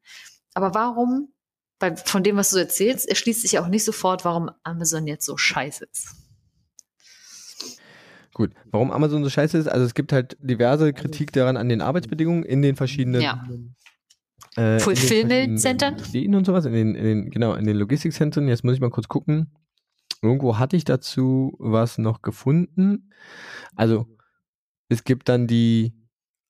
Aber 0.54 0.74
warum, 0.74 1.34
bei, 1.80 1.96
von 1.96 2.24
dem, 2.24 2.38
was 2.38 2.52
du 2.52 2.58
erzählst, 2.58 3.08
erschließt 3.08 3.42
sich 3.42 3.54
ja 3.54 3.64
auch 3.64 3.68
nicht 3.68 3.84
sofort, 3.84 4.26
warum 4.26 4.52
Amazon 4.64 5.08
jetzt 5.08 5.26
so 5.26 5.38
scheiße 5.38 5.86
ist. 5.92 6.16
Gut, 8.34 8.52
warum 8.66 8.92
Amazon 8.92 9.24
so 9.24 9.30
scheiße 9.30 9.58
ist, 9.58 9.68
also 9.68 9.86
es 9.86 9.94
gibt 9.94 10.14
halt 10.14 10.38
diverse 10.40 10.94
Kritik 10.94 11.34
daran 11.34 11.58
an 11.58 11.68
den 11.68 11.82
Arbeitsbedingungen 11.82 12.44
in 12.44 12.62
den 12.62 12.78
verschiedenen 12.78 13.22
ja. 13.22 13.44
Äh, 14.56 14.80
Fulfillment-Centern 14.80 15.96
und 16.36 16.46
sowas, 16.46 16.66
in 16.66 16.74
den, 16.74 16.96
in 16.96 17.04
den, 17.04 17.30
genau, 17.32 17.54
in 17.54 17.66
den 17.66 17.78
Logistikzentren. 17.78 18.48
Jetzt 18.48 18.64
muss 18.64 18.76
ich 18.76 18.82
mal 18.82 18.90
kurz 18.90 19.08
gucken. 19.08 19.52
Irgendwo 20.22 20.58
hatte 20.60 20.76
ich 20.76 20.84
dazu 20.84 21.56
was 21.58 21.98
noch 21.98 22.22
gefunden. 22.22 23.12
Also 23.76 24.08
es 24.90 25.04
gibt 25.04 25.30
dann 25.30 25.48
die, 25.48 25.94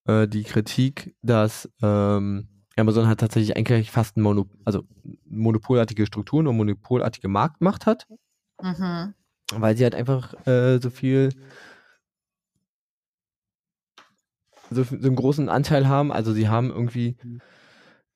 äh, 0.05 0.27
die 0.27 0.43
Kritik, 0.43 1.15
dass 1.21 1.69
ähm, 1.81 2.47
Amazon 2.75 3.07
hat 3.07 3.19
tatsächlich 3.19 3.55
eigentlich 3.55 3.91
fast 3.91 4.17
ein 4.17 4.21
Monop 4.21 4.49
also 4.65 4.83
monopolartige 5.25 6.05
Strukturen 6.05 6.47
und 6.47 6.57
monopolartige 6.57 7.27
Marktmacht 7.27 7.85
hat. 7.85 8.07
Mhm. 8.61 9.13
Weil 9.53 9.77
sie 9.77 9.83
halt 9.83 9.95
einfach 9.95 10.33
äh, 10.47 10.79
so 10.79 10.89
viel 10.89 11.29
so, 14.69 14.83
so 14.83 14.95
einen 14.95 15.15
großen 15.15 15.49
Anteil 15.49 15.87
haben. 15.87 16.11
Also 16.11 16.33
sie 16.33 16.49
haben 16.49 16.71
irgendwie 16.71 17.17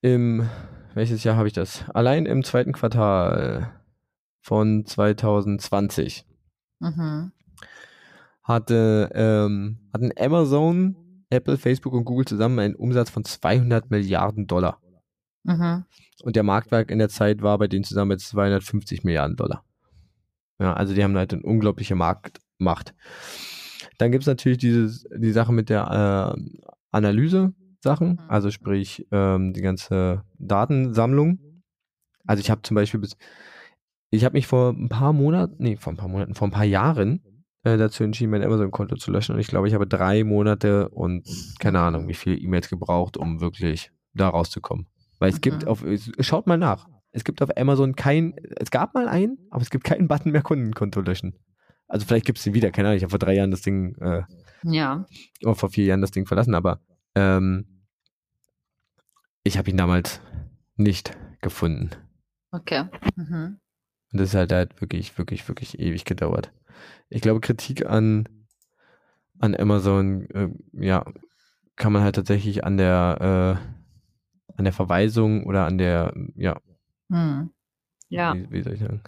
im, 0.06 0.47
welches 0.93 1.24
Jahr 1.24 1.36
habe 1.36 1.47
ich 1.47 1.53
das? 1.53 1.89
Allein 1.89 2.28
im 2.28 2.43
zweiten 2.43 2.74
Quartal 2.74 3.72
von 4.39 4.86
2020 4.86 6.28
mhm. 6.80 7.32
hatte, 8.43 9.10
ähm, 9.16 9.80
hatten 9.91 10.12
Amazon, 10.16 10.95
Apple, 11.32 11.58
Facebook 11.58 11.93
und 11.93 12.06
Google 12.06 12.26
zusammen 12.26 12.60
einen 12.60 12.76
Umsatz 12.76 13.10
von 13.10 13.26
200 13.26 13.89
Milliarden 13.89 14.45
Dollar. 14.45 14.80
Mhm. 15.43 15.86
Und 16.22 16.36
der 16.36 16.43
Marktwerk 16.43 16.91
in 16.91 16.99
der 16.99 17.10
Zeit 17.10 17.41
war 17.41 17.58
bei 17.58 17.68
denen 17.68 17.84
zusammen 17.84 18.10
mit 18.10 18.22
250 18.22 19.03
Milliarden 19.03 19.36
Dollar. 19.36 19.64
Ja, 20.60 20.74
also 20.74 20.93
die 20.93 21.03
haben 21.03 21.18
halt 21.18 21.34
eine 21.34 21.41
unglaubliche 21.41 21.95
Marktmacht. 21.95 22.93
Dann 23.97 24.12
gibt 24.12 24.22
es 24.22 24.28
natürlich 24.28 24.60
dieses, 24.60 25.08
die 25.18 25.32
Sache 25.32 25.51
mit 25.51 25.70
der 25.70 26.36
äh, 26.38 26.41
Analyse-Sachen, 26.91 27.64
mhm. 27.86 28.20
also 28.28 28.52
sprich 28.52 29.08
ähm, 29.12 29.54
die 29.54 29.62
ganze 29.62 30.24
Datensammlung. 30.38 31.40
Also 32.26 32.42
ich 32.42 32.50
habe 32.50 32.62
zum 32.64 32.76
Beispiel 32.76 33.00
bis, 33.00 33.18
ich 34.10 34.26
habe 34.26 34.34
mich 34.34 34.48
vor 34.48 34.72
ein 34.72 34.90
paar 34.90 35.14
Monaten, 35.14 35.56
nee, 35.60 35.78
vor 35.78 35.94
ein 35.94 35.98
paar 35.98 36.08
Monaten, 36.08 36.36
vor 36.36 36.48
ein 36.48 36.52
paar 36.52 36.66
Jahren 36.66 37.22
äh, 37.64 37.78
dazu 37.78 38.04
entschieden, 38.04 38.32
mein 38.32 38.44
Amazon-Konto 38.44 38.96
zu 38.96 39.12
löschen. 39.12 39.34
Und 39.34 39.42
ich 39.42 39.48
glaube, 39.48 39.68
ich 39.68 39.74
habe 39.74 39.88
drei 39.88 40.24
Monate 40.24 40.90
und 40.90 41.28
keine 41.60 41.80
Ahnung, 41.80 42.08
wie 42.08 42.14
viele 42.14 42.38
E-Mails 42.38 42.70
gebraucht, 42.70 43.18
um 43.18 43.42
wirklich 43.42 43.92
da 44.14 44.30
rauszukommen. 44.30 44.88
Weil 45.20 45.30
es 45.30 45.38
mhm. 45.38 45.42
gibt 45.42 45.68
auf, 45.68 45.84
schaut 46.20 46.48
mal 46.48 46.58
nach. 46.58 46.88
Es 47.12 47.24
gibt 47.24 47.42
auf 47.42 47.56
Amazon 47.56 47.96
kein, 47.96 48.36
es 48.58 48.72
gab 48.72 48.94
mal 48.94 49.08
einen, 49.08 49.38
aber 49.50 49.62
es 49.62 49.70
gibt 49.70 49.84
keinen 49.84 50.08
Button 50.10 50.32
mehr 50.32 50.42
Kundenkonto 50.42 51.02
löschen. 51.02 51.36
Also 51.88 52.06
vielleicht 52.06 52.26
gibt 52.26 52.40
es 52.40 52.44
den 52.44 52.54
wieder, 52.54 52.72
keine 52.72 52.90
Ahnung, 52.90 52.98
ich 52.98 53.04
habe 53.04 53.12
vor 53.12 53.20
drei 53.20 53.36
Jahren 53.36 53.52
das 53.52 53.62
Ding, 53.62 53.96
äh, 54.02 54.24
ja. 54.64 55.06
Oder 55.44 55.56
vor 55.56 55.70
vier 55.70 55.86
Jahren 55.86 56.02
das 56.02 56.12
Ding 56.12 56.26
verlassen, 56.26 56.56
aber 56.56 56.80
ähm, 57.16 57.75
ich 59.46 59.58
habe 59.58 59.70
ihn 59.70 59.78
damals 59.78 60.20
nicht 60.76 61.18
gefunden. 61.39 61.91
Okay. 62.52 62.86
Mhm. 63.16 63.60
Und 64.12 64.20
das 64.20 64.34
hat 64.34 64.52
halt 64.52 64.82
wirklich, 64.82 65.18
wirklich, 65.18 65.48
wirklich 65.48 65.80
ewig 65.80 66.04
gedauert. 66.04 66.52
Ich 67.08 67.22
glaube, 67.22 67.39
Kritik 67.39 67.86
an, 67.86 68.28
an 69.39 69.56
Amazon, 69.56 70.30
äh, 70.32 70.50
ja, 70.74 71.06
kann 71.78 71.93
man 71.93 72.04
halt 72.04 72.16
tatsächlich 72.16 72.66
an 72.66 72.76
der, 72.76 73.62
äh, 73.64 74.54
an 74.58 74.66
der 74.66 74.74
Verweisung 74.74 75.46
oder 75.46 75.66
an 75.66 75.78
der, 75.78 76.14
ja. 76.36 76.60
Hm. 77.10 77.52
Ja. 78.10 78.34
Wie, 78.34 78.52
wie 78.52 78.62
soll 78.62 78.74
ich 78.74 78.80
sagen? 78.82 79.02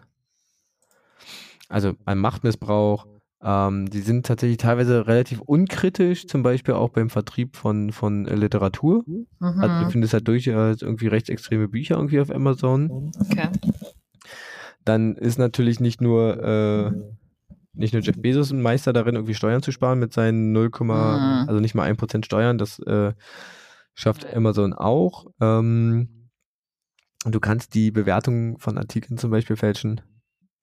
also 1.70 1.96
ein 2.06 2.18
Machtmissbrauch. 2.18 3.08
Ähm, 3.44 3.88
die 3.90 4.02
sind 4.02 4.26
tatsächlich 4.26 4.58
teilweise 4.58 5.06
relativ 5.06 5.42
unkritisch, 5.42 6.26
zum 6.28 6.42
Beispiel 6.42 6.74
auch 6.74 6.90
beim 6.90 7.10
Vertrieb 7.10 7.56
von, 7.56 7.92
von 7.92 8.26
Literatur. 8.26 9.04
Mhm. 9.06 9.28
Also 9.40 9.86
du 9.86 9.92
findest 9.92 10.14
halt 10.14 10.28
durchaus 10.28 10.82
irgendwie 10.82 11.08
rechtsextreme 11.08 11.68
Bücher 11.68 11.96
irgendwie 11.96 12.20
auf 12.20 12.32
Amazon. 12.32 13.12
Okay. 13.20 13.50
Dann 14.86 15.16
ist 15.16 15.38
natürlich 15.38 15.80
nicht 15.80 16.02
nur 16.02 16.44
äh, 16.44 16.92
nicht 17.74 17.94
nur 17.94 18.02
Jeff 18.02 18.20
Bezos 18.20 18.52
ein 18.52 18.62
Meister 18.62 18.92
darin, 18.92 19.14
irgendwie 19.14 19.36
Steuern 19.36 19.62
zu 19.62 19.72
sparen 19.72 20.00
mit 20.00 20.14
seinen 20.14 20.52
0, 20.52 20.72
mhm. 20.80 20.90
also 20.90 21.60
nicht 21.60 21.76
mal 21.76 21.88
1% 21.92 22.26
Steuern, 22.26 22.58
das 22.58 22.80
äh, 22.80 23.14
schafft 23.94 24.34
Amazon 24.34 24.74
auch. 24.74 25.28
Ähm, 25.40 26.30
du 27.24 27.40
kannst 27.40 27.76
die 27.76 27.92
Bewertung 27.92 28.58
von 28.58 28.80
Artikeln 28.80 29.20
zum 29.20 29.30
Beispiel 29.30 29.58
fälschen. 29.58 30.02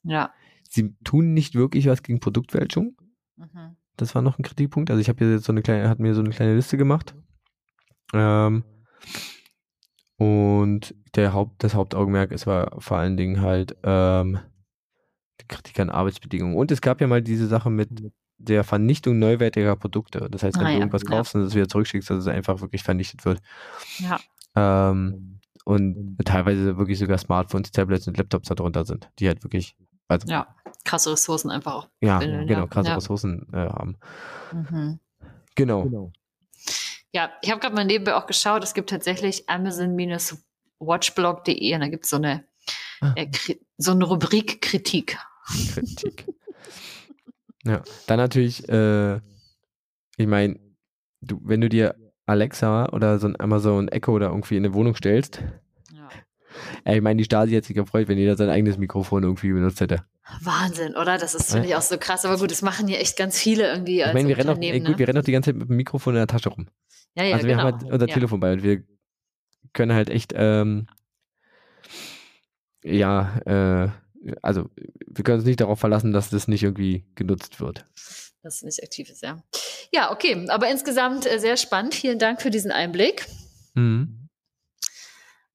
Ja 0.02 0.32
sie 0.74 0.94
tun 1.04 1.32
nicht 1.34 1.54
wirklich 1.54 1.86
was 1.86 2.02
gegen 2.02 2.20
Produktfälschung. 2.20 2.96
Mhm. 3.36 3.76
Das 3.96 4.14
war 4.14 4.22
noch 4.22 4.38
ein 4.38 4.42
Kritikpunkt. 4.42 4.90
Also 4.90 5.00
ich 5.00 5.08
habe 5.08 5.24
jetzt 5.24 5.44
so 5.44 5.52
eine 5.52 5.62
kleine, 5.62 5.88
hat 5.88 6.00
mir 6.00 6.14
so 6.14 6.20
eine 6.20 6.30
kleine 6.30 6.54
Liste 6.54 6.76
gemacht. 6.76 7.14
Ähm, 8.12 8.64
und 10.16 10.94
der 11.14 11.32
Haupt, 11.32 11.62
das 11.62 11.74
Hauptaugenmerk 11.74 12.32
ist 12.32 12.46
war 12.46 12.80
vor 12.80 12.98
allen 12.98 13.16
Dingen 13.16 13.40
halt 13.40 13.76
ähm, 13.82 14.38
die 15.40 15.46
Kritik 15.46 15.78
an 15.80 15.90
Arbeitsbedingungen. 15.90 16.56
Und 16.56 16.70
es 16.70 16.80
gab 16.80 17.00
ja 17.00 17.06
mal 17.06 17.22
diese 17.22 17.46
Sache 17.46 17.70
mit 17.70 17.88
der 18.38 18.64
Vernichtung 18.64 19.18
neuwertiger 19.18 19.76
Produkte. 19.76 20.28
Das 20.30 20.42
heißt, 20.42 20.58
wenn 20.58 20.66
Ah, 20.66 20.70
du 20.70 20.78
irgendwas 20.78 21.02
ja. 21.02 21.10
kaufst 21.10 21.34
und 21.34 21.42
es 21.42 21.54
wieder 21.54 21.68
zurückschickst, 21.68 22.10
dass 22.10 22.18
es 22.18 22.26
einfach 22.26 22.60
wirklich 22.60 22.82
vernichtet 22.82 23.24
wird. 23.24 23.40
Ja. 23.98 24.18
Ähm, 24.56 25.40
und 25.64 26.18
teilweise 26.24 26.76
wirklich 26.76 26.98
sogar 26.98 27.18
Smartphones, 27.18 27.70
Tablets 27.70 28.06
und 28.06 28.18
Laptops 28.18 28.48
darunter 28.48 28.84
sind, 28.84 29.08
die 29.18 29.28
halt 29.28 29.42
wirklich, 29.44 29.76
also, 30.08 30.26
ja, 30.28 30.54
krasse 30.84 31.12
Ressourcen 31.12 31.50
einfach 31.50 31.74
auch. 31.74 31.88
ja 32.00 32.20
Willen, 32.20 32.46
genau, 32.46 32.60
ja. 32.60 32.66
krasse 32.66 32.88
Ja. 32.90 32.94
Ressourcen 32.96 33.46
äh, 33.52 33.68
haben. 33.68 33.96
Mhm. 34.52 34.98
Genau. 35.54 36.10
Ja, 37.12 37.30
ich 37.42 37.50
habe 37.50 37.60
gerade 37.60 37.74
mal 37.76 37.84
nebenbei 37.84 38.14
auch 38.16 38.26
geschaut, 38.26 38.64
es 38.64 38.74
gibt 38.74 38.90
tatsächlich 38.90 39.48
Amazon-Watchblog.de 39.48 41.74
und 41.74 41.80
da 41.80 41.88
gibt 41.88 42.04
es 42.04 42.10
so 42.10 42.16
eine, 42.16 42.44
Ah. 43.00 43.12
äh, 43.16 43.28
so 43.76 43.90
eine 43.92 44.04
Rubrik 44.04 44.60
Kritik. 44.62 45.18
Kritik. 45.74 46.26
ja, 47.64 47.82
dann 48.06 48.16
natürlich, 48.18 48.68
äh, 48.68 49.16
ich 50.16 50.26
meine, 50.26 50.58
du, 51.20 51.38
wenn 51.42 51.60
du 51.60 51.68
dir 51.68 51.94
Alexa 52.26 52.88
oder 52.90 53.18
so 53.18 53.26
ein 53.28 53.38
Amazon 53.38 53.88
Echo 53.88 54.12
oder 54.12 54.28
irgendwie 54.28 54.56
in 54.56 54.64
eine 54.64 54.72
Wohnung 54.74 54.94
stellst, 54.94 55.42
Ja. 56.84 56.94
ich 56.94 57.02
meine, 57.02 57.18
die 57.18 57.24
Stasi 57.24 57.52
hätte 57.52 57.66
sich 57.66 57.76
gefreut, 57.76 58.08
wenn 58.08 58.18
jeder 58.18 58.36
sein 58.36 58.48
eigenes 58.48 58.78
Mikrofon 58.78 59.22
irgendwie 59.22 59.52
benutzt 59.52 59.80
hätte. 59.80 60.04
Wahnsinn, 60.40 60.96
oder? 60.96 61.18
Das 61.18 61.34
ist, 61.34 61.52
finde 61.52 61.68
ich, 61.68 61.76
auch 61.76 61.82
so 61.82 61.98
krass. 61.98 62.24
Aber 62.24 62.38
gut, 62.38 62.50
das 62.50 62.62
machen 62.62 62.88
ja 62.88 62.96
echt 62.98 63.16
ganz 63.16 63.38
viele 63.38 63.68
irgendwie 63.68 64.00
Ich 64.00 64.12
meine, 64.12 64.28
wir 64.28 64.38
rennen, 64.38 64.50
auch, 64.50 64.60
ey, 64.60 64.80
gut, 64.80 64.98
wir 64.98 65.08
rennen 65.08 65.18
auch 65.18 65.24
die 65.24 65.32
ganze 65.32 65.50
Zeit 65.50 65.56
mit 65.56 65.68
dem 65.68 65.76
Mikrofon 65.76 66.14
in 66.14 66.18
der 66.18 66.26
Tasche 66.26 66.48
rum. 66.48 66.64
ne? 66.64 66.70
ja, 67.16 67.24
ja, 67.24 67.34
also 67.34 67.46
wir 67.46 67.54
genau. 67.54 67.66
haben 67.66 67.80
halt 67.80 67.92
unser 67.92 68.08
ja. 68.08 68.14
Telefon 68.14 68.40
bei 68.40 68.52
und 68.54 68.62
wir 68.62 68.82
können 69.72 69.92
halt 69.92 70.08
echt, 70.08 70.32
ähm, 70.34 70.86
ja, 72.82 73.38
äh, 73.44 73.88
also 74.40 74.70
wir 75.06 75.24
können 75.24 75.38
uns 75.38 75.46
nicht 75.46 75.60
darauf 75.60 75.78
verlassen, 75.78 76.12
dass 76.12 76.30
das 76.30 76.48
nicht 76.48 76.62
irgendwie 76.62 77.04
genutzt 77.14 77.60
wird. 77.60 77.84
Das 78.42 78.62
nicht 78.62 78.82
aktiv 78.82 79.10
ist, 79.10 79.22
ja. 79.22 79.42
Ja, 79.92 80.12
okay. 80.12 80.46
Aber 80.48 80.70
insgesamt 80.70 81.26
äh, 81.26 81.38
sehr 81.38 81.56
spannend. 81.56 81.94
Vielen 81.94 82.18
Dank 82.18 82.42
für 82.42 82.50
diesen 82.50 82.72
Einblick. 82.72 83.26
Mhm. 83.74 84.23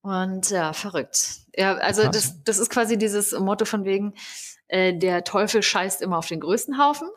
Und 0.02 0.50
ja, 0.50 0.74
verrückt. 0.74 1.40
Ja, 1.56 1.76
also 1.76 2.04
Krass. 2.04 2.12
das, 2.16 2.44
das 2.44 2.60
ist 2.60 2.70
quasi 2.70 2.98
dieses 2.98 3.32
Motto 3.38 3.66
von 3.66 3.84
wegen, 3.86 4.14
äh, 4.70 4.94
der 4.98 5.24
Teufel 5.24 5.62
scheißt 5.62 6.02
immer 6.02 6.18
auf 6.18 6.28
den 6.28 6.40
größten 6.40 6.78
Haufen. 6.78 7.10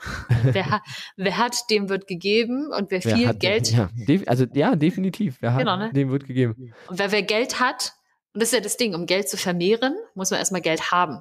wer, 0.43 0.83
wer 1.17 1.39
hat, 1.39 1.71
dem 1.71 1.89
wird 1.89 2.07
gegeben. 2.07 2.67
Und 2.77 2.91
wer 2.91 3.05
Wer 3.05 3.17
viel 3.17 3.29
hat- 3.29 3.41
Geld, 3.41 3.71
Ja, 3.73 3.89
also 4.27 4.47
ja, 4.53 4.75
definitiv. 4.75 5.37
Wer 5.41 5.53
hat, 5.53 5.61
Genau, 5.61 5.77
ne? 5.77 5.93
dem 5.93 6.11
wird 6.11 6.27
gegeben. 6.27 6.75
und 6.89 6.99
wer, 6.99 7.13
wer 7.13 7.23
Geld 7.23 7.61
hat, 7.61 7.93
und 8.35 8.43
das 8.43 8.49
ist 8.51 8.55
ja 8.55 8.61
das 8.61 8.77
Ding, 8.79 8.95
um 8.95 9.07
Geld 9.07 9.29
zu 9.29 9.37
vermehren, 9.37 9.95
muss 10.15 10.31
man 10.31 10.39
erstmal 10.41 10.63
Geld 10.63 10.91
haben. 10.91 11.21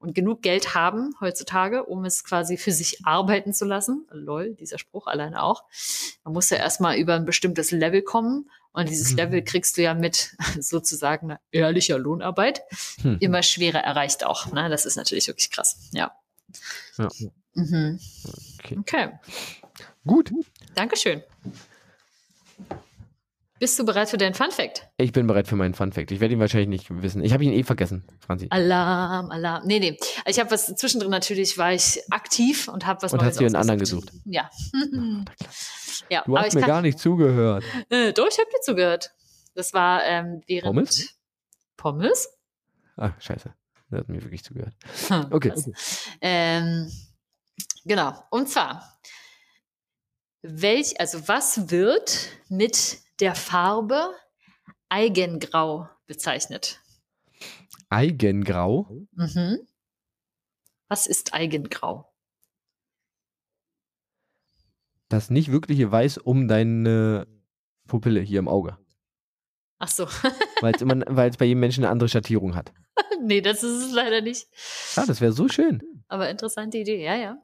Und 0.00 0.14
genug 0.14 0.42
Geld 0.42 0.76
haben 0.76 1.12
heutzutage, 1.20 1.82
um 1.84 2.04
es 2.04 2.22
quasi 2.22 2.56
für 2.56 2.70
sich 2.70 3.04
arbeiten 3.04 3.52
zu 3.52 3.64
lassen. 3.64 4.06
Lol, 4.12 4.54
dieser 4.54 4.78
Spruch 4.78 5.08
alleine 5.08 5.42
auch. 5.42 5.64
Man 6.22 6.34
muss 6.34 6.48
ja 6.50 6.58
erstmal 6.58 6.96
über 6.98 7.14
ein 7.16 7.24
bestimmtes 7.24 7.72
Level 7.72 8.02
kommen. 8.02 8.48
Und 8.72 8.88
dieses 8.88 9.10
Mhm. 9.12 9.16
Level 9.16 9.42
kriegst 9.44 9.76
du 9.76 9.82
ja 9.82 9.94
mit 9.94 10.36
sozusagen 10.60 11.36
ehrlicher 11.50 11.98
Lohnarbeit 11.98 12.62
Hm. 13.02 13.16
immer 13.20 13.42
schwerer 13.42 13.80
erreicht 13.80 14.24
auch. 14.24 14.46
Ne? 14.52 14.68
Das 14.68 14.86
ist 14.86 14.96
natürlich 14.96 15.26
wirklich 15.26 15.50
krass. 15.50 15.76
Ja. 15.92 16.12
Ja. 16.96 17.08
Mhm. 17.54 17.98
Okay. 18.60 18.78
Okay. 18.80 19.08
Gut, 20.06 20.30
Dankeschön. 20.74 21.22
Bist 23.58 23.78
du 23.78 23.84
bereit 23.84 24.08
für 24.08 24.18
deinen 24.18 24.34
Fun 24.34 24.50
Fact? 24.50 24.88
ich 24.98 25.12
bin 25.12 25.26
bereit 25.26 25.48
für 25.48 25.56
meinen 25.56 25.74
Fun 25.74 25.92
Fact. 25.92 26.10
Ich 26.12 26.20
werde 26.20 26.34
ihn 26.34 26.40
wahrscheinlich 26.40 26.68
nicht 26.68 27.02
wissen. 27.02 27.22
Ich 27.24 27.32
habe 27.32 27.42
ihn 27.44 27.52
eh 27.52 27.64
vergessen, 27.64 28.04
Franzi. 28.20 28.46
Alarm, 28.50 29.30
Alarm. 29.30 29.66
Nee, 29.66 29.80
nee. 29.80 29.98
Ich 30.26 30.38
habe 30.38 30.50
was 30.50 30.66
zwischendrin 30.66 31.10
natürlich, 31.10 31.58
war 31.58 31.72
ich 31.72 32.00
aktiv 32.10 32.68
und 32.68 32.86
habe 32.86 33.02
was 33.02 33.12
Und 33.12 33.18
Neues 33.20 33.30
hast 33.30 33.40
dir 33.40 33.46
einen 33.46 33.56
anderen 33.56 33.80
gesucht. 33.80 34.12
Ja. 34.24 34.48
ja, 36.08 36.22
Du 36.24 36.38
hast 36.38 36.54
mir 36.54 36.60
gar 36.60 36.82
nicht 36.82 36.98
zugehört. 36.98 37.64
Äh, 37.88 38.12
doch, 38.12 38.28
ich 38.28 38.38
habe 38.38 38.48
dir 38.50 38.60
zugehört. 38.62 39.10
Das 39.54 39.72
war 39.74 40.04
ähm, 40.04 40.42
während 40.46 40.66
Pommes? 40.74 41.08
Pommes? 41.76 42.28
Ah, 42.96 43.12
scheiße. 43.18 43.52
Du 43.90 43.96
hast 43.96 44.08
mir 44.08 44.22
wirklich 44.22 44.44
zugehört. 44.44 44.74
Hm, 45.08 45.26
Okay. 45.30 45.48
krass. 45.50 45.68
Ähm, 46.20 46.92
genau. 47.84 48.12
Und 48.30 48.48
zwar, 48.48 49.00
welch, 50.42 51.00
also 51.00 51.26
was 51.26 51.70
wird 51.70 52.28
mit 52.48 52.98
der 53.20 53.34
Farbe 53.34 54.14
Eigengrau 54.88 55.88
bezeichnet? 56.06 56.80
Eigengrau. 57.90 59.06
Mhm. 59.12 59.66
Was 60.88 61.06
ist 61.06 61.34
Eigengrau? 61.34 62.10
Das 65.08 65.30
nicht 65.30 65.50
wirkliche 65.50 65.90
Weiß 65.90 66.18
um 66.18 66.48
deine 66.48 67.26
Pupille 67.86 68.20
hier 68.20 68.38
im 68.38 68.48
Auge. 68.48 68.78
Ach 69.78 69.88
so. 69.88 70.06
Weil 70.60 70.74
es 71.30 71.36
bei 71.36 71.44
jedem 71.44 71.60
Menschen 71.60 71.84
eine 71.84 71.90
andere 71.90 72.08
Schattierung 72.08 72.54
hat. 72.54 72.72
nee, 73.22 73.40
das 73.40 73.62
ist 73.62 73.86
es 73.86 73.92
leider 73.92 74.20
nicht. 74.20 74.46
Ah, 74.96 75.06
das 75.06 75.20
wäre 75.20 75.32
so 75.32 75.48
schön. 75.48 75.82
Aber 76.08 76.28
interessante 76.28 76.78
Idee, 76.78 77.02
ja, 77.02 77.16
ja. 77.16 77.38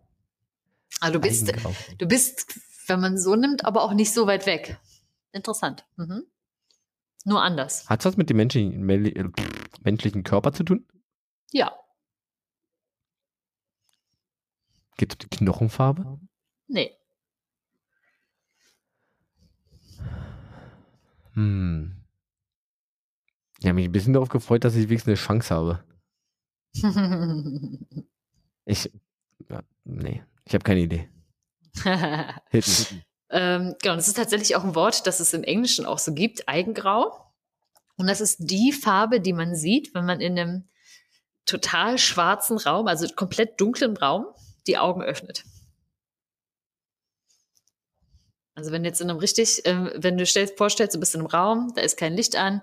Also 1.01 1.14
du 1.14 1.20
bist, 1.20 1.49
Eigengrau. 1.49 1.75
du 1.99 2.07
bist, 2.07 2.59
wenn 2.87 3.01
man 3.01 3.18
so 3.18 3.35
nimmt, 3.35 3.64
aber 3.64 3.83
auch 3.83 3.95
nicht 3.95 4.12
so 4.12 4.27
weit 4.27 4.47
weg. 4.47 4.79
Interessant. 5.35 5.85
Mhm. 5.97 6.26
Nur 7.24 7.43
anders. 7.43 7.89
Hat 7.89 8.05
was 8.05 8.16
mit 8.16 8.30
dem 8.30 8.37
menschlichen, 8.37 8.89
äh, 8.89 9.28
menschlichen 9.82 10.22
Körper 10.22 10.53
zu 10.53 10.62
tun? 10.62 10.87
Ja. 11.51 11.72
Geht 14.97 15.12
es 15.12 15.24
um 15.24 15.30
die 15.30 15.37
Knochenfarbe? 15.39 16.20
Nee. 16.68 16.97
Hm. 21.32 21.97
Ich 23.59 23.66
habe 23.66 23.74
mich 23.74 23.87
ein 23.87 23.93
bisschen 23.93 24.12
darauf 24.12 24.28
gefreut, 24.28 24.62
dass 24.62 24.76
ich 24.76 24.89
wenigstens 24.89 25.09
eine 25.09 25.16
Chance 25.16 25.55
habe. 25.55 25.85
Ich. 28.66 28.91
Ja, 29.51 29.62
nee, 29.85 30.24
ich 30.47 30.55
habe 30.55 30.64
keine 30.64 30.80
Idee. 30.80 31.11
Me. 31.85 33.05
Ähm, 33.35 33.74
genau, 33.82 33.97
das 33.97 34.07
ist 34.07 34.16
tatsächlich 34.16 34.55
auch 34.55 34.62
ein 34.62 34.76
Wort, 34.76 35.09
das 35.09 35.18
es 35.18 35.35
im 35.35 35.43
Englischen 35.43 35.87
auch 35.87 35.99
so 35.99 36.14
gibt, 36.14 36.49
Eigengrau. 36.49 37.32
Und 37.97 38.07
das 38.07 38.20
ist 38.20 38.37
die 38.39 38.70
Farbe, 38.70 39.20
die 39.20 39.32
man 39.32 39.57
sieht, 39.57 39.93
wenn 39.93 40.07
man 40.07 40.20
in 40.20 40.39
einem 40.39 40.68
total 41.45 41.99
schwarzen 41.99 42.59
Raum, 42.59 42.87
also 42.87 43.09
komplett 43.09 43.61
dunklen 43.61 43.97
Raum, 43.97 44.26
die 44.68 44.78
Augen 44.78 45.03
öffnet. 45.03 45.43
Also 48.55 48.70
wenn 48.70 48.85
jetzt 48.85 49.01
in 49.01 49.11
einem 49.11 49.18
richtig, 49.18 49.62
ähm, 49.64 49.91
wenn 49.97 50.16
du 50.16 50.24
stellst, 50.26 50.57
vorstellst, 50.57 50.95
du 50.95 51.01
bist 51.01 51.16
in 51.16 51.20
einem 51.20 51.26
Raum, 51.26 51.72
da 51.74 51.82
ist 51.82 51.97
kein 51.97 52.14
Licht 52.14 52.37
an, 52.37 52.62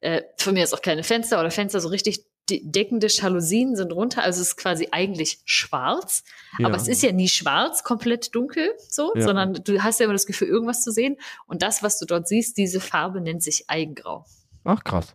äh, 0.00 0.22
von 0.38 0.54
mir 0.54 0.62
ist 0.62 0.74
auch 0.74 0.82
keine 0.82 1.02
Fenster 1.02 1.40
oder 1.40 1.50
Fenster, 1.50 1.80
so 1.80 1.88
richtig 1.88 2.24
deckende 2.50 3.06
Jalousien 3.08 3.74
sind 3.76 3.92
runter, 3.92 4.22
also 4.22 4.40
es 4.42 4.48
ist 4.48 4.56
quasi 4.56 4.88
eigentlich 4.92 5.40
schwarz. 5.44 6.24
Ja. 6.58 6.66
Aber 6.66 6.76
es 6.76 6.88
ist 6.88 7.02
ja 7.02 7.12
nie 7.12 7.28
schwarz, 7.28 7.84
komplett 7.84 8.34
dunkel, 8.34 8.70
so, 8.88 9.12
Ja. 9.14 9.22
sondern 9.22 9.54
du 9.54 9.82
hast 9.82 10.00
ja 10.00 10.04
immer 10.04 10.12
das 10.12 10.26
Gefühl, 10.26 10.48
irgendwas 10.48 10.82
zu 10.82 10.92
sehen. 10.92 11.16
Und 11.46 11.62
das, 11.62 11.82
was 11.82 11.98
du 11.98 12.04
dort 12.06 12.28
siehst, 12.28 12.56
diese 12.58 12.80
Farbe 12.80 13.20
nennt 13.20 13.42
sich 13.42 13.68
Eigengrau. 13.68 14.26
Ach, 14.64 14.82
krass. 14.84 15.14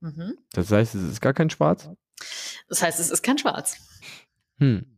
Mhm. 0.00 0.36
Das 0.52 0.70
heißt, 0.70 0.94
es 0.94 1.02
ist 1.02 1.20
gar 1.20 1.32
kein 1.34 1.50
Schwarz? 1.50 1.88
Das 2.68 2.82
heißt, 2.82 3.00
es 3.00 3.10
ist 3.10 3.22
kein 3.22 3.38
Schwarz. 3.38 3.76
Hm. 4.58 4.93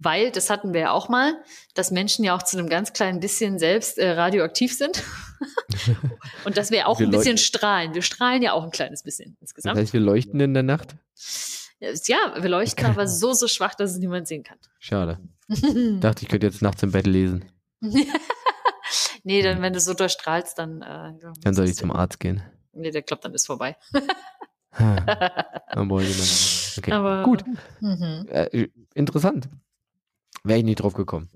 Weil, 0.00 0.30
das 0.30 0.48
hatten 0.48 0.72
wir 0.74 0.80
ja 0.80 0.90
auch 0.92 1.08
mal, 1.08 1.34
dass 1.74 1.90
Menschen 1.90 2.24
ja 2.24 2.36
auch 2.36 2.42
zu 2.44 2.56
einem 2.56 2.68
ganz 2.68 2.92
kleinen 2.92 3.18
bisschen 3.20 3.58
selbst 3.58 3.98
äh, 3.98 4.10
radioaktiv 4.12 4.76
sind. 4.76 5.02
Und 6.44 6.56
dass 6.56 6.70
wir 6.70 6.86
auch 6.86 6.98
Wir 7.00 7.06
ein 7.06 7.10
bisschen 7.10 7.36
leuchten- 7.36 7.38
strahlen. 7.44 7.94
Wir 7.94 8.02
strahlen 8.02 8.42
ja 8.42 8.52
auch 8.52 8.62
ein 8.64 8.70
kleines 8.70 9.02
bisschen 9.02 9.32
Das 9.40 9.50
insgesamt. 9.50 9.76
heißt, 9.78 9.92
wir 9.92 10.00
leuchten 10.00 10.38
in 10.40 10.54
der 10.54 10.62
Nacht? 10.62 10.94
Ja, 11.80 12.16
wir 12.40 12.48
leuchten 12.48 12.86
aber 12.86 13.06
so, 13.08 13.32
so 13.32 13.48
schwach, 13.48 13.74
dass 13.74 13.90
es 13.92 13.98
niemand 13.98 14.28
sehen 14.28 14.44
kann. 14.44 14.58
Schade. 14.78 15.18
Dachte, 16.00 16.22
ich 16.22 16.28
könnte 16.28 16.46
jetzt 16.46 16.62
nachts 16.62 16.82
im 16.82 16.92
Bett 16.92 17.06
lesen. 17.06 17.44
nee, 19.24 19.42
dann, 19.42 19.62
wenn 19.62 19.72
du 19.72 19.80
so 19.80 19.94
durchstrahlst, 19.94 20.58
dann. 20.58 20.82
Äh, 20.82 21.12
Dann 21.42 21.54
soll 21.54 21.66
ich 21.66 21.76
zum 21.76 21.90
Arzt 21.92 22.20
gehen. 22.20 22.42
Nee, 22.72 22.90
der 22.90 23.02
klappt 23.02 23.24
dann 23.24 23.34
ist 23.34 23.46
vorbei. 23.46 23.76
Dann 24.78 25.88
mal- 25.88 26.04
okay. 26.78 26.92
Aber, 26.92 27.22
Gut. 27.24 27.44
Mhm. 27.80 28.26
Äh, 28.28 28.68
interessant. 28.94 29.48
Wäre 30.48 30.58
ich 30.58 30.64
nicht 30.64 30.82
drauf 30.82 30.94
gekommen. 30.94 31.28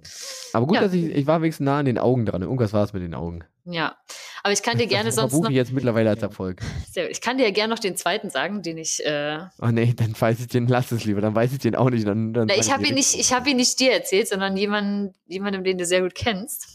Aber 0.53 0.67
gut, 0.67 0.77
Ja. 0.77 0.83
dass 0.83 0.93
ich, 0.93 1.05
ich 1.05 1.27
war 1.27 1.43
wenigstens 1.43 1.65
nah 1.65 1.79
an 1.79 1.85
den 1.87 1.99
Augen 1.99 2.27
dran. 2.27 2.43
Irgendwas 2.43 2.73
war 2.73 2.85
es 2.85 2.93
mit 2.93 3.03
den 3.03 3.15
Augen. 3.15 3.45
Ja, 3.65 3.97
aber 4.43 4.53
ich 4.53 4.63
kann 4.63 4.77
dir 4.79 4.89
gerne 4.89 5.07
das 5.07 5.15
sonst 5.15 5.35
noch, 5.35 5.49
ich 5.49 5.55
jetzt 5.55 5.73
mittlerweile 5.73 6.11
als 6.11 6.21
Erfolg. 6.21 6.61
sehr, 6.91 7.09
ich 7.11 7.21
kann 7.21 7.39
dir 7.39 7.45
ja 7.45 7.53
gerne 7.53 7.73
noch 7.73 7.79
den 7.79 7.97
zweiten 7.97 8.29
sagen, 8.29 8.63
den 8.63 8.77
ich, 8.77 9.05
äh, 9.07 9.39
Oh 9.61 9.69
nee, 9.69 9.95
dann 9.95 10.21
weiß 10.21 10.41
ich 10.41 10.49
den, 10.49 10.67
lass 10.67 10.91
es 10.91 11.05
lieber, 11.05 11.21
dann 11.21 11.35
weiß 11.35 11.53
ich 11.53 11.59
den 11.61 11.77
auch 11.77 11.91
nicht. 11.91 12.07
Dann, 12.07 12.33
dann 12.33 12.49
na, 12.49 12.57
ich 12.57 12.73
habe 12.73 12.87
ihn 12.87 12.95
nicht, 12.95 13.15
ich 13.15 13.33
habe 13.33 13.51
ihn 13.51 13.57
nicht 13.57 13.79
dir 13.79 13.93
erzählt, 13.93 14.27
sondern 14.29 14.57
jemanden, 14.57 15.15
jemandem, 15.27 15.63
den 15.63 15.79
du 15.79 15.87
sehr 15.87 16.01
gut 16.03 16.17
kennst. 16.17 16.67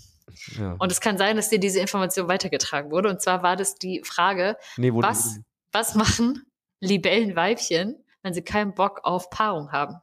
Ja. 0.58 0.76
Und 0.80 0.92
es 0.92 1.02
kann 1.02 1.18
sein, 1.18 1.36
dass 1.36 1.50
dir 1.50 1.60
diese 1.60 1.80
Information 1.80 2.30
weitergetragen 2.30 2.90
wurde. 2.92 3.10
Und 3.10 3.22
zwar 3.22 3.44
war 3.44 3.56
das 3.58 3.76
die 3.76 4.02
Frage, 4.06 4.56
nee, 4.78 4.94
wo 4.94 5.02
was, 5.02 5.40
was 5.74 5.96
machen 5.96 6.46
Libellenweibchen, 6.80 7.96
wenn 8.24 8.34
sie 8.34 8.44
keinen 8.44 8.74
Bock 8.76 9.02
auf 9.04 9.30
Paarung 9.30 9.72
haben? 9.74 9.96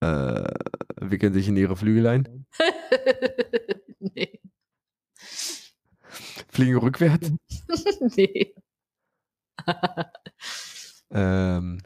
Äh, 0.00 0.44
wickeln 1.00 1.32
sich 1.32 1.48
in 1.48 1.56
ihre 1.56 1.76
Flügel 1.76 2.06
ein? 2.06 2.46
nee. 3.98 4.40
Fliegen 6.50 6.78
rückwärts? 6.78 7.30
nee. 8.16 8.54
ähm, 11.10 11.82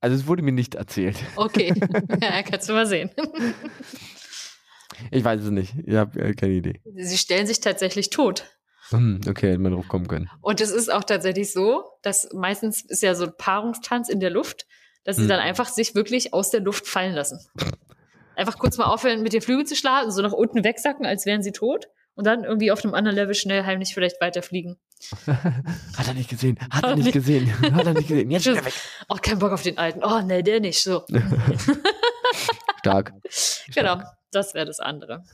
also 0.00 0.16
es 0.16 0.26
wurde 0.26 0.42
mir 0.42 0.52
nicht 0.52 0.74
erzählt. 0.74 1.16
Okay, 1.36 1.74
ja, 2.22 2.42
kannst 2.42 2.68
du 2.68 2.72
mal 2.72 2.86
sehen. 2.86 3.10
Ich 5.10 5.24
weiß 5.24 5.42
es 5.42 5.50
nicht. 5.50 5.74
Ich 5.84 5.94
habe 5.94 6.20
äh, 6.20 6.34
keine 6.34 6.54
Idee. 6.54 6.80
Sie 6.96 7.18
stellen 7.18 7.46
sich 7.46 7.60
tatsächlich 7.60 8.10
tot. 8.10 8.44
Hm, 8.90 9.20
okay, 9.28 9.50
hätte 9.50 9.58
man 9.58 9.72
drauf 9.72 9.88
kommen 9.88 10.08
können. 10.08 10.28
Und 10.40 10.60
es 10.60 10.70
ist 10.70 10.92
auch 10.92 11.04
tatsächlich 11.04 11.52
so, 11.52 11.84
dass 12.02 12.28
meistens 12.32 12.82
ist 12.82 13.02
ja 13.02 13.14
so 13.14 13.24
ein 13.24 13.36
Paarungstanz 13.36 14.08
in 14.08 14.20
der 14.20 14.30
Luft, 14.30 14.66
dass 15.04 15.16
sie 15.16 15.22
hm. 15.22 15.28
dann 15.28 15.40
einfach 15.40 15.68
sich 15.68 15.94
wirklich 15.94 16.34
aus 16.34 16.50
der 16.50 16.60
Luft 16.60 16.86
fallen 16.86 17.14
lassen. 17.14 17.40
Einfach 18.36 18.58
kurz 18.58 18.78
mal 18.78 18.86
aufhören, 18.86 19.22
mit 19.22 19.32
den 19.32 19.42
Flügeln 19.42 19.66
zu 19.66 19.76
schlagen, 19.76 20.10
so 20.10 20.22
nach 20.22 20.32
unten 20.32 20.64
wegsacken, 20.64 21.04
als 21.04 21.26
wären 21.26 21.42
sie 21.42 21.52
tot. 21.52 21.88
Und 22.14 22.26
dann 22.26 22.44
irgendwie 22.44 22.70
auf 22.70 22.84
einem 22.84 22.94
anderen 22.94 23.16
Level 23.16 23.34
schnell 23.34 23.64
heimlich 23.64 23.94
vielleicht 23.94 24.20
weiterfliegen. 24.20 24.76
Hat 25.26 26.08
er 26.08 26.14
nicht 26.14 26.28
gesehen. 26.28 26.58
Hat 26.70 26.84
er 26.84 26.96
nicht 26.96 27.12
gesehen. 27.12 27.50
Hat 27.74 27.86
er 27.86 27.94
nicht 27.94 28.08
gesehen. 28.08 28.30
Jetzt 28.30 28.42
schnell 28.42 28.64
weg. 28.64 28.74
Oh, 29.08 29.16
kein 29.20 29.38
Bock 29.38 29.52
auf 29.52 29.62
den 29.62 29.78
alten. 29.78 30.04
Oh, 30.04 30.20
ne, 30.20 30.42
der 30.42 30.60
nicht. 30.60 30.82
So. 30.82 31.04
Stark. 32.80 33.12
Genau, 33.74 34.02
das 34.32 34.54
wäre 34.54 34.66
das 34.66 34.80
andere. 34.80 35.24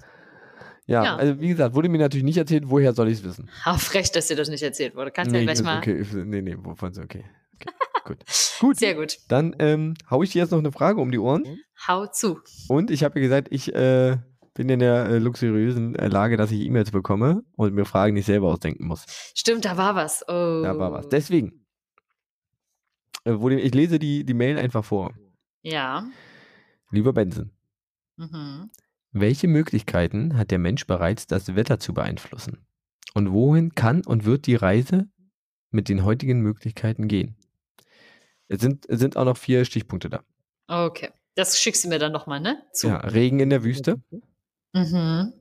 Ja, 0.86 1.02
ja, 1.02 1.16
also 1.16 1.40
wie 1.40 1.48
gesagt, 1.48 1.74
wurde 1.74 1.88
mir 1.88 1.98
natürlich 1.98 2.24
nicht 2.24 2.36
erzählt, 2.36 2.64
woher 2.66 2.92
soll 2.92 3.08
ich 3.08 3.18
es 3.18 3.24
wissen? 3.24 3.50
Ah, 3.64 3.76
frech, 3.76 4.12
dass 4.12 4.28
dir 4.28 4.36
das 4.36 4.48
nicht 4.48 4.62
erzählt 4.62 4.94
wurde. 4.94 5.10
Kannst 5.10 5.32
nee, 5.32 5.38
ja 5.38 5.44
gleich 5.44 5.62
mal. 5.62 5.78
Okay, 5.78 6.04
nee, 6.24 6.42
nee, 6.42 6.56
wovon 6.56 6.92
so, 6.94 7.02
okay. 7.02 7.24
okay. 7.56 7.74
Gut. 8.06 8.24
gut. 8.60 8.78
Sehr 8.78 8.94
gut. 8.94 9.18
Dann 9.28 9.54
ähm, 9.58 9.94
hau 10.10 10.22
ich 10.22 10.30
dir 10.30 10.42
jetzt 10.42 10.50
noch 10.50 10.58
eine 10.58 10.72
Frage 10.72 11.00
um 11.00 11.10
die 11.10 11.18
Ohren. 11.18 11.44
Hau 11.86 12.06
zu. 12.06 12.40
Und 12.68 12.90
ich 12.90 13.04
habe 13.04 13.20
ja 13.20 13.26
gesagt, 13.26 13.48
ich 13.50 13.74
äh, 13.74 14.16
bin 14.54 14.68
in 14.68 14.78
der 14.78 15.06
äh, 15.06 15.18
luxuriösen 15.18 15.94
äh, 15.96 16.08
Lage, 16.08 16.36
dass 16.36 16.50
ich 16.50 16.60
E-Mails 16.60 16.90
bekomme 16.90 17.42
und 17.56 17.74
mir 17.74 17.84
Fragen 17.84 18.14
nicht 18.14 18.26
selber 18.26 18.48
ausdenken 18.48 18.86
muss. 18.86 19.04
Stimmt, 19.34 19.64
da 19.66 19.76
war 19.76 19.94
was. 19.94 20.22
Oh. 20.26 20.62
Da 20.62 20.78
war 20.78 20.92
was. 20.92 21.08
Deswegen, 21.08 21.66
äh, 23.24 23.38
wurde, 23.38 23.60
ich 23.60 23.74
lese 23.74 23.98
die, 23.98 24.24
die 24.24 24.34
Mail 24.34 24.58
einfach 24.58 24.84
vor. 24.84 25.12
Ja. 25.62 26.06
Lieber 26.90 27.12
Benson. 27.12 27.50
Mhm. 28.16 28.70
Welche 29.12 29.48
Möglichkeiten 29.48 30.36
hat 30.36 30.50
der 30.50 30.58
Mensch 30.58 30.86
bereits, 30.86 31.26
das 31.26 31.54
Wetter 31.54 31.78
zu 31.78 31.92
beeinflussen? 31.92 32.66
Und 33.14 33.32
wohin 33.32 33.74
kann 33.74 34.04
und 34.04 34.24
wird 34.24 34.46
die 34.46 34.56
Reise 34.56 35.08
mit 35.70 35.88
den 35.88 36.04
heutigen 36.04 36.40
Möglichkeiten 36.40 37.08
gehen? 37.08 37.36
Es 38.48 38.60
sind, 38.60 38.86
sind 38.88 39.16
auch 39.16 39.24
noch 39.24 39.36
vier 39.36 39.64
Stichpunkte 39.64 40.08
da. 40.08 40.22
Okay. 40.68 41.10
Das 41.34 41.58
schickst 41.60 41.84
du 41.84 41.88
mir 41.88 41.98
dann 41.98 42.12
nochmal, 42.12 42.40
ne? 42.40 42.62
Zu. 42.72 42.88
Ja, 42.88 42.98
Regen 42.98 43.40
in 43.40 43.50
der 43.50 43.62
Wüste. 43.62 44.00
Mhm. 44.72 45.32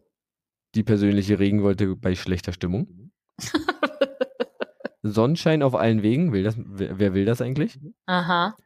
Die 0.75 0.83
persönliche 0.83 1.39
Regenwolke 1.39 1.95
bei 1.95 2.15
schlechter 2.15 2.51
Stimmung. 2.51 3.11
Sonnenschein 5.03 5.63
auf 5.63 5.75
allen 5.75 6.01
Wegen. 6.01 6.33
Will 6.33 6.43
das, 6.43 6.55
wer, 6.57 6.99
wer 6.99 7.13
will 7.13 7.25
das 7.25 7.41
eigentlich? 7.41 7.79
Aha. 8.07 8.57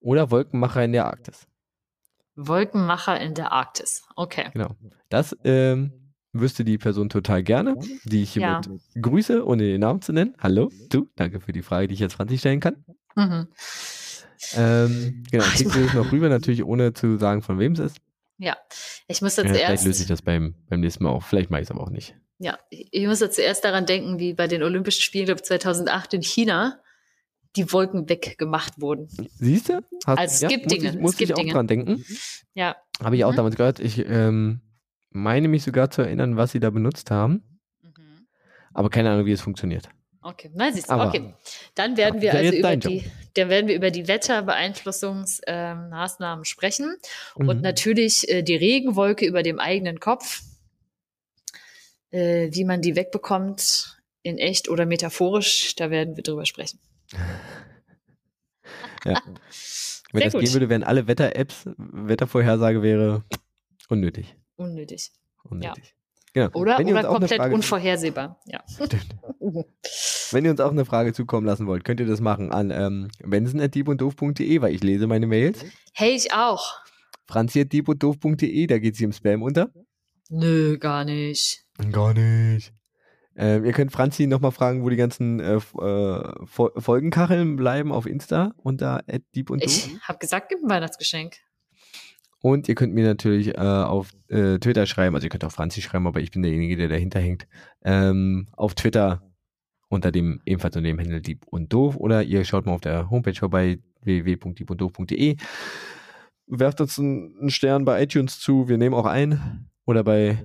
Oder 0.00 0.30
Wolkenmacher 0.30 0.84
in 0.84 0.92
der 0.92 1.06
Arktis. 1.06 1.46
Wolkenmacher 2.34 3.18
in 3.20 3.34
der 3.34 3.52
Arktis. 3.52 4.06
Okay. 4.14 4.50
Genau. 4.52 4.76
Das 5.08 5.34
ähm, 5.44 6.05
wüsste 6.40 6.64
die 6.64 6.78
Person 6.78 7.08
total 7.08 7.42
gerne, 7.42 7.76
die 8.04 8.22
ich 8.22 8.32
hiermit 8.32 8.66
ja. 8.66 9.00
grüße, 9.00 9.44
ohne 9.44 9.64
den 9.64 9.80
Namen 9.80 10.02
zu 10.02 10.12
nennen. 10.12 10.34
Hallo, 10.38 10.70
du, 10.90 11.08
danke 11.16 11.40
für 11.40 11.52
die 11.52 11.62
Frage, 11.62 11.88
die 11.88 11.94
ich 11.94 12.00
jetzt 12.00 12.14
Franzi 12.14 12.38
stellen 12.38 12.60
kann. 12.60 12.84
Mhm. 13.14 13.48
Ähm, 14.54 15.24
genau, 15.30 15.44
kriegst 15.44 15.74
du 15.74 15.80
es 15.80 15.94
noch 15.94 16.12
rüber, 16.12 16.28
natürlich 16.28 16.64
ohne 16.64 16.92
zu 16.92 17.16
sagen, 17.16 17.42
von 17.42 17.58
wem 17.58 17.72
es 17.72 17.78
ist. 17.78 17.96
Ja, 18.38 18.56
ich 19.08 19.22
muss 19.22 19.36
jetzt 19.36 19.46
ja, 19.48 19.54
Vielleicht 19.54 19.84
löse 19.84 20.02
ich 20.02 20.08
das 20.08 20.22
beim, 20.22 20.54
beim 20.68 20.80
nächsten 20.80 21.04
Mal 21.04 21.10
auf. 21.10 21.24
Vielleicht 21.24 21.50
mache 21.50 21.62
ich 21.62 21.68
es 21.68 21.70
aber 21.70 21.82
auch 21.82 21.90
nicht. 21.90 22.14
Ja, 22.38 22.58
ich 22.70 23.06
muss 23.06 23.20
jetzt 23.20 23.36
zuerst 23.36 23.64
daran 23.64 23.86
denken, 23.86 24.18
wie 24.18 24.34
bei 24.34 24.46
den 24.46 24.62
Olympischen 24.62 25.00
Spielen 25.00 25.36
2008 25.36 26.14
in 26.14 26.22
China 26.22 26.78
die 27.56 27.72
Wolken 27.72 28.08
weggemacht 28.08 28.78
wurden. 28.80 29.08
Siehst 29.38 29.70
du? 29.70 29.80
Also 30.04 30.22
es 30.22 30.40
ja, 30.40 30.48
gibt 30.48 30.70
Dinge. 30.70 30.90
Ich, 30.90 30.98
muss 30.98 31.12
es 31.12 31.16
gibt 31.16 31.30
ich 31.30 31.34
auch 31.34 31.40
Dinge. 31.40 31.52
dran 31.52 31.66
denken. 31.66 32.04
Ja. 32.52 32.76
Habe 33.02 33.16
ich 33.16 33.24
auch 33.24 33.32
mhm. 33.32 33.36
damals 33.36 33.56
gehört. 33.56 33.80
Ich 33.80 33.98
ähm, 34.06 34.60
meine 35.16 35.48
mich 35.48 35.64
sogar 35.64 35.90
zu 35.90 36.02
erinnern, 36.02 36.36
was 36.36 36.52
sie 36.52 36.60
da 36.60 36.70
benutzt 36.70 37.10
haben. 37.10 37.42
Mhm. 37.82 38.28
Aber 38.72 38.88
keine 38.90 39.10
Ahnung, 39.10 39.26
wie 39.26 39.32
es 39.32 39.40
funktioniert. 39.40 39.88
Okay, 40.22 40.52
na 40.54 40.70
siehst 40.72 40.88
du, 40.88 40.92
Aber, 40.92 41.08
okay. 41.08 41.34
Dann 41.76 41.96
werden 41.96 42.20
wir 42.20 42.34
also 42.34 42.52
über 42.52 42.76
die, 42.76 43.04
dann 43.34 43.48
werden 43.48 43.68
wir 43.68 43.76
über 43.76 43.92
die 43.92 44.08
Wetterbeeinflussungsmaßnahmen 44.08 46.40
ähm, 46.40 46.44
sprechen 46.44 46.96
mhm. 47.36 47.48
und 47.48 47.62
natürlich 47.62 48.28
äh, 48.28 48.42
die 48.42 48.56
Regenwolke 48.56 49.24
über 49.24 49.44
dem 49.44 49.60
eigenen 49.60 50.00
Kopf, 50.00 50.42
äh, 52.10 52.48
wie 52.50 52.64
man 52.64 52.82
die 52.82 52.96
wegbekommt, 52.96 54.02
in 54.22 54.38
echt 54.38 54.68
oder 54.68 54.84
metaphorisch, 54.84 55.76
da 55.76 55.90
werden 55.90 56.16
wir 56.16 56.24
drüber 56.24 56.44
sprechen. 56.44 56.80
ja. 59.04 59.22
Wenn 60.12 60.20
Sehr 60.20 60.26
das 60.26 60.34
gut. 60.34 60.42
gehen 60.42 60.52
würde, 60.54 60.68
wären 60.68 60.82
alle 60.82 61.06
Wetter-Apps, 61.08 61.68
Wettervorhersage 61.76 62.82
wäre 62.82 63.24
unnötig. 63.88 64.36
Unnötig. 64.56 65.12
Unnötig. 65.44 65.84
Ja. 65.84 65.96
Genau. 66.36 66.50
Oder, 66.52 66.78
oder 66.80 67.04
komplett 67.04 67.40
unvorhersehbar. 67.40 68.38
Ja. 68.44 68.62
Wenn 70.30 70.44
ihr 70.44 70.50
uns 70.50 70.60
auch 70.60 70.70
eine 70.70 70.84
Frage 70.84 71.14
zukommen 71.14 71.46
lassen 71.46 71.66
wollt, 71.66 71.84
könnt 71.84 71.98
ihr 71.98 72.06
das 72.06 72.20
machen 72.20 72.52
an 72.52 72.70
ähm, 72.70 73.08
weil 73.24 74.74
ich 74.74 74.82
lese 74.82 75.06
meine 75.06 75.26
Mails. 75.26 75.64
Hey, 75.94 76.14
ich 76.14 76.34
auch. 76.34 76.74
franzi.diebunddoof.de, 77.26 78.66
da 78.66 78.78
geht 78.78 78.96
sie 78.96 79.04
im 79.04 79.12
Spam 79.12 79.42
unter. 79.42 79.70
Nö, 80.28 80.76
gar 80.76 81.06
nicht. 81.06 81.64
Gar 81.90 82.12
nicht. 82.12 82.74
Ähm, 83.34 83.64
ihr 83.64 83.72
könnt 83.72 83.92
Franzi 83.92 84.26
nochmal 84.26 84.52
fragen, 84.52 84.82
wo 84.82 84.90
die 84.90 84.96
ganzen 84.96 85.40
äh, 85.40 85.56
äh, 85.56 86.32
Folgenkacheln 86.44 87.56
bleiben 87.56 87.92
auf 87.92 88.06
Insta 88.06 88.52
unter 88.56 89.02
Dieb 89.34 89.50
und 89.50 89.62
Ich 89.62 89.90
habe 90.02 90.18
gesagt, 90.18 90.48
gib 90.50 90.62
ein 90.62 90.70
Weihnachtsgeschenk. 90.70 91.36
Und 92.46 92.68
ihr 92.68 92.76
könnt 92.76 92.94
mir 92.94 93.04
natürlich 93.04 93.56
äh, 93.56 93.60
auf 93.60 94.12
äh, 94.28 94.60
Twitter 94.60 94.86
schreiben, 94.86 95.16
also 95.16 95.26
ihr 95.26 95.30
könnt 95.30 95.44
auch 95.44 95.50
Franzi 95.50 95.82
schreiben, 95.82 96.06
aber 96.06 96.20
ich 96.20 96.30
bin 96.30 96.42
derjenige, 96.42 96.76
der 96.76 96.86
dahinter 96.86 97.18
hängt. 97.18 97.48
Ähm, 97.84 98.46
auf 98.52 98.76
Twitter 98.76 99.20
unter 99.88 100.12
dem 100.12 100.40
ebenfalls 100.46 100.76
unter 100.76 100.86
dem 100.86 101.00
Handel 101.00 101.20
Dieb 101.20 101.44
und 101.48 101.72
Doof 101.72 101.96
oder 101.96 102.22
ihr 102.22 102.44
schaut 102.44 102.64
mal 102.64 102.74
auf 102.74 102.82
der 102.82 103.10
Homepage 103.10 103.34
vorbei 103.34 103.80
www.diebunddoof.de. 104.02 105.38
Werft 106.46 106.80
uns 106.80 107.00
einen, 107.00 107.50
Stern 107.50 107.84
bei 107.84 108.00
iTunes 108.04 108.38
zu, 108.38 108.68
wir 108.68 108.78
nehmen 108.78 108.94
auch 108.94 109.06
ein 109.06 109.68
oder 109.84 110.04
bei 110.04 110.38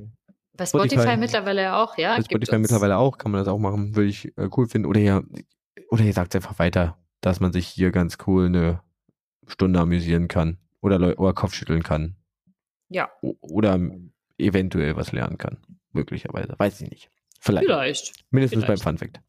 bei 0.57 0.65
Spotify, 0.65 0.95
Spotify 0.95 1.17
mittlerweile 1.17 1.75
auch, 1.75 1.99
ja. 1.99 2.15
Bei 2.15 2.23
Spotify 2.23 2.57
mittlerweile 2.57 2.97
auch, 2.97 3.19
kann 3.19 3.31
man 3.31 3.41
das 3.41 3.47
auch 3.47 3.59
machen, 3.59 3.95
würde 3.95 4.09
ich 4.09 4.35
äh, 4.39 4.49
cool 4.57 4.67
finden. 4.67 4.87
Oder 4.87 5.01
ihr, 5.01 5.23
oder 5.91 6.03
ihr 6.03 6.13
sagt 6.13 6.35
einfach 6.35 6.57
weiter, 6.57 6.97
dass 7.21 7.39
man 7.39 7.53
sich 7.53 7.67
hier 7.67 7.91
ganz 7.91 8.17
cool 8.25 8.47
eine 8.47 8.81
Stunde 9.45 9.79
amüsieren 9.79 10.27
kann 10.27 10.57
oder, 10.81 11.19
oder 11.19 11.33
Kopfschütteln 11.33 11.83
kann. 11.83 12.15
Ja. 12.89 13.09
O 13.21 13.35
oder 13.41 13.79
eventuell 14.37 14.95
was 14.95 15.11
lernen 15.11 15.37
kann. 15.37 15.57
Möglicherweise. 15.91 16.55
Weiß 16.57 16.81
ich 16.81 16.89
nicht. 16.89 17.09
Vielleicht. 17.39 17.65
Vielleicht. 17.65 18.13
Mindestens 18.29 18.63
Vielleicht. 18.65 18.83
beim 18.83 18.97
Funfact. 18.97 19.19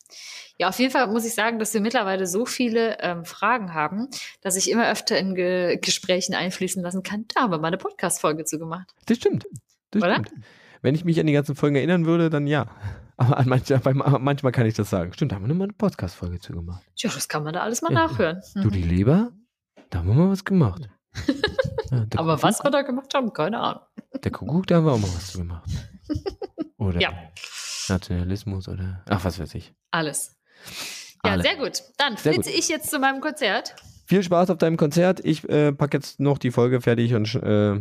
Ja, 0.58 0.68
auf 0.68 0.78
jeden 0.78 0.92
Fall 0.92 1.06
muss 1.08 1.24
ich 1.24 1.34
sagen, 1.34 1.58
dass 1.58 1.72
wir 1.72 1.80
mittlerweile 1.80 2.26
so 2.26 2.44
viele 2.44 2.98
ähm, 3.00 3.24
Fragen 3.24 3.72
haben, 3.72 4.08
dass 4.42 4.56
ich 4.56 4.70
immer 4.70 4.90
öfter 4.90 5.18
in 5.18 5.34
Ge 5.34 5.78
Gesprächen 5.78 6.34
einfließen 6.34 6.82
lassen 6.82 7.02
kann. 7.02 7.24
Da 7.34 7.42
haben 7.42 7.50
wir 7.50 7.58
mal 7.58 7.68
eine 7.68 7.78
Podcast-Folge 7.78 8.44
zu 8.44 8.58
gemacht. 8.58 8.92
Das 9.06 9.16
stimmt. 9.16 9.46
Das 9.90 10.02
Oder? 10.02 10.16
stimmt. 10.16 10.32
Wenn 10.82 10.94
ich 10.94 11.04
mich 11.04 11.18
an 11.20 11.26
die 11.26 11.32
ganzen 11.32 11.56
Folgen 11.56 11.76
erinnern 11.76 12.04
würde, 12.04 12.28
dann 12.28 12.46
ja. 12.46 12.66
Aber 13.16 13.38
an 13.38 13.48
manch, 13.48 13.72
manchmal 14.20 14.52
kann 14.52 14.66
ich 14.66 14.74
das 14.74 14.90
sagen. 14.90 15.12
Stimmt, 15.12 15.32
da 15.32 15.36
haben 15.36 15.44
wir 15.44 15.48
nochmal 15.48 15.66
eine 15.66 15.74
Podcast-Folge 15.74 16.38
zu 16.38 16.52
gemacht. 16.52 16.84
Ja, 16.96 17.10
das 17.12 17.28
kann 17.28 17.44
man 17.44 17.54
da 17.54 17.60
alles 17.60 17.82
mal 17.82 17.92
ja. 17.92 18.06
nachhören. 18.06 18.42
Du, 18.54 18.68
die 18.68 18.82
Leber? 18.82 19.32
Da 19.90 20.00
haben 20.00 20.08
wir 20.08 20.14
mal 20.14 20.30
was 20.30 20.44
gemacht. 20.44 20.88
Ja, 21.90 22.06
Aber 22.16 22.36
Kuckuck, 22.36 22.42
was 22.42 22.64
wir 22.64 22.70
da 22.70 22.82
gemacht 22.82 23.12
haben, 23.14 23.32
keine 23.32 23.60
Ahnung. 23.60 23.82
Der 24.24 24.30
Kuckuck, 24.30 24.66
da 24.66 24.76
haben 24.76 24.86
wir 24.86 24.92
auch 24.92 24.98
mal 24.98 25.08
was 25.14 25.32
zu 25.32 25.38
gemacht. 25.38 25.68
Oder 26.78 27.00
ja. 27.00 27.12
Nationalismus 27.88 28.68
oder 28.68 29.02
ach, 29.08 29.24
was 29.24 29.38
weiß 29.38 29.54
ich. 29.54 29.74
Alles. 29.90 30.36
Ja, 31.24 31.32
Alle. 31.32 31.42
sehr 31.42 31.56
gut. 31.56 31.82
Dann 31.98 32.16
flitze 32.16 32.50
ich 32.50 32.68
jetzt 32.68 32.90
zu 32.90 32.98
meinem 32.98 33.20
Konzert. 33.20 33.74
Viel 34.06 34.22
Spaß 34.22 34.50
auf 34.50 34.58
deinem 34.58 34.76
Konzert. 34.76 35.20
Ich 35.24 35.48
äh, 35.48 35.72
packe 35.72 35.96
jetzt 35.96 36.18
noch 36.18 36.38
die 36.38 36.50
Folge 36.50 36.80
fertig 36.80 37.14
und 37.14 37.34
äh, 37.34 37.80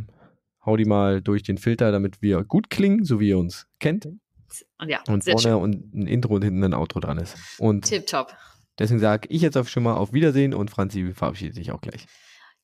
hau 0.66 0.78
die 0.78 0.86
mal 0.86 1.22
durch 1.22 1.44
den 1.44 1.58
Filter, 1.58 1.92
damit 1.92 2.22
wir 2.22 2.44
gut 2.44 2.70
klingen, 2.70 3.04
so 3.04 3.20
wie 3.20 3.30
ihr 3.30 3.38
uns 3.38 3.68
kennt. 3.80 4.06
Und 4.06 4.90
ja, 4.90 5.02
und 5.08 5.24
vorne 5.24 5.40
schön. 5.40 5.54
und 5.54 5.94
ein 5.94 6.08
Intro 6.08 6.36
und 6.36 6.44
hinten 6.44 6.64
ein 6.64 6.74
Outro 6.74 7.00
dran 7.00 7.18
ist. 7.18 7.38
Und 7.58 7.86
Tipptopp. 7.86 8.36
Deswegen 8.78 9.00
sage 9.00 9.28
ich 9.30 9.42
jetzt 9.42 9.58
auf 9.58 9.70
schon 9.70 9.84
mal 9.84 9.96
auf 9.96 10.14
Wiedersehen 10.14 10.54
und 10.54 10.70
Franzi 10.70 11.14
verabschiedet 11.14 11.56
sich 11.56 11.72
auch 11.72 11.82
gleich. 11.82 12.06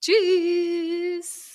Tschüss. 0.01 1.46